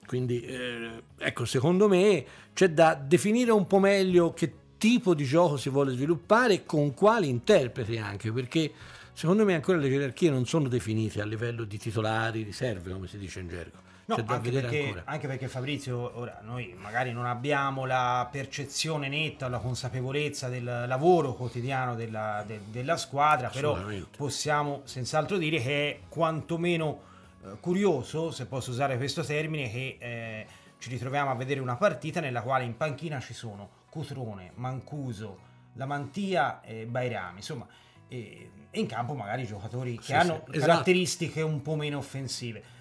Quindi, 0.05 0.41
eh, 0.41 1.03
ecco, 1.17 1.45
secondo 1.45 1.87
me 1.87 2.25
c'è 2.53 2.69
da 2.69 2.93
definire 2.93 3.51
un 3.51 3.67
po' 3.67 3.79
meglio 3.79 4.33
che 4.33 4.53
tipo 4.77 5.13
di 5.13 5.25
gioco 5.25 5.57
si 5.57 5.69
vuole 5.69 5.91
sviluppare 5.91 6.63
con 6.63 6.93
quali 6.93 7.27
interpreti 7.27 7.97
anche, 7.97 8.31
perché 8.31 8.71
secondo 9.13 9.43
me 9.43 9.55
ancora 9.55 9.77
le 9.77 9.89
gerarchie 9.89 10.29
non 10.29 10.45
sono 10.45 10.67
definite 10.67 11.21
a 11.21 11.25
livello 11.25 11.63
di 11.63 11.77
titolari, 11.77 12.43
riserve, 12.43 12.91
come 12.91 13.07
si 13.07 13.17
dice 13.17 13.39
in 13.39 13.47
gergo. 13.47 13.84
No, 14.07 14.23
anche 14.27 14.51
perché, 14.51 15.01
anche 15.03 15.27
perché, 15.27 15.47
Fabrizio, 15.47 16.19
ora 16.19 16.39
noi 16.43 16.75
magari 16.77 17.11
non 17.11 17.25
abbiamo 17.25 17.85
la 17.85 18.27
percezione 18.31 19.07
netta, 19.07 19.49
la 19.49 19.57
consapevolezza 19.57 20.47
del 20.47 20.63
lavoro 20.63 21.33
quotidiano 21.33 21.95
della, 21.95 22.43
de, 22.45 22.59
della 22.67 22.97
squadra, 22.97 23.49
però 23.49 23.75
possiamo 24.15 24.81
senz'altro 24.83 25.37
dire 25.37 25.59
che 25.59 25.89
è 25.89 25.99
quantomeno 26.07 27.01
eh, 27.43 27.59
curioso, 27.59 28.29
se 28.29 28.45
posso 28.45 28.69
usare 28.69 28.97
questo 28.97 29.23
termine, 29.23 29.71
che 29.71 29.97
eh, 29.99 30.45
ci 30.77 30.89
ritroviamo 30.89 31.31
a 31.31 31.35
vedere 31.35 31.59
una 31.59 31.75
partita 31.75 32.19
nella 32.19 32.41
quale 32.41 32.63
in 32.63 32.77
panchina 32.77 33.19
ci 33.19 33.33
sono 33.33 33.67
Cutrone, 33.89 34.51
Mancuso, 34.53 35.39
Lamantia 35.73 36.61
e 36.61 36.85
Bairami, 36.85 37.37
insomma, 37.37 37.65
e, 38.07 38.51
e 38.69 38.79
in 38.79 38.85
campo 38.85 39.15
magari 39.15 39.47
giocatori 39.47 39.97
che 39.97 40.03
sì, 40.03 40.13
hanno 40.13 40.43
sì, 40.45 40.57
esatto. 40.57 40.59
caratteristiche 40.59 41.39
esatto. 41.39 41.53
un 41.53 41.61
po' 41.63 41.75
meno 41.75 41.97
offensive 41.97 42.73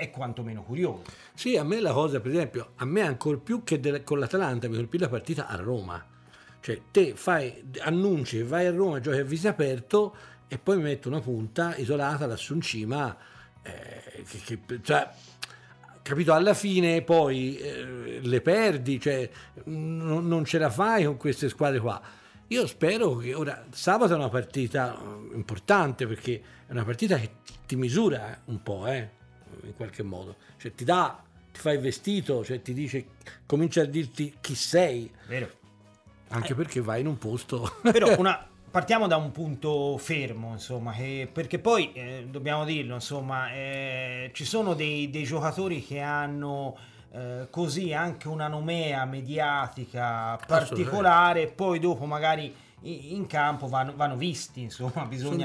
è 0.00 0.10
quantomeno 0.10 0.62
curioso. 0.62 1.02
Sì, 1.34 1.56
a 1.56 1.62
me 1.62 1.78
la 1.78 1.92
cosa, 1.92 2.20
per 2.20 2.32
esempio, 2.32 2.72
a 2.76 2.86
me 2.86 3.02
ancora 3.02 3.36
più 3.36 3.62
che 3.62 3.78
del, 3.78 4.02
con 4.02 4.18
l'Atalanta 4.18 4.66
mi 4.68 4.76
colpì 4.76 4.98
la 4.98 5.08
partita 5.08 5.46
a 5.46 5.56
Roma. 5.56 6.02
Cioè, 6.60 6.80
te 6.90 7.14
fai, 7.14 7.70
annunci, 7.80 8.42
vai 8.42 8.66
a 8.66 8.70
Roma, 8.70 9.00
giochi 9.00 9.18
a 9.18 9.24
viso 9.24 9.48
aperto 9.48 10.16
e 10.48 10.58
poi 10.58 10.78
metto 10.78 11.08
una 11.08 11.20
punta 11.20 11.76
isolata 11.76 12.26
lassù 12.26 12.54
in 12.54 12.62
cima. 12.62 13.14
Eh, 13.62 14.24
che, 14.24 14.58
che, 14.66 14.80
cioè, 14.82 15.08
capito? 16.02 16.32
Alla 16.32 16.54
fine 16.54 17.02
poi 17.02 17.58
eh, 17.58 18.20
le 18.22 18.40
perdi, 18.40 18.98
cioè, 18.98 19.28
n- 19.64 20.26
non 20.26 20.44
ce 20.46 20.58
la 20.58 20.70
fai 20.70 21.04
con 21.04 21.18
queste 21.18 21.50
squadre 21.50 21.78
qua. 21.78 22.00
Io 22.48 22.66
spero 22.66 23.16
che 23.16 23.34
ora 23.34 23.66
sabato 23.70 24.14
è 24.14 24.16
una 24.16 24.30
partita 24.30 24.96
eh, 24.96 25.34
importante 25.36 26.06
perché 26.06 26.42
è 26.66 26.72
una 26.72 26.84
partita 26.84 27.16
che 27.18 27.30
ti 27.66 27.76
misura 27.76 28.40
un 28.46 28.62
po', 28.62 28.86
eh 28.86 29.18
in 29.64 29.74
qualche 29.76 30.02
modo, 30.02 30.36
cioè 30.58 30.74
ti 30.74 30.84
dà, 30.84 31.22
ti 31.52 31.60
fa 31.60 31.72
il 31.72 31.80
vestito, 31.80 32.44
cioè 32.44 32.62
ti 32.62 32.72
dice, 32.72 33.06
comincia 33.46 33.82
a 33.82 33.86
dirti 33.86 34.36
chi 34.40 34.54
sei. 34.54 35.10
Vero. 35.26 35.58
Anche 36.28 36.52
eh. 36.52 36.56
perché 36.56 36.80
vai 36.80 37.00
in 37.00 37.06
un 37.06 37.18
posto... 37.18 37.78
Però 37.82 38.14
una, 38.18 38.48
partiamo 38.70 39.06
da 39.06 39.16
un 39.16 39.32
punto 39.32 39.98
fermo, 39.98 40.52
insomma, 40.52 40.92
che, 40.92 41.28
perché 41.30 41.58
poi 41.58 41.92
eh, 41.92 42.26
dobbiamo 42.30 42.64
dirlo, 42.64 42.94
insomma, 42.94 43.52
eh, 43.52 44.30
ci 44.32 44.44
sono 44.44 44.74
dei, 44.74 45.10
dei, 45.10 45.24
giocatori 45.24 45.84
che 45.84 46.00
hanno 46.00 46.76
eh, 47.12 47.48
così 47.50 47.92
anche 47.92 48.28
una 48.28 48.46
nomea 48.46 49.04
mediatica 49.04 50.38
particolare, 50.46 51.48
poi 51.48 51.80
dopo 51.80 52.04
magari 52.06 52.54
in 52.82 53.26
campo 53.26 53.68
vanno, 53.68 53.94
vanno 53.94 54.16
visti, 54.16 54.62
insomma, 54.62 55.04
bisogna... 55.06 55.44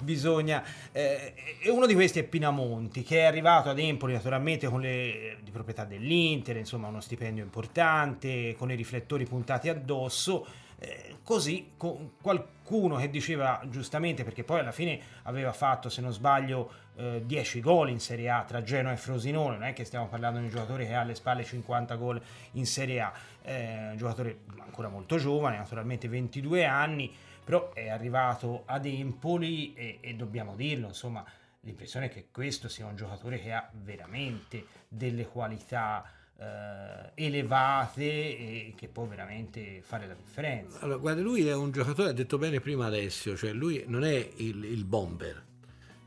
bisogna 0.00 0.64
eh, 0.92 1.34
e 1.62 1.70
uno 1.70 1.86
di 1.86 1.94
questi 1.94 2.20
è 2.20 2.24
Pinamonti, 2.24 3.02
che 3.02 3.18
è 3.20 3.24
arrivato 3.24 3.68
ad 3.68 3.78
Empoli 3.78 4.14
naturalmente 4.14 4.68
con 4.68 4.80
le 4.80 5.36
di 5.42 5.50
proprietà 5.50 5.84
dell'Inter, 5.84 6.56
insomma 6.56 6.88
uno 6.88 7.00
stipendio 7.00 7.42
importante, 7.42 8.54
con 8.56 8.70
i 8.70 8.74
riflettori 8.74 9.24
puntati 9.26 9.68
addosso, 9.68 10.46
Eh, 10.82 11.16
così 11.22 11.72
con 11.76 12.12
qualcuno 12.22 12.96
che 12.96 13.10
diceva 13.10 13.60
giustamente, 13.68 14.24
perché 14.24 14.44
poi 14.44 14.60
alla 14.60 14.72
fine 14.72 14.98
aveva 15.24 15.52
fatto, 15.52 15.90
se 15.90 16.00
non 16.00 16.10
sbaglio, 16.10 16.70
eh, 16.96 17.20
10 17.26 17.60
gol 17.60 17.90
in 17.90 18.00
Serie 18.00 18.30
A 18.30 18.44
tra 18.44 18.62
Genoa 18.62 18.90
e 18.92 18.96
Frosinone, 18.96 19.58
non 19.58 19.64
è 19.64 19.74
che 19.74 19.84
stiamo 19.84 20.08
parlando 20.08 20.38
di 20.38 20.46
un 20.46 20.50
giocatore 20.50 20.86
che 20.86 20.94
ha 20.94 21.02
alle 21.02 21.14
spalle 21.14 21.44
50 21.44 21.96
gol 21.96 22.18
in 22.52 22.64
Serie 22.64 23.00
A, 23.02 23.12
eh, 23.50 23.90
un 23.90 23.96
giocatore 23.96 24.40
ancora 24.58 24.88
molto 24.88 25.16
giovane, 25.16 25.56
naturalmente 25.56 26.08
22 26.08 26.64
anni, 26.64 27.12
però 27.42 27.72
è 27.72 27.88
arrivato 27.88 28.62
ad 28.66 28.86
Empoli 28.86 29.74
e, 29.74 29.98
e 30.00 30.14
dobbiamo 30.14 30.54
dirlo, 30.54 30.86
insomma, 30.86 31.24
l'impressione 31.62 32.06
è 32.06 32.08
che 32.10 32.28
questo 32.30 32.68
sia 32.68 32.86
un 32.86 32.94
giocatore 32.94 33.40
che 33.40 33.52
ha 33.52 33.68
veramente 33.72 34.64
delle 34.88 35.26
qualità 35.26 36.08
eh, 36.38 37.10
elevate 37.14 38.04
e 38.04 38.74
che 38.76 38.86
può 38.86 39.04
veramente 39.06 39.82
fare 39.82 40.06
la 40.06 40.14
differenza. 40.14 40.78
Allora, 40.80 40.98
guarda, 40.98 41.20
lui 41.20 41.46
è 41.46 41.54
un 41.54 41.72
giocatore, 41.72 42.10
ha 42.10 42.12
detto 42.12 42.38
bene 42.38 42.60
prima 42.60 42.86
Alessio, 42.86 43.36
cioè 43.36 43.52
lui 43.52 43.84
non 43.88 44.04
è 44.04 44.30
il, 44.36 44.64
il 44.64 44.84
bomber, 44.84 45.42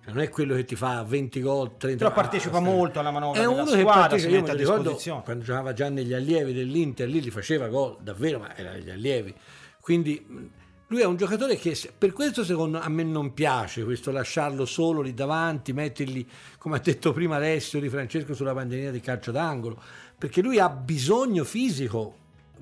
non 0.05 0.19
è 0.19 0.29
quello 0.29 0.55
che 0.55 0.65
ti 0.65 0.75
fa 0.75 1.01
20 1.03 1.41
gol, 1.41 1.77
30 1.77 1.97
Però 1.97 2.13
partecipa 2.13 2.57
ah, 2.57 2.61
molto 2.61 2.99
alla 2.99 3.11
manovra 3.11 3.41
è 3.41 3.45
uno 3.45 3.63
che 3.63 3.83
partecipa, 3.83 4.31
io 4.31 4.41
mi 4.41 4.55
ricordo 4.55 4.99
quando 5.23 5.43
giocava 5.43 5.73
già 5.73 5.89
negli 5.89 6.13
allievi 6.13 6.53
dell'Inter, 6.53 7.07
lì 7.07 7.21
li 7.21 7.31
faceva 7.31 7.67
gol 7.67 7.97
davvero, 8.01 8.39
ma 8.39 8.55
erano 8.55 8.77
gli 8.77 8.89
allievi. 8.89 9.33
Quindi 9.79 10.51
lui 10.87 11.01
è 11.01 11.05
un 11.05 11.15
giocatore 11.15 11.55
che 11.55 11.77
per 11.97 12.11
questo 12.11 12.43
secondo 12.43 12.79
a 12.79 12.89
me 12.89 13.03
non 13.03 13.33
piace, 13.33 13.83
questo 13.83 14.11
lasciarlo 14.11 14.65
solo 14.65 15.01
lì 15.01 15.13
davanti, 15.13 15.71
mettergli, 15.73 16.25
come 16.57 16.75
ha 16.75 16.79
detto 16.79 17.13
prima 17.13 17.37
Alessio 17.37 17.79
Di 17.79 17.89
Francesco, 17.89 18.33
sulla 18.33 18.53
bandierina 18.53 18.91
di 18.91 18.99
calcio 18.99 19.31
d'angolo, 19.31 19.81
perché 20.17 20.41
lui 20.41 20.59
ha 20.59 20.69
bisogno 20.69 21.43
fisico 21.45 22.15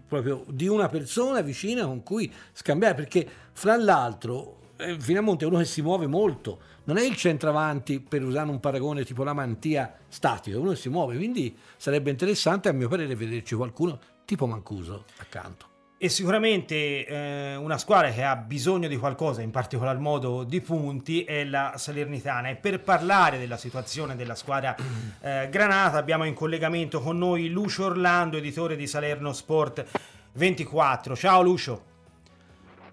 proprio 0.07 0.43
di 0.47 0.67
una 0.67 0.89
persona 0.89 1.41
vicina 1.41 1.85
con 1.85 2.03
cui 2.03 2.31
scambiare, 2.53 2.95
perché 2.95 3.27
fra 3.51 3.75
l'altro 3.77 4.59
eh, 4.77 4.99
Finamonte 4.99 5.45
è 5.45 5.47
uno 5.47 5.57
che 5.57 5.65
si 5.65 5.81
muove 5.81 6.07
molto, 6.07 6.59
non 6.85 6.97
è 6.97 7.03
il 7.03 7.15
centravanti 7.15 7.99
per 7.99 8.23
usare 8.23 8.49
un 8.49 8.59
paragone 8.59 9.03
tipo 9.03 9.23
la 9.23 9.33
mantia 9.33 9.93
statico, 10.07 10.57
è 10.57 10.59
uno 10.59 10.75
si 10.75 10.89
muove, 10.89 11.15
quindi 11.15 11.55
sarebbe 11.77 12.09
interessante 12.09 12.69
a 12.69 12.71
mio 12.73 12.87
parere 12.87 13.15
vederci 13.15 13.55
qualcuno 13.55 13.99
tipo 14.25 14.47
Mancuso 14.47 15.05
accanto 15.17 15.69
e 16.03 16.09
sicuramente 16.09 17.05
eh, 17.05 17.55
una 17.57 17.77
squadra 17.77 18.09
che 18.09 18.23
ha 18.23 18.35
bisogno 18.35 18.87
di 18.87 18.97
qualcosa, 18.97 19.43
in 19.43 19.51
particolar 19.51 19.99
modo 19.99 20.43
di 20.43 20.59
punti, 20.59 21.23
è 21.23 21.43
la 21.43 21.73
Salernitana. 21.75 22.49
E 22.49 22.55
per 22.55 22.81
parlare 22.81 23.37
della 23.37 23.55
situazione 23.55 24.15
della 24.15 24.33
squadra 24.33 24.75
eh, 25.21 25.47
Granata 25.51 25.99
abbiamo 25.99 26.23
in 26.23 26.33
collegamento 26.33 27.01
con 27.01 27.19
noi 27.19 27.49
Lucio 27.49 27.85
Orlando, 27.85 28.37
editore 28.37 28.75
di 28.75 28.87
Salerno 28.87 29.31
Sport 29.31 29.85
24. 30.31 31.15
Ciao 31.15 31.43
Lucio. 31.43 31.83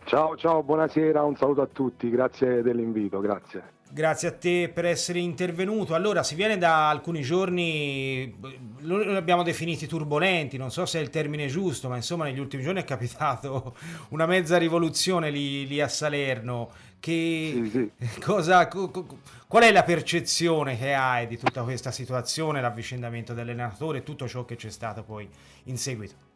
Ciao, 0.04 0.36
ciao, 0.36 0.62
buonasera, 0.62 1.22
un 1.22 1.34
saluto 1.34 1.62
a 1.62 1.66
tutti, 1.66 2.10
grazie 2.10 2.60
dell'invito, 2.60 3.20
grazie. 3.20 3.76
Grazie 3.90 4.28
a 4.28 4.32
te 4.32 4.70
per 4.72 4.84
essere 4.84 5.18
intervenuto. 5.18 5.94
Allora, 5.94 6.22
si 6.22 6.34
viene 6.34 6.58
da 6.58 6.90
alcuni 6.90 7.22
giorni, 7.22 8.34
li 8.80 9.16
abbiamo 9.16 9.42
definiti 9.42 9.86
turbolenti, 9.86 10.58
non 10.58 10.70
so 10.70 10.84
se 10.84 10.98
è 10.98 11.02
il 11.02 11.08
termine 11.08 11.46
giusto, 11.46 11.88
ma 11.88 11.96
insomma 11.96 12.24
negli 12.24 12.38
ultimi 12.38 12.62
giorni 12.62 12.82
è 12.82 12.84
capitato 12.84 13.76
una 14.10 14.26
mezza 14.26 14.58
rivoluzione 14.58 15.30
lì, 15.30 15.66
lì 15.66 15.80
a 15.80 15.88
Salerno. 15.88 16.70
Che 17.00 17.52
sì, 17.70 17.70
sì. 17.70 17.90
Cosa, 18.20 18.68
qual 18.68 19.62
è 19.62 19.72
la 19.72 19.84
percezione 19.84 20.76
che 20.76 20.92
hai 20.92 21.26
di 21.26 21.38
tutta 21.38 21.62
questa 21.62 21.90
situazione, 21.90 22.60
l'avvicendamento 22.60 23.32
dell'allenatore 23.32 23.98
e 23.98 24.02
tutto 24.02 24.28
ciò 24.28 24.44
che 24.44 24.56
c'è 24.56 24.70
stato 24.70 25.02
poi 25.02 25.26
in 25.64 25.78
seguito? 25.78 26.27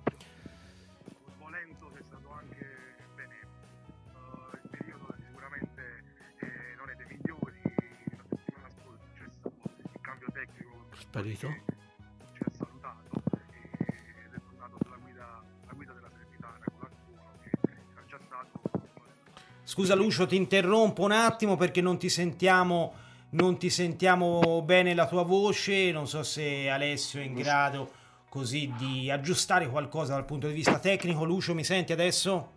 Sparito? 11.13 11.47
Ci 12.33 12.43
ha 12.43 12.51
salutato 12.57 13.23
ed 13.35 14.33
è 14.33 14.41
tornato 14.41 14.79
sulla 14.83 14.97
guida, 14.97 15.43
la 15.67 15.73
guida 15.75 15.93
della 15.93 16.09
Serenitana 16.09 16.57
con 16.65 16.79
l'Artuno 16.81 17.21
che 17.43 17.51
era 17.93 18.05
già 18.07 18.19
stato... 18.25 18.61
Scusa 19.63 19.95
Lucio, 19.95 20.27
ti 20.27 20.37
interrompo 20.37 21.03
un 21.03 21.13
attimo 21.13 21.57
perché 21.57 21.83
non 21.83 21.99
ti 21.99 22.09
sentiamo, 22.09 22.95
non 23.31 23.59
ti 23.59 23.69
sentiamo 23.69 24.63
bene 24.63 24.95
la 24.95 25.07
tua 25.07 25.23
voce, 25.23 25.93
non 25.93 26.09
so 26.09 26.23
se 26.23 26.71
Alessio 26.71 27.21
è 27.21 27.25
in 27.25 27.35
grado 27.35 27.93
così 28.31 28.73
di 28.79 29.11
aggiustare 29.11 29.69
qualcosa 29.69 30.15
dal 30.15 30.25
punto 30.25 30.47
di 30.47 30.55
vista 30.55 30.79
tecnico. 30.79 31.25
Lucio, 31.25 31.53
mi 31.53 31.63
senti 31.63 31.93
adesso? 31.93 32.53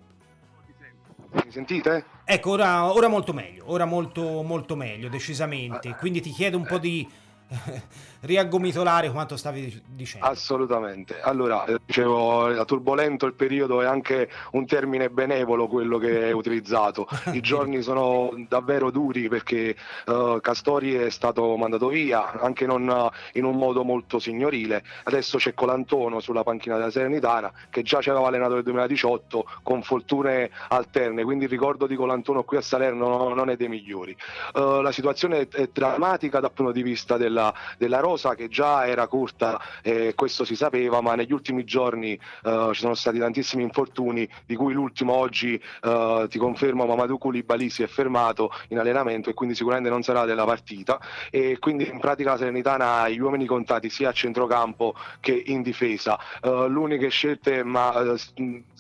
Mi 1.44 1.52
sentite? 1.52 2.06
Ecco, 2.24 2.52
ora, 2.52 2.90
ora 2.90 3.10
molto 3.10 3.34
meglio, 3.34 3.70
ora 3.70 3.84
molto, 3.84 4.44
molto 4.44 4.78
meglio, 4.78 5.10
decisamente. 5.10 5.90
Ah, 5.90 5.96
Quindi 5.96 6.22
ti 6.22 6.30
chiedo 6.30 6.56
un 6.56 6.66
po' 6.66 6.78
di 6.78 7.06
riaggomitolare 8.26 9.12
quanto 9.12 9.38
stavi 9.38 9.82
dicendo. 9.86 10.26
Assolutamente. 10.26 11.22
Allora, 11.22 11.66
eh, 11.66 11.78
dicevo, 11.86 12.64
turbolento 12.66 13.26
il 13.26 13.34
periodo 13.34 13.82
è 13.82 13.86
anche 13.86 14.30
un 14.52 14.66
termine 14.66 15.10
benevolo 15.10 15.68
quello 15.68 15.98
che 15.98 16.30
è 16.30 16.32
utilizzato. 16.32 17.08
I 17.32 17.42
giorni 17.42 17.82
sono 17.82 18.32
davvero 18.48 18.90
duri 18.90 19.30
perché 19.30 19.76
uh, 20.08 20.40
Castori 20.42 20.96
è 20.96 21.10
stato 21.10 21.56
mandato 21.56 21.88
via, 21.88 22.40
anche 22.40 22.66
non 22.66 22.88
uh, 22.88 23.10
in 23.38 23.46
un 23.46 23.56
modo 23.56 23.84
molto 23.84 24.20
signorile. 24.20 24.84
Adesso 25.04 25.38
c'è 25.38 25.54
Colantono 25.54 26.20
sulla 26.20 26.44
panchina 26.44 26.78
della 26.78 26.92
Serenitana 26.92 27.52
che 27.70 27.84
già 27.84 28.02
ci 28.02 28.10
aveva 28.10 28.28
allenato 28.28 28.56
nel 28.56 28.64
2018 28.64 29.46
con 29.62 29.84
fortune 29.84 30.50
alterne, 30.70 31.24
quindi 31.24 31.46
il 31.46 31.50
ricordo 31.50 31.86
di 31.86 31.96
Colantono 31.96 32.44
qui 32.44 32.58
a 32.58 32.62
Salerno 32.62 33.34
non 33.34 33.50
è 33.50 33.56
dei 33.56 33.70
migliori. 33.70 34.16
Uh, 34.54 34.82
la 34.82 34.92
situazione 34.92 35.48
è, 35.48 35.70
drammatica 35.72 36.40
dal 36.40 36.52
punto 36.52 36.72
di 36.72 36.82
vista 36.82 37.18
del 37.18 37.36
della, 37.36 37.54
della 37.78 38.00
rosa 38.00 38.15
che 38.36 38.48
già 38.48 38.88
era 38.88 39.08
corta, 39.08 39.60
eh, 39.82 40.14
questo 40.16 40.44
si 40.46 40.56
sapeva, 40.56 41.02
ma 41.02 41.16
negli 41.16 41.34
ultimi 41.34 41.64
giorni 41.64 42.14
eh, 42.14 42.70
ci 42.74 42.80
sono 42.80 42.94
stati 42.94 43.20
tantissimi 43.20 43.64
infortuni, 43.64 44.28
di 44.46 44.56
cui 44.56 44.74
l'ultimo 44.74 45.14
oggi 45.14 45.62
eh, 45.84 46.28
ti 46.30 46.38
confermo 46.38 46.86
Mamadou 46.86 47.18
Koulibaly 47.18 47.70
si 47.70 47.84
è 47.84 47.88
fermato 47.88 48.52
in 48.70 48.80
allenamento 48.80 49.30
e 49.30 49.34
quindi 49.34 49.56
sicuramente 49.56 49.90
non 49.90 50.04
sarà 50.04 50.26
della 50.26 50.46
partita 50.46 51.00
e 51.30 51.58
quindi 51.60 51.88
in 51.88 52.00
pratica 52.00 52.32
la 52.32 52.38
Serenitana 52.38 53.02
ha 53.02 53.10
gli 53.10 53.20
uomini 53.20 53.46
contati 53.46 53.90
sia 53.90 54.10
a 54.10 54.14
centrocampo 54.14 54.96
che 55.20 55.44
in 55.46 55.62
difesa. 55.62 56.18
Uh, 56.42 56.68
l'unica 56.68 57.08
scelte, 57.10 57.64
ma 57.64 58.14
uh, 58.14 58.16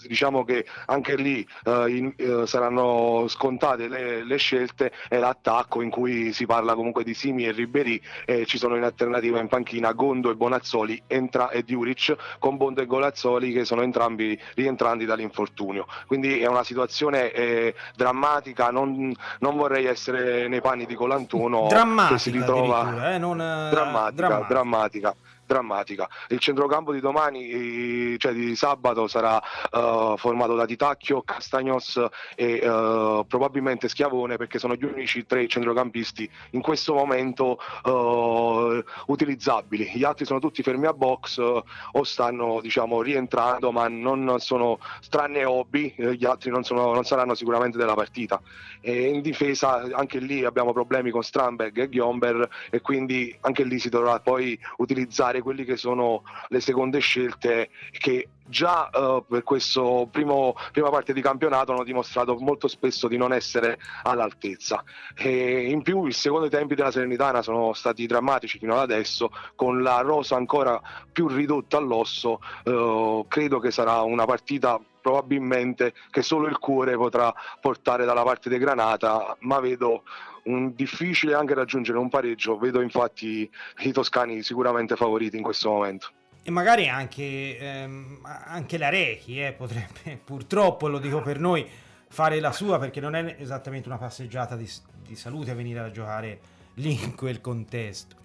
diciamo 0.07 0.43
che 0.43 0.65
anche 0.85 1.15
lì 1.15 1.45
uh, 1.65 1.87
in, 1.87 2.13
saranno 2.45 3.25
scontate 3.27 3.87
le, 3.87 4.23
le, 4.23 4.37
scelte, 4.37 4.91
è 5.07 5.17
l'attacco 5.17 5.81
in 5.81 5.89
cui 5.89 6.33
si 6.33 6.45
parla 6.45 6.75
comunque 6.75 7.03
di 7.03 7.13
Simi 7.13 7.45
e 7.45 7.51
Ribery 7.51 7.99
e 8.25 8.45
ci 8.45 8.57
sono 8.57 8.75
in 8.75 8.83
alternativa 8.83 9.24
in 9.27 9.47
panchina 9.47 9.91
Gondo 9.93 10.29
e 10.29 10.35
Bonazzoli 10.35 11.01
entra, 11.07 11.49
e 11.49 11.63
Diuric 11.63 12.15
con 12.39 12.57
Bondo 12.57 12.81
e 12.81 12.85
Golazzoli 12.85 13.51
che 13.51 13.65
sono 13.65 13.81
entrambi 13.81 14.39
rientranti 14.55 15.05
dall'infortunio. 15.05 15.85
Quindi 16.07 16.39
è 16.39 16.47
una 16.47 16.63
situazione 16.63 17.31
eh, 17.31 17.75
drammatica, 17.95 18.69
non, 18.71 19.13
non, 19.39 19.55
vorrei 19.55 19.85
essere 19.85 20.47
nei 20.47 20.61
panni 20.61 20.85
di 20.85 20.95
Colantuno 20.95 21.67
drammatica, 21.67 22.13
che 22.15 22.19
si 22.19 22.31
ritrova 22.31 23.13
eh, 23.13 23.17
non, 23.17 23.37
drammatica, 23.37 24.11
drammatica. 24.11 24.47
drammatica 24.47 25.15
drammatica. 25.45 26.07
Il 26.29 26.39
centrocampo 26.39 26.91
di 26.91 26.99
domani, 26.99 28.17
cioè 28.17 28.33
di 28.33 28.55
sabato, 28.55 29.07
sarà 29.07 29.41
uh, 29.71 30.17
formato 30.17 30.55
da 30.55 30.65
Titacchio, 30.65 31.21
Castagnos 31.21 32.03
e 32.35 32.67
uh, 32.67 33.25
probabilmente 33.27 33.87
Schiavone 33.87 34.37
perché 34.37 34.59
sono 34.59 34.75
gli 34.75 34.83
unici 34.83 35.25
tre 35.25 35.47
centrocampisti 35.47 36.29
in 36.51 36.61
questo 36.61 36.93
momento 36.93 37.59
uh, 37.83 38.83
utilizzabili. 39.07 39.91
Gli 39.93 40.03
altri 40.03 40.25
sono 40.25 40.39
tutti 40.39 40.63
fermi 40.63 40.87
a 40.87 40.93
box 40.93 41.37
o 41.37 42.03
stanno 42.03 42.59
diciamo 42.61 43.01
rientrando 43.01 43.71
ma 43.71 43.87
non 43.87 44.39
sono 44.39 44.79
tranne 45.09 45.45
hobby, 45.45 45.93
gli 45.95 46.25
altri 46.25 46.51
non, 46.51 46.63
sono, 46.63 46.93
non 46.93 47.03
saranno 47.03 47.35
sicuramente 47.35 47.77
della 47.77 47.93
partita. 47.93 48.41
E 48.81 49.07
in 49.07 49.21
difesa 49.21 49.87
anche 49.93 50.19
lì 50.19 50.43
abbiamo 50.43 50.73
problemi 50.73 51.11
con 51.11 51.23
Stramberg 51.23 51.77
e 51.77 51.89
Ghiomber 51.89 52.47
e 52.69 52.81
quindi 52.81 53.35
anche 53.41 53.63
lì 53.63 53.79
si 53.79 53.89
dovrà 53.89 54.19
poi 54.19 54.57
utilizzare 54.77 55.34
quelle 55.41 55.63
che 55.63 55.77
sono 55.77 56.23
le 56.49 56.59
seconde 56.59 56.99
scelte 56.99 57.69
che 57.91 58.27
già 58.47 58.89
uh, 58.91 59.25
per 59.27 59.43
questa 59.43 59.81
prima 60.09 60.53
parte 60.89 61.13
di 61.13 61.21
campionato 61.21 61.71
hanno 61.71 61.83
dimostrato 61.83 62.35
molto 62.37 62.67
spesso 62.67 63.07
di 63.07 63.17
non 63.17 63.33
essere 63.33 63.79
all'altezza. 64.03 64.83
E 65.15 65.69
in 65.69 65.81
più 65.81 66.05
i 66.05 66.11
secondi 66.11 66.49
tempi 66.49 66.75
della 66.75 66.91
Serenitana 66.91 67.41
sono 67.41 67.73
stati 67.73 68.05
drammatici 68.05 68.59
fino 68.59 68.73
ad 68.73 68.79
adesso, 68.79 69.31
con 69.55 69.81
la 69.81 70.01
rosa 70.01 70.35
ancora 70.35 70.81
più 71.11 71.27
ridotta 71.27 71.77
all'osso, 71.77 72.39
uh, 72.65 73.25
credo 73.27 73.59
che 73.59 73.71
sarà 73.71 74.01
una 74.01 74.25
partita 74.25 74.79
probabilmente 75.01 75.93
che 76.09 76.23
solo 76.23 76.47
il 76.47 76.57
cuore 76.57 76.95
potrà 76.95 77.31
portare 77.61 78.05
dalla 78.05 78.23
parte 78.23 78.49
di 78.49 78.57
Granata, 78.57 79.37
ma 79.41 79.59
vedo 79.59 80.03
un 80.45 80.73
difficile 80.73 81.35
anche 81.35 81.53
raggiungere 81.53 81.97
un 81.97 82.09
pareggio, 82.09 82.57
vedo 82.57 82.81
infatti 82.81 83.49
i 83.79 83.91
toscani 83.91 84.41
sicuramente 84.41 84.95
favoriti 84.95 85.37
in 85.37 85.43
questo 85.43 85.69
momento. 85.69 86.09
E 86.47 86.51
magari 86.51 86.87
anche, 86.87 87.57
ehm, 87.57 88.19
anche 88.21 88.77
la 88.77 88.89
Rechi 88.89 89.43
eh, 89.43 89.51
potrebbe, 89.51 90.19
purtroppo 90.23 90.87
lo 90.87 90.99
dico 90.99 91.19
per 91.19 91.39
noi, 91.39 91.67
fare 92.07 92.39
la 92.39 92.51
sua 92.51 92.77
perché 92.77 92.99
non 92.99 93.15
è 93.15 93.35
esattamente 93.39 93.87
una 93.87 93.97
passeggiata 93.97 94.55
di, 94.55 94.69
di 95.07 95.15
salute 95.15 95.49
a 95.49 95.55
venire 95.55 95.79
a 95.79 95.89
giocare 95.89 96.39
lì 96.75 97.01
in 97.01 97.15
quel 97.15 97.41
contesto. 97.41 98.15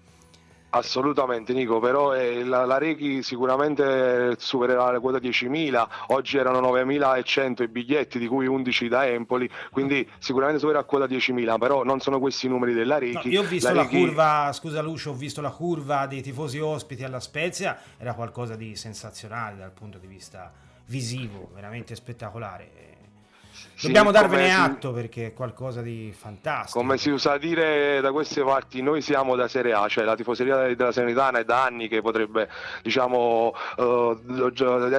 Assolutamente 0.73 1.51
Nico, 1.51 1.79
però 1.79 2.13
eh, 2.15 2.45
la, 2.45 2.63
la, 2.65 2.77
Rechi 2.77 3.21
sicuramente 3.23 4.35
supererà 4.37 4.89
la 4.89 5.01
quota 5.01 5.17
10.000, 5.17 5.87
oggi 6.07 6.37
erano 6.37 6.61
9.100 6.61 7.63
i 7.63 7.67
biglietti 7.67 8.17
di 8.17 8.27
cui 8.27 8.47
11 8.47 8.87
da 8.87 9.05
Empoli, 9.05 9.49
quindi 9.69 10.07
sicuramente 10.19 10.59
supererà 10.61 10.85
quota 10.85 11.05
10.000, 11.05 11.57
però 11.57 11.83
non 11.83 11.99
sono 11.99 12.19
questi 12.19 12.45
i 12.45 12.49
numeri 12.49 12.73
della 12.73 12.99
Rechi. 12.99 13.27
No, 13.27 13.33
io 13.33 13.41
ho 13.41 13.45
visto 13.45 13.67
la, 13.67 13.75
la 13.75 13.81
Rechi... 13.81 13.99
curva, 13.99 14.51
scusa 14.53 14.81
Lucio, 14.81 15.11
ho 15.11 15.15
visto 15.15 15.41
la 15.41 15.51
curva 15.51 16.07
dei 16.07 16.21
tifosi 16.21 16.59
ospiti 16.59 17.03
alla 17.03 17.19
Spezia, 17.19 17.77
era 17.97 18.13
qualcosa 18.13 18.55
di 18.55 18.75
sensazionale 18.77 19.57
dal 19.57 19.71
punto 19.71 19.97
di 19.97 20.07
vista 20.07 20.53
visivo, 20.85 21.49
veramente 21.53 21.95
spettacolare 21.95 22.90
Dobbiamo 23.81 24.11
darvene 24.11 24.49
si, 24.49 24.55
atto 24.55 24.91
perché 24.91 25.27
è 25.27 25.33
qualcosa 25.33 25.81
di 25.81 26.13
fantastico. 26.15 26.79
Come 26.79 26.97
si 26.97 27.09
usa 27.09 27.37
dire 27.37 27.99
da 27.99 28.11
queste 28.11 28.43
parti, 28.43 28.81
noi 28.81 29.01
siamo 29.01 29.35
da 29.35 29.47
Serie 29.47 29.73
A, 29.73 29.87
cioè 29.87 30.03
la 30.03 30.15
tifoseria 30.15 30.75
della 30.75 30.91
Serenitana 30.91 31.39
è 31.39 31.43
da 31.43 31.63
anni 31.63 31.87
che 31.87 32.01
potrebbe 32.01 32.47
diciamo, 32.83 33.53
uh, 33.77 34.19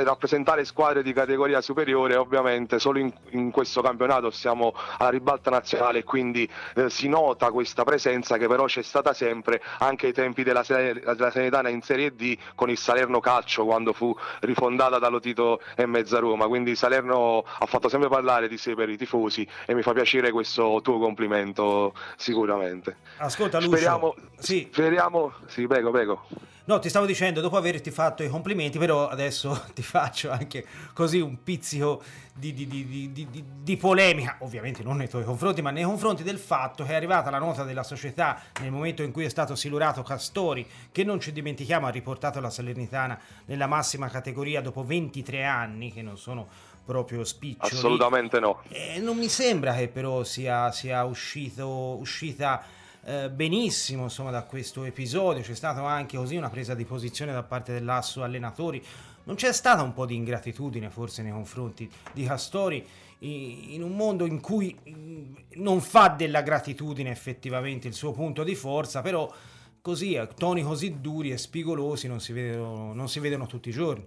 rappresentare 0.05 0.65
squadre 0.65 1.03
di 1.03 1.13
categoria 1.13 1.61
superiore, 1.61 2.17
ovviamente 2.17 2.79
solo 2.79 2.99
in, 2.99 3.13
in 3.31 3.51
questo 3.51 3.83
campionato 3.83 4.31
siamo 4.31 4.75
alla 4.99 5.11
ribalta 5.11 5.51
nazionale 5.51 6.03
quindi 6.03 6.49
uh, 6.75 6.89
si 6.89 7.09
nota 7.09 7.51
questa 7.51 7.85
presenza 7.85 8.37
che 8.37 8.49
però 8.49 8.65
c'è 8.65 8.83
stata 8.83 9.13
sempre 9.13 9.63
anche 9.79 10.07
ai 10.07 10.13
tempi 10.13 10.43
della, 10.43 10.65
della 10.67 11.31
Serenitana 11.31 11.69
in 11.69 11.83
Serie 11.83 12.15
D 12.15 12.37
con 12.55 12.69
il 12.69 12.79
Salerno 12.79 13.21
Calcio 13.21 13.65
quando 13.65 13.93
fu 13.93 14.15
rifondata 14.41 14.99
dallo 14.99 15.21
Tito 15.21 15.61
e 15.77 15.87
Mezza 15.87 16.19
Roma, 16.19 16.49
quindi 16.49 16.75
Salerno 16.75 17.45
ha 17.59 17.67
fatto 17.67 17.89
sempre 17.89 18.09
parlare 18.09 18.49
di 18.49 18.52
sé 18.57 18.75
per 18.75 18.89
i 18.89 18.97
tifosi 18.97 19.47
e 19.67 19.75
mi 19.75 19.83
fa 19.83 19.93
piacere 19.93 20.31
questo 20.31 20.81
tuo 20.83 20.99
complimento 20.99 21.95
sicuramente. 22.17 22.97
Ascolta 23.19 23.59
Lucio, 23.59 23.77
speriamo, 23.77 24.15
sì. 24.39 24.69
speriamo, 24.71 25.33
sì 25.47 25.67
prego 25.67 25.91
prego. 25.91 26.27
No, 26.65 26.79
ti 26.79 26.89
stavo 26.89 27.07
dicendo, 27.07 27.41
dopo 27.41 27.57
averti 27.57 27.91
fatto 27.91 28.23
i 28.23 28.29
complimenti, 28.29 28.79
però 28.79 29.09
adesso 29.09 29.65
ti 29.75 29.83
faccio 29.83 30.31
anche 30.31 30.65
così 30.93 31.19
un 31.19 31.43
pizzico 31.43 32.01
di, 32.33 32.55
di, 32.55 32.67
di, 32.67 33.45
di, 33.63 33.77
polemica, 33.77 34.37
ovviamente 34.41 34.85
non 34.85 34.97
nei 34.97 35.09
tuoi 35.09 35.25
confronti, 35.25 35.61
ma 35.61 35.71
nei 35.71 35.83
confronti 35.83 36.23
del 36.23 36.39
fatto 36.39 36.85
che 36.85 36.93
è 36.93 36.95
arrivata 36.95 37.31
la 37.31 37.39
nota 37.39 37.65
della 37.65 37.83
società 37.83 38.41
nel 38.61 38.71
momento 38.71 39.03
in 39.03 39.11
cui 39.11 39.25
è 39.25 39.29
stato 39.29 39.57
silurato 39.57 40.03
Castori, 40.03 40.65
che 40.93 41.03
non 41.03 41.19
ci 41.19 41.33
dimentichiamo 41.33 41.89
ha 41.89 41.91
riportato 41.91 42.41
la 42.41 42.49
Salernitana 42.49 43.19
nella 43.47 43.67
massima 43.67 44.09
categoria 44.09 44.61
dopo 44.61 44.85
23 44.85 45.45
anni, 45.45 45.93
che 45.93 46.01
non 46.01 46.17
sono 46.17 46.47
proprio 46.85 47.25
spiccioli. 47.25 47.73
Assolutamente 47.73 48.41
no. 48.41 48.63
E 48.69 48.99
non 48.99 49.17
mi 49.17 49.29
sembra 49.29 49.75
che 49.75 49.89
però 49.89 50.25
sia, 50.25 50.71
sia 50.73 51.05
uscito, 51.05 51.69
uscita 51.99 52.65
eh, 53.05 53.31
benissimo 53.31 54.05
insomma, 54.05 54.31
da 54.31 54.43
questo 54.43 54.85
episodio. 54.85 55.43
C'è 55.43 55.55
stata 55.55 55.85
anche 55.85 56.17
così 56.17 56.37
una 56.37 56.51
presa 56.51 56.75
di 56.75 56.85
posizione 56.85 57.33
da 57.33 57.43
parte 57.43 57.73
dell'asso 57.73 58.23
allenatori. 58.23 58.83
Non 59.25 59.37
c'è 59.37 59.53
stata 59.53 59.83
un 59.83 59.93
po' 59.93 60.07
di 60.07 60.17
ingratitudine 60.17 60.91
forse 60.91 61.23
nei 61.23 61.33
confronti 61.33 61.89
di 62.13 62.25
Castori 62.25 62.85
in 63.25 63.83
un 63.85 63.93
mondo 63.93 64.27
in 64.27 64.41
cui 64.41 64.77
mm, 64.89 65.35
non 65.55 65.81
fa 65.81 66.09
della 66.09 66.43
gratitudine 66.43 67.11
effettivamente 67.11 67.87
il 67.87 67.95
suo 67.95 68.11
punto 68.11 68.43
di 68.43 68.57
forza, 68.57 69.01
però 69.01 69.33
così, 69.81 70.21
toni 70.37 70.63
così 70.63 71.01
duri 71.01 71.31
e 71.31 71.39
spigolosi 71.39 72.09
non 72.09 72.21
si 72.21 72.33
vedono, 72.33 72.93
non 72.93 73.09
si 73.09 73.21
vedono 73.21 73.47
tutti 73.47 73.69
i 73.69 73.73
giorni. 73.73 74.05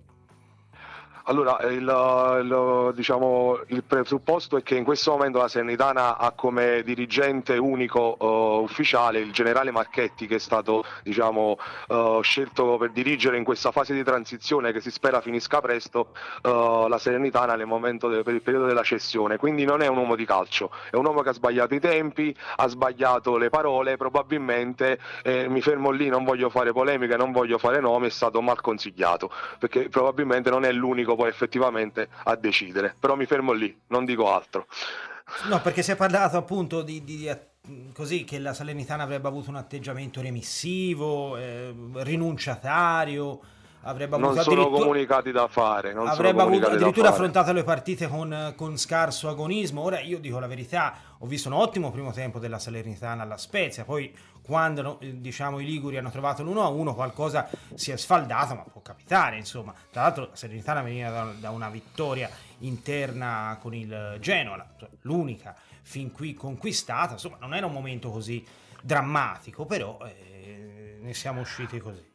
Allora, 1.27 1.57
il, 1.61 1.81
il, 1.81 2.91
diciamo, 2.93 3.59
il, 3.67 3.83
presupposto 3.83 4.57
è 4.57 4.61
che 4.61 4.75
in 4.75 4.83
questo 4.83 5.09
momento 5.09 5.39
la 5.39 5.47
Serenitana 5.47 6.17
ha 6.17 6.31
come 6.31 6.83
dirigente 6.83 7.57
unico 7.57 8.15
uh, 8.19 8.61
ufficiale 8.61 9.19
il 9.19 9.31
generale 9.31 9.71
Marchetti 9.71 10.27
che 10.27 10.35
è 10.35 10.39
stato 10.39 10.85
diciamo, 11.01 11.57
uh, 11.87 12.21
scelto 12.21 12.77
per 12.77 12.91
dirigere 12.91 13.37
in 13.37 13.43
questa 13.43 13.71
fase 13.71 13.95
di 13.95 14.03
transizione 14.03 14.71
che 14.71 14.81
si 14.81 14.91
spera 14.91 15.19
finisca 15.19 15.61
presto 15.61 16.11
uh, 16.43 16.87
la 16.87 16.99
Serenitana 16.99 17.55
nel 17.55 17.65
momento 17.65 18.07
de, 18.07 18.21
per 18.21 18.35
il 18.35 18.43
periodo 18.43 18.67
della 18.67 18.83
cessione. 18.83 19.37
Quindi 19.37 19.65
non 19.65 19.81
è 19.81 19.87
un 19.87 19.97
uomo 19.97 20.15
di 20.15 20.25
calcio, 20.25 20.69
è 20.91 20.95
un 20.95 21.05
uomo 21.05 21.21
che 21.21 21.29
ha 21.29 21.33
sbagliato 21.33 21.73
i 21.73 21.79
tempi, 21.79 22.35
ha 22.57 22.67
sbagliato 22.67 23.37
le 23.37 23.49
parole, 23.49 23.97
probabilmente 23.97 24.99
eh, 25.23 25.47
mi 25.47 25.61
fermo 25.61 25.89
lì, 25.89 26.07
non 26.07 26.23
voglio 26.23 26.51
fare 26.51 26.71
polemiche, 26.71 27.17
non 27.17 27.31
voglio 27.31 27.57
fare 27.57 27.79
nomi, 27.79 28.05
è 28.05 28.11
stato 28.11 28.41
mal 28.41 28.61
consigliato 28.61 29.31
perché 29.57 29.89
probabilmente 29.89 30.51
non 30.51 30.65
è 30.65 30.71
l'unico 30.71 31.14
poi 31.15 31.29
effettivamente 31.29 32.07
a 32.23 32.35
decidere. 32.35 32.95
Però 32.99 33.15
mi 33.15 33.25
fermo 33.25 33.51
lì, 33.51 33.75
non 33.87 34.05
dico 34.05 34.31
altro. 34.31 34.67
No, 35.49 35.59
perché 35.61 35.81
si 35.81 35.91
è 35.91 35.95
parlato 35.95 36.37
appunto 36.37 36.81
di, 36.81 37.03
di 37.03 37.29
così 37.93 38.23
che 38.23 38.39
la 38.39 38.53
Salernitana 38.53 39.03
avrebbe 39.03 39.27
avuto 39.27 39.49
un 39.49 39.55
atteggiamento 39.55 40.21
remissivo, 40.21 41.37
eh, 41.37 41.73
rinunciatario 41.95 43.39
avrebbe 43.85 44.15
avuto 44.15 44.33
non 44.33 44.43
sono 44.43 44.69
comunicati 44.69 45.31
da 45.31 45.47
fare 45.47 45.93
avrebbe 45.93 46.41
avuto 46.41 46.67
addirittura 46.67 47.09
affrontato 47.09 47.53
le 47.53 47.63
partite 47.63 48.07
con, 48.07 48.53
con, 48.55 48.77
scarso 48.77 49.29
agonismo 49.29 49.81
ora 49.81 49.99
io 49.99 50.19
dico 50.19 50.39
la 50.39 50.47
verità 50.47 50.95
ho 51.25 51.27
visto 51.27 51.49
un 51.49 51.55
ottimo 51.55 51.91
primo 51.91 52.11
tempo 52.11 52.37
della 52.37 52.59
Salernitana 52.59 53.23
alla 53.23 53.37
Spezia 53.37 53.83
poi 53.83 54.15
quando 54.41 54.99
diciamo 55.01 55.59
i 55.59 55.65
Liguri 55.65 55.97
hanno 55.97 56.11
trovato 56.11 56.43
l'1-1 56.43 56.93
qualcosa 56.93 57.49
si 57.73 57.91
è 57.91 57.97
sfaldato 57.97 58.53
ma 58.53 58.61
può 58.61 58.81
capitare 58.81 59.37
insomma. 59.37 59.73
Tra 59.91 60.03
l'altro 60.03 60.27
la 60.29 60.35
Salernitana 60.35 60.83
veniva 60.83 61.09
da, 61.09 61.33
da 61.37 61.49
una 61.49 61.69
vittoria 61.69 62.29
interna 62.59 63.57
con 63.59 63.73
il 63.73 64.17
Genoa 64.19 64.63
l'unica 65.01 65.55
fin 65.81 66.11
qui 66.11 66.35
conquistata. 66.35 67.13
Insomma 67.13 67.37
non 67.39 67.55
era 67.55 67.65
un 67.65 67.73
momento 67.73 68.11
così 68.11 68.45
drammatico 68.81 69.65
però 69.65 69.99
eh, 70.05 70.99
ne 71.01 71.13
siamo 71.15 71.41
usciti 71.41 71.79
così 71.79 72.13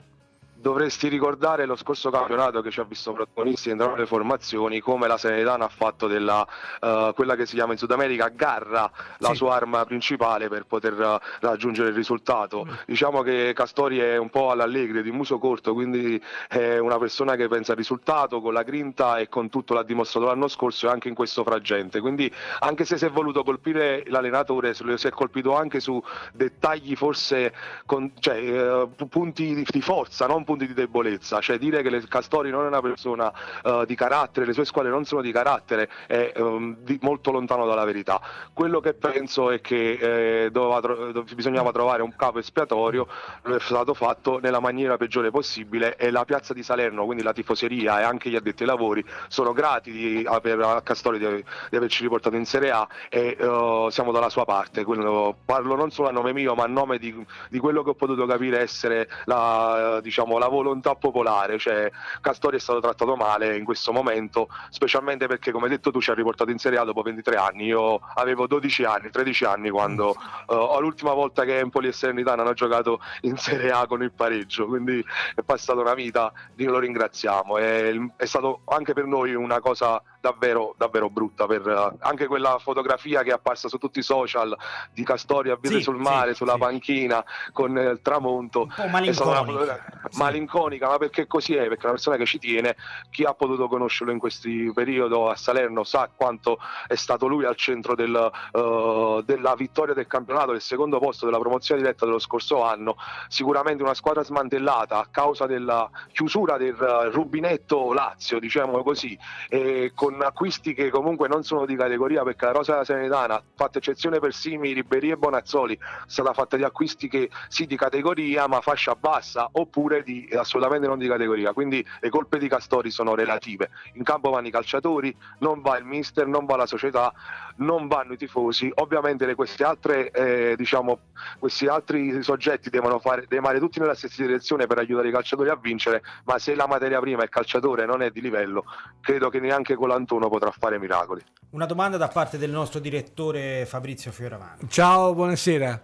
dovresti 0.61 1.09
ricordare 1.09 1.65
lo 1.65 1.77
scorso 1.77 2.11
campionato 2.11 2.61
che 2.61 2.71
ci 2.71 2.81
ha 2.81 2.85
visto 2.85 3.13
protagonisti 3.13 3.71
entrambe 3.71 4.01
le 4.01 4.07
formazioni 4.07 4.81
come 4.81 5.09
la 5.09 5.17
Serenitana 5.17 5.65
ha 5.65 5.69
fatto 5.69 6.07
della 6.07 6.47
uh, 6.81 7.15
quella 7.15 7.35
che 7.35 7.47
si 7.47 7.55
chiama 7.55 7.73
in 7.73 7.79
Sud 7.79 7.91
America 7.91 8.29
garra 8.29 8.91
la 9.19 9.29
sì. 9.29 9.37
sua 9.37 9.55
arma 9.55 9.85
principale 9.85 10.49
per 10.49 10.67
poter 10.67 10.93
uh, 10.93 11.19
raggiungere 11.41 11.89
il 11.89 11.95
risultato 11.95 12.67
mm. 12.67 12.75
diciamo 12.87 13.23
che 13.23 13.53
Castori 13.55 13.99
è 13.99 14.19
un 14.19 14.29
po' 14.29 14.51
all'allegri 14.51 15.03
di 15.03 15.11
muso 15.11 15.39
corto 15.39 15.73
quindi 15.73 16.23
è 16.49 16.77
una 16.79 16.99
persona 16.99 17.37
che 17.37 17.49
pensa 17.49 17.73
al 17.73 17.79
risultato 17.79 18.41
con 18.41 18.53
la 18.53 18.63
grinta 18.63 19.19
e 19.19 19.29
con 19.29 19.49
tutto 19.49 19.73
l'ha 19.73 19.83
dimostrato 19.83 20.27
l'anno 20.27 20.49
scorso 20.49 20.87
e 20.87 20.91
anche 20.91 21.09
in 21.09 21.15
questo 21.15 21.43
frangente 21.43 22.01
quindi 22.01 22.31
anche 22.61 22.85
se 22.85 22.99
si 22.99 23.07
è 23.07 23.11
voluto 23.11 23.43
colpire 23.45 24.03
l'allenatore 24.09 24.75
si 24.75 25.07
è 25.07 25.11
colpito 25.11 25.57
anche 25.57 25.81
su 25.81 26.03
dettagli 26.35 26.95
forse 26.97 27.55
con, 27.87 28.13
cioè, 28.19 28.83
uh, 28.83 28.91
punti 29.09 29.55
di, 29.55 29.67
di 29.67 29.81
forza 29.81 30.27
non 30.27 30.45
punti 30.51 30.67
di 30.67 30.75
debolezza, 30.75 31.41
cioè 31.41 31.59
dire 31.59 31.81
che 31.83 32.09
Castori 32.09 32.51
non 32.51 32.65
è 32.65 32.67
una 32.67 32.81
persona 32.81 33.33
uh, 33.63 33.85
di 33.85 33.95
carattere, 33.95 34.47
le 34.47 34.53
sue 34.53 34.65
squadre 34.65 34.91
non 34.91 35.05
sono 35.05 35.23
di 35.23 35.31
carattere 35.31 35.89
è 36.09 36.33
um, 36.39 36.77
di, 36.81 36.99
molto 37.03 37.31
lontano 37.31 37.67
dalla 37.67 37.85
verità. 37.85 38.21
Quello 38.53 38.81
che 38.81 38.95
penso 38.95 39.53
è 39.53 39.61
che 39.61 40.47
eh, 40.47 40.51
tro- 40.51 41.25
bisognava 41.35 41.71
trovare 41.71 42.03
un 42.03 42.15
capo 42.17 42.41
espiatorio, 42.41 43.07
è 43.43 43.59
stato 43.61 43.95
fatto 43.95 44.41
nella 44.41 44.59
maniera 44.59 44.97
peggiore 44.97 45.31
possibile 45.31 45.97
e 45.97 46.11
la 46.11 46.25
piazza 46.25 46.53
di 46.53 46.65
Salerno, 46.65 47.05
quindi 47.05 47.23
la 47.23 47.33
tifoseria 47.33 48.01
e 48.01 48.03
anche 48.03 48.29
gli 48.29 48.37
addetti 48.37 48.63
ai 48.63 48.69
lavori 48.69 49.05
sono 49.29 49.53
grati 49.53 49.93
di, 49.93 50.29
per, 50.43 50.61
a 50.61 50.83
Castori 50.83 51.19
di, 51.19 51.45
di, 51.71 51.77
averci 51.77 52.03
riportato 52.03 52.35
in 52.35 52.45
Serie 52.45 52.73
A 52.73 52.89
e 53.09 53.37
uh, 53.39 53.89
siamo 53.91 54.11
dalla 54.11 54.31
sua 54.31 54.45
parte. 54.45 54.83
Quello, 54.83 55.37
parlo 55.45 55.77
non 55.77 55.93
solo 55.93 56.09
a 56.09 56.13
nome 56.13 56.33
mio 56.33 56.55
ma 56.55 56.65
a 56.65 56.69
nome 56.69 56.99
di, 56.99 57.15
di 57.49 57.59
quello 57.61 57.85
che 57.85 57.91
ho 57.91 57.95
potuto 57.95 58.27
capire 58.27 58.59
essere 58.59 59.09
la, 59.27 60.01
diciamo, 60.03 60.39
la 60.41 60.49
volontà 60.49 60.95
popolare, 60.95 61.59
cioè 61.59 61.91
Castori 62.21 62.57
è 62.57 62.61
stato 62.61 62.81
trattato 62.81 63.15
male 63.15 63.57
in 63.57 63.65
questo 63.65 63.93
momento, 63.93 64.49
specialmente 64.71 65.27
perché 65.27 65.53
come 65.53 65.65
hai 65.65 65.71
detto 65.71 65.91
tu 65.91 66.01
ci 66.01 66.11
hai 66.11 66.17
riportato 66.17 66.51
in 66.51 66.59
Serie 66.59 66.79
A 66.79 66.85
dopo 66.85 67.03
23 67.03 67.37
anni, 67.37 67.67
io 67.67 68.01
avevo 68.15 68.47
12 68.47 68.85
anni, 68.85 69.11
13 69.11 69.45
anni 69.45 69.69
quando 69.71 70.17
uh, 70.47 70.81
l'ultima 70.81 71.13
volta 71.13 71.45
che 71.45 71.59
Empoli 71.59 71.89
e 71.89 71.93
Serenitana 71.93 72.43
hanno 72.43 72.55
giocato 72.55 73.01
in 73.23 73.37
Serie 73.37 73.71
A 73.71 73.87
con 73.87 74.03
il 74.03 74.13
pareggio, 74.13 74.67
quindi 74.67 75.05
è 75.35 75.43
passata 75.43 75.81
una 75.81 75.95
vita, 75.95 76.33
lo 76.57 76.79
ringraziamo, 76.79 77.59
è, 77.59 77.93
è 78.17 78.25
stato 78.25 78.63
anche 78.65 78.95
per 78.95 79.05
noi 79.05 79.35
una 79.35 79.61
cosa 79.61 80.03
davvero, 80.21 80.75
davvero 80.77 81.11
brutta. 81.11 81.47
Per, 81.47 81.67
uh, 81.67 81.97
anche 82.01 82.27
quella 82.27 82.59
fotografia 82.59 83.23
che 83.23 83.31
è 83.31 83.33
apparsa 83.33 83.69
su 83.69 83.79
tutti 83.79 83.99
i 83.99 84.03
social 84.03 84.57
di 84.93 85.03
Castori 85.03 85.51
a 85.51 85.59
sì, 85.61 85.81
sul 85.81 85.97
mare, 85.97 86.31
sì, 86.31 86.37
sulla 86.37 86.55
sì. 86.55 86.59
panchina 86.59 87.25
con 87.53 87.77
eh, 87.77 87.91
il 87.91 88.01
tramonto. 88.03 88.69
Un 88.77 88.91
malinconica. 88.91 89.41
Una, 89.41 89.79
malinconica, 90.13 90.89
ma 90.89 90.99
perché 90.99 91.27
così 91.27 91.55
è? 91.55 91.67
Perché 91.69 91.85
una 91.85 91.95
persona 91.95 92.17
che 92.17 92.27
ci 92.27 92.39
tiene, 92.39 92.77
chi 93.11 93.25
ha 93.25 93.35
potuto 93.35 93.69
conoscerlo 93.69 94.13
in 94.13 94.19
questi 94.19 94.71
periodi 94.75 95.15
a 95.15 95.35
Salerno 95.37 95.85
sa 95.85 96.11
quanto 96.15 96.59
è 96.87 96.95
stato 96.95 97.27
lui 97.27 97.45
al 97.45 97.57
centro 97.57 97.95
del, 97.95 98.31
uh, 98.53 99.23
della 99.23 99.55
vittoria 99.55 99.95
del 99.95 100.07
campionato, 100.07 100.53
del 100.53 100.61
secondo 100.61 100.99
posto 100.99 101.25
della 101.25 101.39
promozione 101.39 101.81
diretta 101.81 102.05
dello 102.05 102.19
scorso 102.19 102.63
anno. 102.63 102.97
Sicuramente 103.29 103.83
una 103.83 103.95
squadra 103.95 104.23
smantellata 104.23 104.99
a 104.99 105.07
causa 105.11 105.47
della 105.47 105.89
chiusura 106.13 106.57
del 106.57 106.75
rubinetto 106.75 107.93
Lazio, 107.93 108.39
diciamo 108.39 108.83
così, 108.83 109.19
e 109.49 109.93
con 109.95 110.10
acquisti 110.21 110.75
che 110.75 110.91
comunque 110.91 111.29
non 111.29 111.43
sono 111.43 111.67
di 111.67 111.77
categoria 111.77 112.23
perché 112.23 112.47
la 112.47 112.53
Rosa 112.53 112.73
della 112.73 112.85
Serenitana, 112.85 113.43
fatta 113.55 113.79
eccezione 113.79 114.19
per 114.19 114.35
Simi, 114.35 114.73
Ribéry 114.73 115.11
e 115.11 115.17
Bonazzoli, 115.17 115.75
è 115.75 115.79
stata 116.07 116.33
fatta 116.33 116.57
di 116.57 116.65
acquisti 116.65 117.09
che 117.09 117.31
sì 117.49 117.67
di 117.67 117.77
categoria 117.77 118.47
ma 118.47 118.61
fascia 118.61 118.95
bassa 118.95 119.49
oppure 119.53 120.03
di, 120.03 120.29
assolutamente 120.33 120.87
non 120.87 120.99
di 120.99 121.09
categoria, 121.09 121.53
quindi 121.53 121.85
le 122.01 122.09
colpe 122.09 122.39
di 122.39 122.49
Castori 122.49 122.91
sono 122.91 123.15
relative. 123.15 123.71
In 123.95 124.03
campo 124.03 124.31
vanno 124.31 124.49
i 124.49 124.51
calciatori, 124.51 125.15
non 125.39 125.61
va 125.61 125.79
il 125.79 125.85
mister, 125.85 126.27
non 126.27 126.47
va 126.47 126.57
la 126.57 126.67
società, 126.67 127.13
non 127.57 127.89
vanno 127.89 128.13
i 128.15 128.17
tifosi, 128.17 128.71
ovviamente 128.77 129.27
le, 129.27 129.35
queste 129.35 129.65
altre, 129.65 130.11
eh, 130.11 130.55
diciamo, 130.57 130.99
questi 131.39 131.67
altri 131.67 132.23
soggetti 132.23 132.71
devono 132.71 132.99
fare, 132.99 133.27
remare 133.29 133.59
tutti 133.59 133.81
nella 133.81 133.95
stessa 133.95 134.23
direzione 134.23 134.67
per 134.67 134.79
aiutare 134.79 135.09
i 135.09 135.13
calciatori 135.13 135.49
a 135.51 135.57
vincere, 135.57 136.03
ma 136.25 136.39
se 136.39 136.55
la 136.55 136.67
materia 136.67 137.01
prima, 137.01 137.23
il 137.23 137.29
calciatore 137.29 137.87
non 137.87 138.03
è 138.03 138.11
di 138.11 138.21
livello, 138.21 138.65
credo 139.01 139.29
che 139.29 139.41
neanche 139.41 139.75
Colantuno 140.01 140.29
potrà 140.29 140.51
fare 140.51 140.79
miracoli. 140.79 141.23
Una 141.51 141.67
domanda 141.67 141.97
da 141.97 142.09
parte 142.09 142.39
del 142.39 142.51
nostro 142.51 142.81
direttore 142.81 143.67
Fabrizio 143.67 144.11
Fioravanti. 144.13 144.69
Ciao, 144.69 145.15
buonasera. 145.15 145.83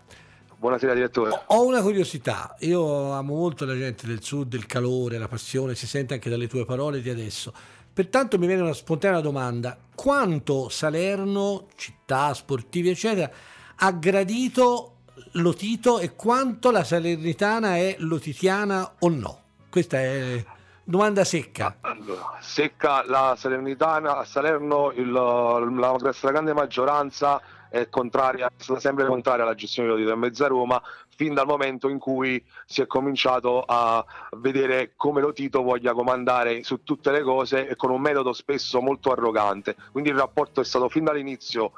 Buonasera 0.56 0.94
direttore. 0.94 1.42
Ho 1.48 1.66
una 1.66 1.82
curiosità, 1.82 2.54
io 2.60 3.12
amo 3.12 3.34
molto 3.34 3.66
la 3.66 3.74
gente 3.76 4.06
del 4.06 4.22
sud, 4.22 4.54
il 4.54 4.64
calore, 4.64 5.18
la 5.18 5.28
passione, 5.28 5.74
si 5.74 5.86
sente 5.86 6.14
anche 6.14 6.30
dalle 6.30 6.48
tue 6.48 6.64
parole 6.64 7.02
di 7.02 7.10
adesso. 7.10 7.52
Pertanto 7.92 8.38
mi 8.38 8.46
viene 8.46 8.62
una 8.62 8.72
spontanea 8.72 9.20
domanda, 9.20 9.76
quanto 9.94 10.70
Salerno, 10.70 11.66
città, 11.74 12.32
sportivi 12.32 12.88
eccetera, 12.88 13.30
ha 13.76 13.92
gradito 13.92 14.92
Lotito 15.32 15.98
e 15.98 16.14
quanto 16.14 16.70
la 16.70 16.84
Salernitana 16.84 17.76
è 17.76 17.96
lotitiana 17.98 18.94
o 19.00 19.08
no? 19.08 19.40
Questa 19.68 19.98
è 19.98 20.42
domanda 20.86 21.24
secca. 21.24 21.76
Allora, 21.80 22.38
secca 22.40 23.04
la 23.06 23.34
Salernitana, 23.36 24.18
a 24.18 24.24
Salerno 24.24 24.92
il, 24.92 25.10
la 25.10 26.12
stragrande 26.12 26.54
maggioranza 26.54 27.40
è 27.68 27.88
contraria, 27.88 28.46
è 28.46 28.62
stata 28.62 28.78
sempre 28.78 29.06
contraria 29.06 29.44
alla 29.44 29.56
gestione 29.56 29.88
di 29.88 29.94
Lotito 29.94 30.12
e 30.12 30.16
Mezza 30.16 30.46
Roma 30.46 30.80
fin 31.16 31.34
dal 31.34 31.46
momento 31.46 31.88
in 31.88 31.98
cui 31.98 32.42
si 32.66 32.82
è 32.82 32.86
cominciato 32.86 33.64
a 33.66 34.04
vedere 34.36 34.92
come 34.96 35.20
Lotito 35.20 35.62
voglia 35.62 35.92
comandare 35.92 36.62
su 36.62 36.82
tutte 36.84 37.10
le 37.10 37.22
cose 37.22 37.66
e 37.66 37.74
con 37.74 37.90
un 37.90 38.00
metodo 38.00 38.32
spesso 38.32 38.80
molto 38.80 39.10
arrogante. 39.10 39.74
Quindi 39.90 40.10
il 40.10 40.16
rapporto 40.16 40.60
è 40.60 40.64
stato 40.64 40.88
fin 40.88 41.04
dall'inizio 41.04 41.72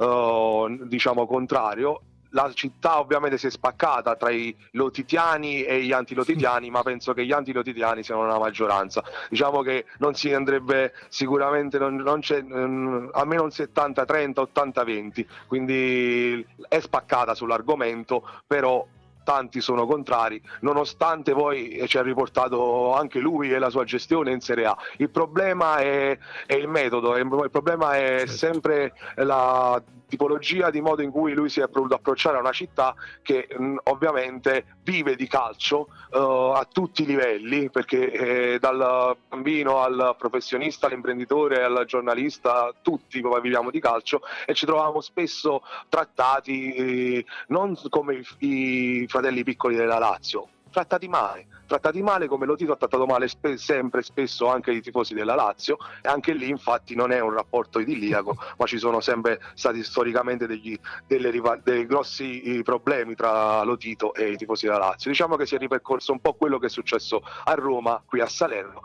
Uh, 0.00 0.86
diciamo 0.86 1.26
contrario 1.26 2.00
la 2.30 2.50
città 2.52 2.98
ovviamente 2.98 3.38
si 3.38 3.46
è 3.46 3.50
spaccata 3.50 4.16
tra 4.16 4.30
i 4.30 4.54
lotitiani 4.72 5.62
e 5.62 5.82
gli 5.82 5.92
antilotitiani, 5.92 6.70
ma 6.70 6.82
penso 6.82 7.12
che 7.12 7.24
gli 7.24 7.32
antilotitiani 7.32 8.02
siano 8.02 8.22
una 8.22 8.38
maggioranza. 8.38 9.02
Diciamo 9.28 9.62
che 9.62 9.86
non 9.98 10.14
si 10.14 10.32
andrebbe 10.32 10.92
sicuramente, 11.08 11.78
non, 11.78 11.96
non 11.96 12.20
c'è, 12.20 12.38
almeno 12.38 13.42
un 13.42 13.50
70-30, 13.50 14.48
80-20, 14.54 15.26
quindi 15.46 16.46
è 16.68 16.80
spaccata 16.80 17.34
sull'argomento, 17.34 18.28
però 18.46 18.86
tanti 19.22 19.60
sono 19.60 19.86
contrari, 19.86 20.40
nonostante 20.60 21.32
poi 21.32 21.84
ci 21.86 21.98
ha 21.98 22.02
riportato 22.02 22.94
anche 22.94 23.18
lui 23.18 23.52
e 23.52 23.58
la 23.58 23.70
sua 23.70 23.84
gestione 23.84 24.32
in 24.32 24.40
Serie 24.40 24.66
A. 24.66 24.76
Il 24.96 25.10
problema 25.10 25.76
è, 25.76 26.18
è 26.46 26.54
il 26.54 26.68
metodo, 26.68 27.16
il 27.16 27.50
problema 27.50 27.96
è 27.96 28.18
certo. 28.18 28.32
sempre 28.32 28.92
la 29.16 29.80
tipologia 30.10 30.68
di 30.68 30.82
modo 30.82 31.00
in 31.00 31.10
cui 31.10 31.32
lui 31.32 31.48
si 31.48 31.60
è 31.60 31.68
voluto 31.70 31.94
approcciare 31.94 32.36
a 32.36 32.40
una 32.40 32.52
città 32.52 32.94
che 33.22 33.48
mh, 33.56 33.76
ovviamente 33.84 34.76
vive 34.82 35.16
di 35.16 35.26
calcio 35.26 35.88
uh, 36.10 36.18
a 36.18 36.68
tutti 36.70 37.02
i 37.02 37.06
livelli, 37.06 37.70
perché 37.70 38.10
eh, 38.10 38.58
dal 38.58 39.16
bambino 39.28 39.78
al 39.78 40.16
professionista, 40.18 40.86
all'imprenditore, 40.86 41.62
al 41.62 41.84
giornalista, 41.86 42.74
tutti 42.82 43.22
viviamo 43.40 43.70
di 43.70 43.80
calcio 43.80 44.20
e 44.44 44.52
ci 44.52 44.66
troviamo 44.66 45.00
spesso 45.00 45.62
trattati 45.88 46.74
eh, 46.74 47.24
non 47.48 47.78
come 47.88 48.20
i, 48.38 49.02
i 49.02 49.06
fratelli 49.08 49.44
piccoli 49.44 49.76
della 49.76 49.98
Lazio, 49.98 50.48
trattati 50.70 51.08
male, 51.08 51.46
trattati 51.66 52.02
male 52.02 52.28
come 52.28 52.46
lo 52.46 52.56
Tito 52.56 52.72
ha 52.72 52.76
trattato 52.76 53.06
male 53.06 53.28
spe- 53.28 53.56
sempre 53.56 54.02
spesso 54.02 54.46
anche 54.46 54.72
i 54.72 54.80
tifosi 54.80 55.14
della 55.14 55.34
Lazio 55.34 55.76
e 56.02 56.08
anche 56.08 56.32
lì 56.32 56.48
infatti 56.48 56.94
non 56.94 57.12
è 57.12 57.20
un 57.20 57.32
rapporto 57.32 57.78
idilliaco 57.80 58.36
ma 58.56 58.66
ci 58.66 58.78
sono 58.78 59.00
sempre 59.00 59.40
stati 59.54 59.82
storicamente 59.82 60.46
degli, 60.46 60.78
riva- 61.08 61.60
dei 61.62 61.86
grossi 61.86 62.60
problemi 62.64 63.14
tra 63.14 63.62
lo 63.64 63.76
Tito 63.76 64.14
e 64.14 64.30
i 64.30 64.36
tifosi 64.36 64.66
della 64.66 64.78
Lazio. 64.78 65.10
Diciamo 65.10 65.36
che 65.36 65.46
si 65.46 65.54
è 65.54 65.58
ripercorso 65.58 66.12
un 66.12 66.20
po' 66.20 66.34
quello 66.34 66.58
che 66.58 66.66
è 66.66 66.70
successo 66.70 67.20
a 67.44 67.54
Roma 67.54 68.02
qui 68.06 68.20
a 68.20 68.26
Salerno 68.26 68.80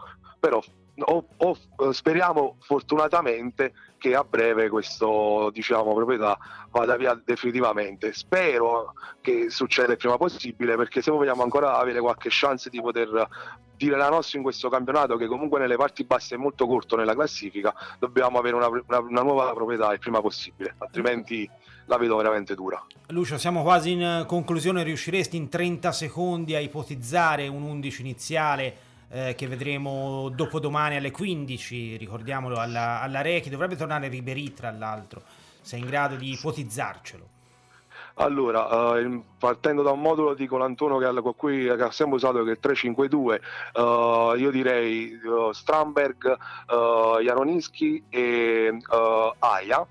però 0.46 0.62
o, 0.98 1.26
o, 1.38 1.91
speriamo 1.91 2.58
fortunatamente 2.62 3.74
che 3.98 4.16
a 4.16 4.24
breve 4.24 4.70
questo 4.70 5.50
diciamo, 5.52 5.93
proprietà 5.93 6.38
vada 6.72 6.96
via 6.96 7.20
definitivamente. 7.24 8.14
Spero 8.14 8.93
che 9.22 9.50
succeda 9.50 9.91
il 9.93 9.98
prima 9.98 10.18
possibile 10.18 10.76
perché 10.76 11.02
se 11.02 11.12
vogliamo 11.12 11.43
ancora 11.43 11.78
avere 11.78 12.00
qualche 12.00 12.30
chance 12.32 12.70
di 12.70 12.82
poter 12.82 13.28
dire 13.78 13.98
la 13.98 14.10
nostra 14.10 14.38
in 14.38 14.43
questo 14.43 14.70
campionato 14.70 15.18
che 15.18 15.28
comunque 15.28 15.60
nelle 15.60 15.76
parti 15.76 16.04
basse 16.06 16.36
è 16.36 16.38
molto 16.38 16.66
corto 16.66 16.96
nella 16.96 17.14
classifica, 17.14 17.74
dobbiamo 18.00 18.39
avere 18.39 18.56
una, 18.56 18.68
una, 18.68 19.00
una 19.00 19.22
nuova 19.22 19.52
proprietà 19.54 19.91
il 19.91 20.00
prima 20.00 20.22
possibile, 20.22 20.76
altrimenti 20.78 21.50
la 21.86 21.98
vedo 21.98 22.16
veramente 22.16 22.56
dura. 22.56 22.84
Lucio, 23.08 23.38
siamo 23.38 23.62
quasi 23.62 23.91
in 23.91 24.24
conclusione, 24.28 24.84
riusciresti 24.84 25.38
in 25.38 25.50
30 25.50 25.91
secondi 25.91 26.56
a 26.56 26.60
ipotizzare 26.60 27.48
un 27.48 27.64
11 27.64 28.02
iniziale? 28.02 28.76
Eh, 29.10 29.36
che 29.36 29.47
vedremo 29.47 30.30
dopodomani 30.30 30.95
alle 30.95 31.12
15, 31.12 31.97
ricordiamolo, 31.97 32.58
alla, 32.58 33.01
alla 33.01 33.22
Rechi, 33.22 33.49
dovrebbe 33.49 33.76
tornare 33.76 34.08
Ribery 34.08 34.53
tra 34.53 34.72
l'altro, 34.72 35.22
sei 35.62 35.80
in 35.80 35.86
grado 35.86 36.16
di 36.16 36.32
ipotizzarcelo. 36.32 37.34
Allora, 38.18 38.97
eh, 38.97 39.22
partendo 39.38 39.82
da 39.82 39.91
un 39.91 39.99
modulo 39.99 40.34
di 40.34 40.47
Colantuono 40.47 40.97
che, 40.97 41.22
con 41.22 41.36
cui 41.36 41.64
che 41.66 41.84
ha 41.84 41.91
sempre 41.91 42.16
usato 42.16 42.43
che 42.43 42.49
è 42.49 42.53
il 42.53 42.60
352, 42.60 43.41
eh, 43.74 44.34
io 44.38 44.51
direi 44.51 45.20
uh, 45.22 45.51
Stramberg, 45.51 46.38
uh, 46.70 47.20
Jaroninski 47.20 48.06
e 48.10 48.70
uh, 48.72 49.34
Aia 49.39 49.86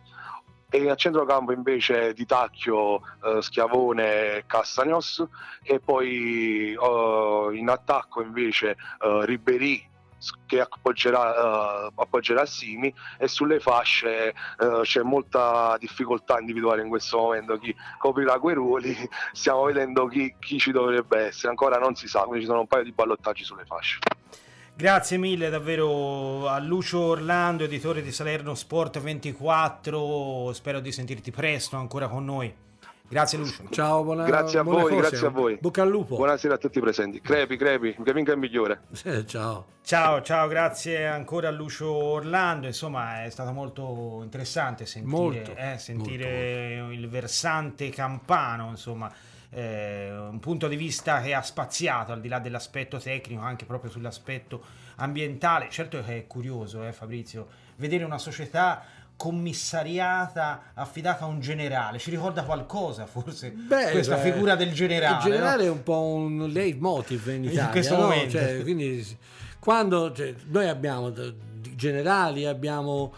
e 0.75 0.91
a 0.91 0.97
centrocampo 0.97 1.53
invece 1.53 2.13
di 2.15 2.27
Tacchio, 2.27 2.97
eh, 2.97 3.41
Schiavone 3.43 4.39
e 4.39 4.45
Castagnos 4.45 5.25
e 5.63 5.79
poi 5.79 6.73
eh, 6.73 7.49
in 7.53 7.69
attacco 7.69 8.21
invece 8.21 8.71
eh, 8.71 9.25
Ribery 9.25 9.89
che 10.47 10.59
appoggerà, 10.59 11.89
uh, 11.89 11.93
appoggerà 11.95 12.47
Simi 12.47 12.93
e 13.19 13.29
sulle 13.29 13.61
fasce 13.61 14.35
uh, 14.59 14.81
c'è 14.81 15.03
molta 15.03 15.77
difficoltà 15.79 16.39
individuale 16.39 16.81
in 16.81 16.89
questo 16.89 17.19
momento. 17.19 17.59
Chi 17.59 17.77
coprirà 17.99 18.39
quei 18.39 18.55
ruoli 18.55 18.97
stiamo 19.33 19.65
vedendo 19.65 20.07
chi, 20.07 20.35
chi 20.41 20.59
ci 20.59 20.73
dovrebbe 20.73 21.27
essere. 21.27 21.51
Ancora 21.51 21.77
non 21.79 21.95
si 21.95 22.09
sa 22.09 22.21
quindi 22.23 22.41
ci 22.41 22.47
sono 22.47 22.61
un 22.61 22.67
paio 22.67 22.85
di 22.85 22.93
ballottaggi 22.93 23.45
sulle 23.45 23.67
fasce 23.67 23.99
Grazie 24.77 25.19
mille 25.19 25.51
davvero 25.51 26.49
a 26.49 26.59
Lucio 26.59 26.99
Orlando, 26.99 27.63
editore 27.63 28.03
di 28.03 28.11
Salerno 28.11 28.57
Sport 28.57 29.01
24. 29.01 30.53
Spero 30.53 30.81
di 30.81 30.91
sentirti 30.91 31.31
presto 31.31 31.77
ancora 31.77 32.09
con 32.09 32.25
noi. 32.25 32.53
Grazie 33.07 33.39
Lucio. 33.39 33.63
Ciao, 33.71 34.03
buona, 34.03 34.25
grazie 34.25 34.59
a 34.59 34.65
buona 34.65 34.81
voi, 34.81 34.91
cose. 34.91 35.09
grazie 35.09 35.27
a 35.29 35.31
voi. 35.31 35.59
Bocca 35.61 35.83
al 35.83 35.91
lupo. 35.91 36.17
Buonasera 36.17 36.55
a 36.55 36.59
tutti 36.59 36.79
i 36.79 36.81
presenti. 36.81 37.21
Crepi, 37.21 37.57
crepi, 37.57 37.95
che 38.03 38.13
vinca 38.13 38.33
il 38.33 38.39
migliore. 38.39 38.81
Eh, 39.05 39.25
ciao. 39.25 39.67
Ciao, 39.85 40.21
ciao, 40.23 40.49
grazie 40.49 41.07
ancora 41.07 41.47
a 41.47 41.53
Lucio 41.53 41.93
Orlando. 41.93 42.67
Insomma, 42.67 43.23
è 43.23 43.31
stato 43.31 43.53
molto 43.53 44.23
interessante 44.25 44.87
sentire, 44.87 45.17
molto, 45.17 45.55
eh, 45.55 45.79
sentire 45.79 46.25
molto, 46.25 46.85
molto. 46.87 47.01
il 47.01 47.09
versante 47.09 47.91
campano, 47.91 48.71
insomma 48.71 49.13
eh, 49.55 50.11
un 50.17 50.41
punto 50.41 50.69
di 50.69 50.77
vista 50.77 51.21
che 51.21 51.35
ha 51.35 51.43
spaziato 51.43 52.13
al 52.13 52.21
di 52.21 52.29
là 52.29 52.39
dell'aspetto 52.39 52.99
tecnico, 52.99 53.43
anche 53.43 53.65
proprio 53.65 53.91
sull'aspetto 53.91 54.63
ambientale. 54.97 55.69
Certo 55.71 56.03
che 56.03 56.17
è 56.19 56.27
curioso, 56.27 56.87
eh, 56.87 56.93
Fabrizio, 56.93 57.47
vedere 57.77 58.05
una 58.05 58.19
società 58.19 58.85
commissariata 59.17 60.73
affidata 60.75 61.23
a 61.23 61.29
un 61.29 61.39
generale 61.39 62.01
ci 62.01 62.11
ricorda 62.11 62.43
qualcosa 62.43 63.07
forse 63.07 63.51
beh, 63.53 63.93
questa 63.93 64.17
beh, 64.17 64.33
figura 64.33 64.57
del 64.57 64.73
generale 64.73 65.19
il 65.19 65.23
generale 65.23 65.63
no? 65.63 65.69
è 65.69 65.73
un 65.73 65.83
po' 65.85 66.01
un 66.01 66.49
leitmotiv 66.51 67.29
in 67.29 67.45
Italia 67.45 67.63
in 67.63 67.71
questo 67.71 67.95
no? 67.95 68.01
momento 68.01 68.31
cioè, 68.33 68.61
quindi 68.63 69.07
quando 69.61 70.13
cioè, 70.13 70.35
noi 70.49 70.69
abbiamo 70.69 71.13
generali, 71.75 72.47
abbiamo 72.47 73.15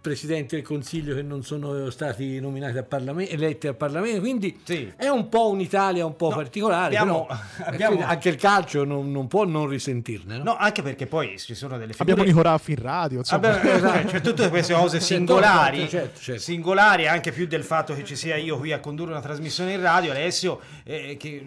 presidenti 0.00 0.54
del 0.54 0.64
Consiglio 0.64 1.14
che 1.14 1.22
non 1.22 1.42
sono 1.42 1.90
stati 1.90 2.40
nominati 2.40 2.78
al 2.78 2.86
Parlamento, 2.86 3.32
eletti 3.32 3.66
al 3.66 3.76
Parlamento, 3.76 4.20
quindi 4.20 4.60
sì. 4.62 4.90
è 4.96 5.08
un 5.08 5.28
po' 5.28 5.50
un'Italia 5.50 6.06
un 6.06 6.16
po' 6.16 6.30
no, 6.30 6.36
particolare, 6.36 6.96
abbiamo, 6.96 7.26
abbiamo... 7.64 8.00
anche 8.06 8.30
il 8.30 8.36
calcio 8.36 8.84
non, 8.84 9.10
non, 9.10 9.26
può 9.26 9.44
non 9.44 9.66
risentirne. 9.66 10.38
No? 10.38 10.44
no? 10.44 10.56
anche 10.56 10.82
perché 10.82 11.06
poi 11.06 11.38
ci 11.38 11.54
sono 11.54 11.76
delle 11.76 11.92
figure... 11.92 12.12
Abbiamo 12.12 12.28
Nico 12.28 12.42
Raffi 12.42 12.70
in 12.72 12.82
radio, 12.82 13.18
insomma. 13.18 13.56
Abbiamo, 13.56 13.76
esatto, 13.76 14.08
cioè, 14.08 14.20
tutte 14.20 14.48
queste 14.48 14.72
cose 14.74 15.00
singolari, 15.00 15.80
certo, 15.80 15.96
certo, 15.96 16.20
certo. 16.20 16.40
singolari 16.40 17.06
anche 17.06 17.32
più 17.32 17.46
del 17.46 17.64
fatto 17.64 17.94
che 17.94 18.04
ci 18.04 18.16
sia 18.16 18.36
io 18.36 18.56
qui 18.58 18.72
a 18.72 18.80
condurre 18.80 19.10
una 19.10 19.20
trasmissione 19.20 19.72
in 19.72 19.80
radio, 19.82 20.12
Alessio, 20.12 20.60
eh, 20.84 21.16
che 21.18 21.44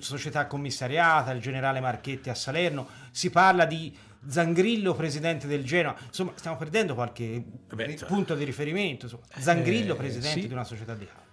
società 0.00 0.46
commissariata, 0.46 1.30
il 1.32 1.40
generale 1.40 1.80
Marchetti 1.80 2.30
a 2.30 2.34
Salerno, 2.34 2.86
si 3.10 3.30
parla 3.30 3.66
di 3.66 3.92
Zangrillo 4.28 4.94
presidente 4.94 5.46
del 5.46 5.64
Genoa, 5.64 5.96
insomma 6.06 6.32
stiamo 6.34 6.56
perdendo 6.56 6.94
qualche 6.94 7.42
Beh, 7.72 7.96
cioè. 7.96 8.08
punto 8.08 8.34
di 8.34 8.44
riferimento, 8.44 9.06
insomma. 9.06 9.24
Zangrillo 9.38 9.94
eh, 9.94 9.96
presidente 9.96 10.40
sì. 10.40 10.46
di 10.46 10.52
una 10.52 10.64
società 10.64 10.94
di 10.94 11.06
calcio. 11.06 11.26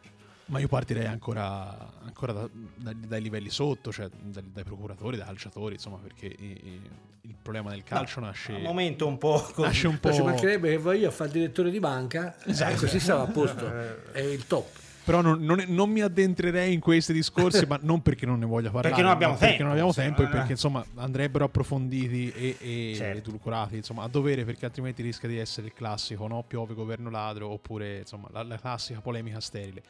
Ma 0.48 0.60
io 0.60 0.68
partirei 0.68 1.08
ancora, 1.08 1.92
ancora 2.04 2.32
da, 2.32 2.50
da, 2.76 2.94
dai 2.94 3.22
livelli 3.22 3.50
sotto, 3.50 3.92
cioè 3.92 4.08
dai, 4.22 4.44
dai 4.54 4.64
procuratori, 4.64 5.18
dai 5.18 5.26
calciatori, 5.26 5.74
insomma, 5.74 5.98
perché 5.98 6.28
i, 6.28 6.46
i, 6.46 6.82
il 7.22 7.36
problema 7.42 7.72
del 7.72 7.84
calcio 7.84 8.20
no, 8.20 8.28
nasce... 8.28 8.54
Un 8.54 8.62
momento 8.62 9.08
un 9.08 9.18
po'... 9.18 9.42
Così. 9.42 9.62
Nasce 9.68 9.88
un 9.88 10.00
po'... 10.00 10.14
Ci 10.14 10.22
mancherebbe 10.22 10.70
che 10.70 10.78
vai 10.78 11.00
io 11.00 11.08
a 11.08 11.12
fare 11.12 11.30
il 11.30 11.36
direttore 11.36 11.72
di 11.72 11.80
banca, 11.80 12.36
esatto. 12.46 12.74
e 12.74 12.76
così 12.76 13.00
stava 13.00 13.24
a 13.24 13.28
posto, 13.28 13.68
è 14.14 14.22
il 14.22 14.46
top. 14.46 14.84
Però 15.06 15.22
non, 15.22 15.40
non, 15.42 15.64
non, 15.68 15.90
mi 15.92 16.02
addentrerei 16.02 16.74
in 16.74 16.80
questi 16.80 17.14
discorsi, 17.14 17.66
ma 17.70 17.78
non 17.84 18.02
perché 18.02 18.26
non 18.26 18.40
ne 18.40 18.46
voglia 18.46 18.72
parlare. 18.72 18.90
Perché 18.90 19.04
non 19.04 19.12
abbiamo 19.12 19.36
tempo. 19.36 19.46
Perché 19.48 19.64
non 19.64 19.72
abbiamo 19.72 19.94
tempo 19.94 20.24
e 20.24 20.28
perché 20.28 20.52
insomma 20.54 20.84
andrebbero 20.96 21.46
approfonditi 21.46 22.32
e, 22.32 22.58
e 22.60 22.94
certo. 22.96 23.30
edulcorati 23.30 23.76
insomma, 23.76 24.04
a 24.04 24.08
dovere 24.08 24.44
perché 24.44 24.66
altrimenti 24.66 25.04
rischia 25.04 25.30
di 25.30 25.38
essere 25.38 25.68
il 25.68 25.74
classico 25.74 26.28
no? 26.28 26.44
piove 26.44 26.74
governo 26.74 27.12
ladro 27.12 27.50
oppure 27.50 28.00
insomma, 28.00 28.28
la, 28.32 28.44
la 28.44 28.58
classica 28.58 29.00
polemica 29.00 29.40
sterile. 29.40 29.84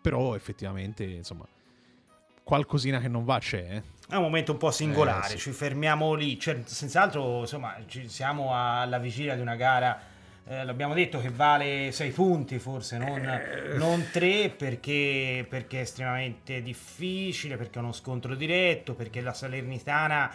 Però 0.00 0.34
effettivamente 0.34 1.04
insomma 1.04 1.46
qualcosina 2.42 2.98
che 2.98 3.08
non 3.08 3.24
va 3.24 3.38
c'è. 3.38 3.66
Eh. 3.70 3.82
È 4.08 4.16
un 4.16 4.22
momento 4.22 4.52
un 4.52 4.58
po' 4.58 4.70
singolare, 4.70 5.26
eh, 5.26 5.30
sì. 5.30 5.38
ci 5.38 5.52
fermiamo 5.52 6.14
lì, 6.14 6.38
cioè, 6.38 6.60
senz'altro 6.64 7.40
insomma, 7.40 7.76
ci 7.86 8.08
siamo 8.08 8.54
alla 8.54 8.98
vigilia 8.98 9.34
di 9.34 9.40
una 9.40 9.54
gara 9.54 9.98
eh, 10.44 10.64
l'abbiamo 10.64 10.92
detto 10.92 11.20
che 11.20 11.30
vale 11.30 11.92
6 11.92 12.10
punti 12.10 12.58
forse, 12.58 12.98
non, 12.98 13.24
eh. 13.24 13.76
non 13.76 14.08
3 14.10 14.50
perché, 14.50 15.46
perché, 15.48 15.78
è 15.78 15.82
estremamente 15.82 16.62
difficile, 16.62 17.56
perché 17.56 17.78
è 17.78 17.82
uno 17.82 17.92
scontro 17.92 18.34
diretto, 18.34 18.94
perché 18.94 19.20
la 19.20 19.32
Salernitana 19.32 20.30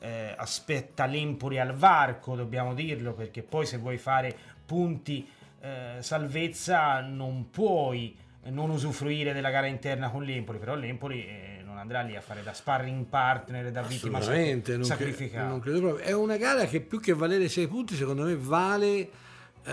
eh, 0.00 0.34
aspetta 0.36 1.06
l'Empoli 1.06 1.60
al 1.60 1.72
varco, 1.72 2.34
dobbiamo 2.34 2.74
dirlo, 2.74 3.12
perché 3.12 3.42
poi 3.42 3.64
se 3.64 3.78
vuoi 3.78 3.96
fare 3.96 4.36
punti 4.66 5.26
eh, 5.60 5.96
salvezza 6.00 7.00
non 7.00 7.50
puoi 7.50 8.16
non 8.46 8.68
usufruire 8.68 9.32
della 9.32 9.50
gara 9.50 9.66
interna 9.66 10.10
con 10.10 10.22
l'Empoli, 10.24 10.58
però 10.58 10.74
l'Empoli 10.74 11.24
eh, 11.26 11.62
non 11.64 11.78
andrà 11.78 12.02
lì 12.02 12.16
a 12.16 12.20
fare 12.20 12.42
da 12.42 12.52
sparring 12.52 13.04
partner, 13.04 13.70
da 13.70 13.82
vittima 13.82 14.20
sacrificata. 14.20 15.58
Proprio. 15.58 15.96
È 15.96 16.12
una 16.12 16.36
gara 16.36 16.66
che 16.66 16.80
più 16.80 17.00
che 17.00 17.14
valere 17.14 17.48
6 17.48 17.68
punti, 17.68 17.94
secondo 17.94 18.24
me 18.24 18.36
vale 18.36 18.88
eh, 18.98 19.10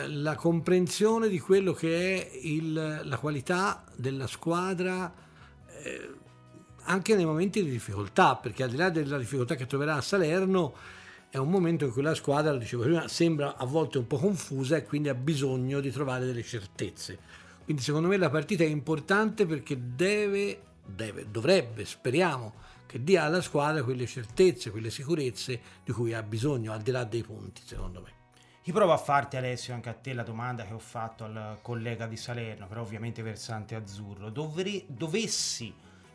la 0.08 0.36
comprensione 0.36 1.28
di 1.28 1.40
quello 1.40 1.74
che 1.74 2.22
è 2.22 2.38
il, 2.44 3.02
la 3.04 3.18
qualità 3.18 3.84
della 3.96 4.28
squadra 4.28 5.14
eh, 5.84 6.10
anche 6.84 7.16
nei 7.16 7.26
momenti 7.26 7.64
di 7.64 7.70
difficoltà, 7.70 8.36
perché 8.36 8.64
al 8.64 8.70
di 8.70 8.78
là 8.78 8.90
della 8.90 9.18
difficoltà 9.18 9.56
che 9.56 9.66
troverà 9.66 9.96
a 9.96 10.02
Salerno, 10.02 10.74
è 11.30 11.38
un 11.38 11.50
momento 11.50 11.86
in 11.86 11.92
cui 11.92 12.02
la 12.02 12.16
squadra, 12.16 12.52
lo 12.52 12.58
dicevo 12.58 12.84
prima, 12.84 13.08
sembra 13.08 13.56
a 13.56 13.66
volte 13.66 13.98
un 13.98 14.08
po' 14.08 14.18
confusa 14.18 14.76
e 14.78 14.84
quindi 14.84 15.10
ha 15.10 15.14
bisogno 15.14 15.80
di 15.80 15.92
trovare 15.92 16.26
delle 16.26 16.44
certezze. 16.44 17.20
Quindi 17.64 17.82
secondo 17.82 18.08
me 18.08 18.18
la 18.18 18.30
partita 18.30 18.64
è 18.64 18.68
importante 18.68 19.46
perché 19.46 19.78
deve, 19.80 20.62
deve 20.86 21.28
dovrebbe, 21.30 21.86
speriamo, 21.86 22.54
che 22.86 23.04
dia 23.04 23.24
alla 23.24 23.42
squadra 23.42 23.84
quelle 23.84 24.06
certezze, 24.08 24.72
quelle 24.72 24.90
sicurezze 24.90 25.62
di 25.86 25.92
cui 25.92 26.14
ha 26.14 26.24
bisogno, 26.24 26.74
al 26.74 26.82
di 26.82 26.92
là 26.92 27.04
dei 27.04 27.24
punti, 27.24 27.62
secondo 27.64 28.02
me. 28.02 28.21
Io 28.66 28.74
provo 28.74 28.94
a 28.94 28.98
farti 28.98 29.38
Alessio 29.38 29.74
anche 29.74 29.90
a 29.90 29.94
te 29.94 30.14
la 30.14 30.22
domanda 30.22 30.64
che 30.66 30.74
ho 30.74 30.80
fatto 30.80 31.24
al 31.24 31.58
collega 31.64 32.06
di 32.06 32.16
Salerno, 32.16 32.68
però 32.68 32.82
ovviamente 32.82 33.24
versante 33.24 33.74
azzurro. 33.74 34.30
Dovre- 34.30 34.84
dovessi 34.86 35.74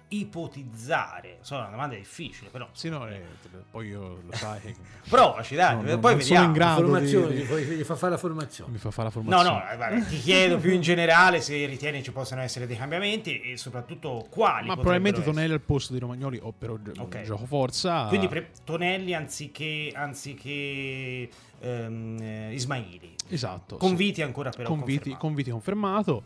ipotizzare, 0.08 1.38
so, 1.40 1.56
una 1.56 1.68
domanda 1.68 1.96
difficile, 1.96 2.48
però. 2.50 2.68
Sì, 2.72 2.88
no, 2.88 3.08
eh, 3.08 3.22
poi 3.70 3.88
io 3.88 4.20
lo 4.24 4.32
sai. 4.32 4.74
Provaci, 5.08 5.54
dai, 5.54 5.76
no, 5.76 5.98
poi 5.98 6.12
non 6.12 6.18
vediamo. 6.18 6.46
in 6.46 6.52
grado 6.52 6.80
formazione, 6.82 7.34
di, 7.34 7.46
di... 7.46 7.64
Gli, 7.76 7.82
fa 7.82 7.96
fare 7.96 8.12
la 8.12 8.18
formazione. 8.18 8.72
Mi 8.72 8.78
fa 8.78 8.90
fare 8.90 9.08
la 9.08 9.12
formazione. 9.12 9.48
No, 9.48 9.56
no, 9.56 9.70
eh, 9.70 9.76
vabbè, 9.76 10.06
ti 10.06 10.18
chiedo 10.18 10.58
più 10.58 10.72
in 10.72 10.80
generale 10.80 11.40
se 11.40 11.66
ritieni 11.66 12.02
ci 12.02 12.12
possano 12.12 12.42
essere 12.42 12.66
dei 12.66 12.76
cambiamenti 12.76 13.40
e 13.40 13.56
soprattutto 13.56 14.26
quali. 14.30 14.68
Ma 14.68 14.74
probabilmente 14.74 15.20
essere. 15.20 15.34
Tonelli 15.34 15.52
al 15.52 15.60
posto 15.60 15.92
di 15.92 15.98
Romagnoli 15.98 16.38
o 16.40 16.52
per 16.56 16.78
okay. 16.98 17.24
gioco 17.24 17.46
forza. 17.46 18.06
Quindi 18.06 18.28
pre- 18.28 18.50
Tonelli 18.64 19.14
anziché, 19.14 19.90
anziché 19.94 21.28
ehm, 21.60 22.18
eh, 22.20 22.52
Ismaili. 22.52 23.14
Esatto. 23.28 23.76
Conviti 23.76 24.16
sì. 24.16 24.22
ancora 24.22 24.50
però 24.50 24.68
conviti, 24.68 25.10
confermato. 25.10 25.26
Conviti 25.26 25.50
confermato. 25.50 26.22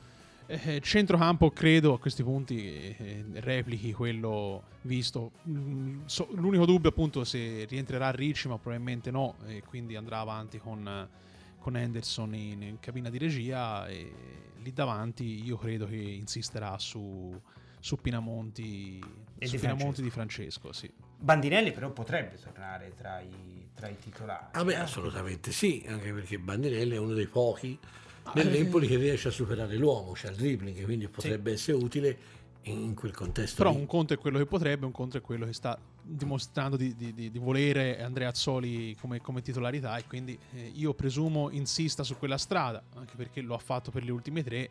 Eh, 0.52 0.80
centrocampo 0.80 1.52
credo 1.52 1.92
a 1.92 2.00
questi 2.00 2.24
punti 2.24 2.96
eh, 2.96 3.24
replichi 3.34 3.92
quello 3.92 4.64
visto. 4.80 5.30
Mm, 5.48 6.00
so, 6.06 6.26
l'unico 6.32 6.66
dubbio 6.66 6.90
appunto 6.90 7.22
se 7.22 7.66
rientrerà 7.68 8.10
Ricci, 8.10 8.48
ma 8.48 8.58
probabilmente 8.58 9.12
no, 9.12 9.36
e 9.46 9.62
quindi 9.62 9.94
andrà 9.94 10.18
avanti 10.18 10.58
con, 10.58 11.08
con 11.56 11.76
Henderson 11.76 12.34
in, 12.34 12.62
in, 12.62 12.80
cabina 12.80 13.08
di 13.10 13.18
regia 13.18 13.86
e 13.86 14.12
lì 14.60 14.72
davanti 14.72 15.44
io 15.44 15.56
credo 15.56 15.86
che 15.86 15.94
insisterà 15.94 16.76
su, 16.80 17.40
su 17.78 18.00
Pinamonti, 18.00 18.98
e 19.38 19.46
su 19.46 19.54
di 19.54 19.60
Pinamonti 19.60 20.02
Francesco. 20.02 20.02
di 20.02 20.10
Francesco. 20.10 20.72
Sì. 20.72 20.92
Bandinelli 21.16 21.70
però 21.70 21.90
potrebbe 21.90 22.36
tornare 22.42 22.92
tra 22.96 23.20
i, 23.20 23.68
tra 23.72 23.86
i 23.86 23.96
titolari. 23.96 24.46
Ah 24.50 24.64
beh, 24.64 24.74
assolutamente 24.74 25.52
sì, 25.52 25.84
anche 25.86 26.12
perché 26.12 26.40
Bandinelli 26.40 26.96
è 26.96 26.98
uno 26.98 27.14
dei 27.14 27.28
pochi 27.28 27.78
nell'Empoli 28.34 28.86
che 28.86 28.96
riesce 28.96 29.28
a 29.28 29.30
superare 29.30 29.76
l'uomo, 29.76 30.12
c'è 30.12 30.30
il 30.30 30.36
dribbling, 30.36 30.84
quindi 30.84 31.08
potrebbe 31.08 31.50
sì. 31.50 31.70
essere 31.70 31.84
utile 31.84 32.18
in 32.62 32.94
quel 32.94 33.12
contesto. 33.12 33.56
Però 33.56 33.70
lì. 33.70 33.78
un 33.78 33.86
conto 33.86 34.12
è 34.14 34.18
quello 34.18 34.38
che 34.38 34.46
potrebbe, 34.46 34.84
un 34.84 34.92
conto 34.92 35.16
è 35.16 35.20
quello 35.20 35.46
che 35.46 35.52
sta 35.52 35.78
dimostrando 36.02 36.76
di, 36.76 36.94
di, 36.94 37.12
di, 37.14 37.38
volere 37.38 38.02
Andrea 38.02 38.28
Azzoli 38.28 38.96
come, 39.00 39.20
come 39.20 39.42
titolarità 39.42 39.96
e 39.96 40.04
quindi 40.06 40.38
eh, 40.54 40.70
io 40.74 40.92
presumo 40.94 41.50
insista 41.50 42.02
su 42.02 42.16
quella 42.16 42.38
strada, 42.38 42.82
anche 42.96 43.14
perché 43.16 43.40
lo 43.40 43.54
ha 43.54 43.58
fatto 43.58 43.90
per 43.90 44.04
le 44.04 44.10
ultime 44.10 44.42
tre. 44.42 44.70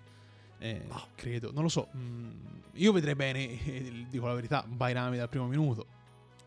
Eh, 0.59 0.85
oh. 0.89 1.07
Credo, 1.15 1.51
non 1.51 1.63
lo 1.63 1.69
so. 1.69 1.87
Mm, 1.95 2.31
io 2.73 2.91
vedrei 2.91 3.15
bene, 3.15 3.63
eh, 3.65 4.05
dico 4.09 4.27
la 4.27 4.33
verità, 4.33 4.63
Bairami 4.67 5.17
dal 5.17 5.29
primo 5.29 5.47
minuto 5.47 5.97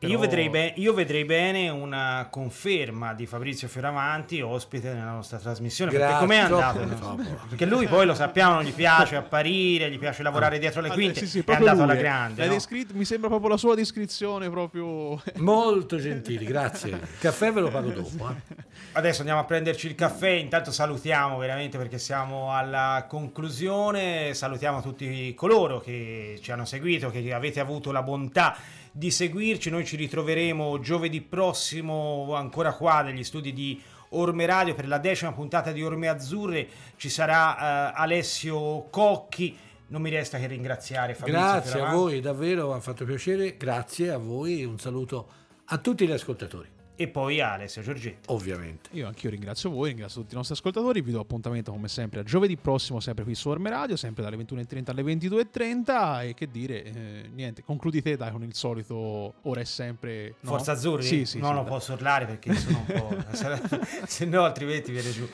però... 0.07 0.13
Io, 0.13 0.19
vedrei 0.19 0.51
be- 0.51 0.73
io, 0.77 0.93
vedrei 0.93 1.25
bene 1.25 1.69
una 1.69 2.27
conferma 2.29 3.15
di 3.15 3.27
Fabrizio 3.27 3.69
Fioravanti 3.69 4.41
ospite 4.41 4.93
nella 4.93 5.13
nostra 5.13 5.39
trasmissione. 5.39 5.93
Grazie. 5.93 6.27
Perché 6.27 6.27
com'è 6.27 6.39
andato? 6.39 6.85
No? 6.85 7.25
Perché 7.49 7.67
lui 7.67 7.87
poi 7.87 8.05
lo 8.07 8.15
sappiamo, 8.15 8.55
non 8.55 8.65
gli 8.65 8.73
piace 8.73 9.15
apparire, 9.15 9.91
gli 9.91 9.99
piace 9.99 10.25
lavorare 10.25 10.59
dietro 10.59 10.81
le 10.81 10.91
quinte. 10.91 11.21
Sì, 11.21 11.27
sì, 11.29 11.39
è 11.47 11.53
andato 11.53 11.75
lui, 11.75 11.85
alla 11.85 11.95
grande. 11.95 12.47
No? 12.47 12.53
Descritto, 12.53 12.95
mi 12.95 13.05
sembra 13.05 13.29
proprio 13.29 13.51
la 13.51 13.57
sua 13.57 13.75
descrizione. 13.75 14.51
proprio 14.51 15.23
Molto 15.37 15.99
gentili, 15.99 16.45
grazie. 16.45 16.91
Il 16.91 17.19
caffè 17.21 17.53
ve 17.53 17.61
lo 17.61 17.71
pago 17.71 17.91
dopo. 17.91 18.29
Eh. 18.29 18.65
Adesso 18.93 19.21
andiamo 19.21 19.41
a 19.41 19.45
prenderci 19.45 19.87
il 19.87 19.95
caffè. 19.95 20.31
Intanto 20.31 20.73
salutiamo 20.73 21.39
veramente 21.39 21.79
perché 21.79 21.99
siamo 21.99 22.53
alla 22.53 23.07
conclusione. 23.09 24.35
Salutiamo 24.35 24.83
tutti 24.83 25.33
coloro 25.35 25.81
che 25.81 26.41
ci 26.43 26.51
hanno 26.51 26.65
seguito, 26.65 27.11
che 27.11 27.33
avete 27.33 27.61
avuto 27.61 27.93
la 27.93 28.03
bontà 28.03 28.57
di 28.93 29.11
seguirci. 29.11 29.71
Noi 29.71 29.85
ci 29.85 29.97
ritroveremo 29.97 30.79
giovedì 30.79 31.21
prossimo 31.21 32.35
ancora 32.35 32.75
qua 32.75 33.03
negli 33.03 33.25
studi 33.25 33.53
di 33.53 33.83
Orme 34.11 34.47
Radio 34.47 34.75
per 34.75 34.87
la 34.87 34.99
decima 34.99 35.33
puntata 35.33 35.73
di 35.73 35.83
Orme 35.83 36.09
Azzurre. 36.09 36.69
Ci 36.97 37.09
sarà 37.09 37.93
uh, 37.95 38.01
Alessio 38.01 38.89
Cocchi. 38.91 39.57
Non 39.89 40.03
mi 40.03 40.11
resta 40.11 40.39
che 40.39 40.47
ringraziare 40.47 41.15
Fabrizio. 41.15 41.41
Grazie 41.41 41.81
a 41.81 41.91
voi, 41.91 42.21
davvero 42.21 42.73
ha 42.73 42.81
fatto 42.81 43.05
piacere. 43.05 43.57
Grazie 43.57 44.11
a 44.11 44.19
voi. 44.19 44.65
Un 44.65 44.79
saluto 44.79 45.29
a 45.67 45.79
tutti 45.79 46.07
gli 46.07 46.13
ascoltatori 46.13 46.81
e 47.03 47.09
poi 47.09 47.41
Alessio 47.41 47.83
Giorgetti. 47.83 48.29
Ovviamente. 48.29 48.91
Io 48.93 49.07
anch'io 49.07 49.31
ringrazio 49.31 49.71
voi, 49.71 49.89
ringrazio 49.89 50.21
tutti 50.23 50.35
i 50.35 50.37
nostri 50.37 50.55
ascoltatori, 50.55 51.01
vi 51.01 51.13
do 51.13 51.21
appuntamento 51.21 51.71
come 51.73 51.89
sempre 51.89 52.21
a 52.21 52.23
giovedì 52.23 52.57
prossimo, 52.57 53.01
sempre 53.01 53.25
qui 53.25 53.35
su 53.35 53.49
Orme 53.49 53.71
Radio, 53.71 53.97
sempre 53.97 54.23
dalle 54.23 54.37
21.30 54.37 54.91
alle 54.91 55.03
22.30 55.03 56.29
e 56.29 56.35
che 56.35 56.51
dire, 56.51 56.85
eh, 56.85 57.31
niente, 57.33 57.63
concludi 57.63 58.03
te 58.03 58.17
dai 58.17 58.31
con 58.31 58.43
il 58.43 58.55
solito 58.55 59.35
ora 59.43 59.61
è 59.61 59.65
sempre... 59.65 60.35
No? 60.41 60.51
Forza 60.51 60.73
Azzurri? 60.73 61.03
Sì, 61.03 61.25
sì, 61.25 61.39
non 61.39 61.51
sì, 61.51 61.57
lo 61.57 61.63
dai. 61.63 61.71
posso 61.71 61.93
urlare 61.93 62.27
perché 62.27 62.55
sono 62.55 62.85
un 62.87 62.95
po'... 62.95 63.17
se 64.07 64.25
no 64.25 64.45
altrimenti 64.45 64.91
viene 64.93 65.11
giù. 65.11 65.29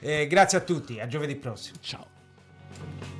Eh, 0.00 0.26
grazie 0.26 0.58
a 0.58 0.60
tutti, 0.60 1.00
a 1.00 1.06
giovedì 1.06 1.36
prossimo. 1.36 1.76
Ciao. 1.80 3.17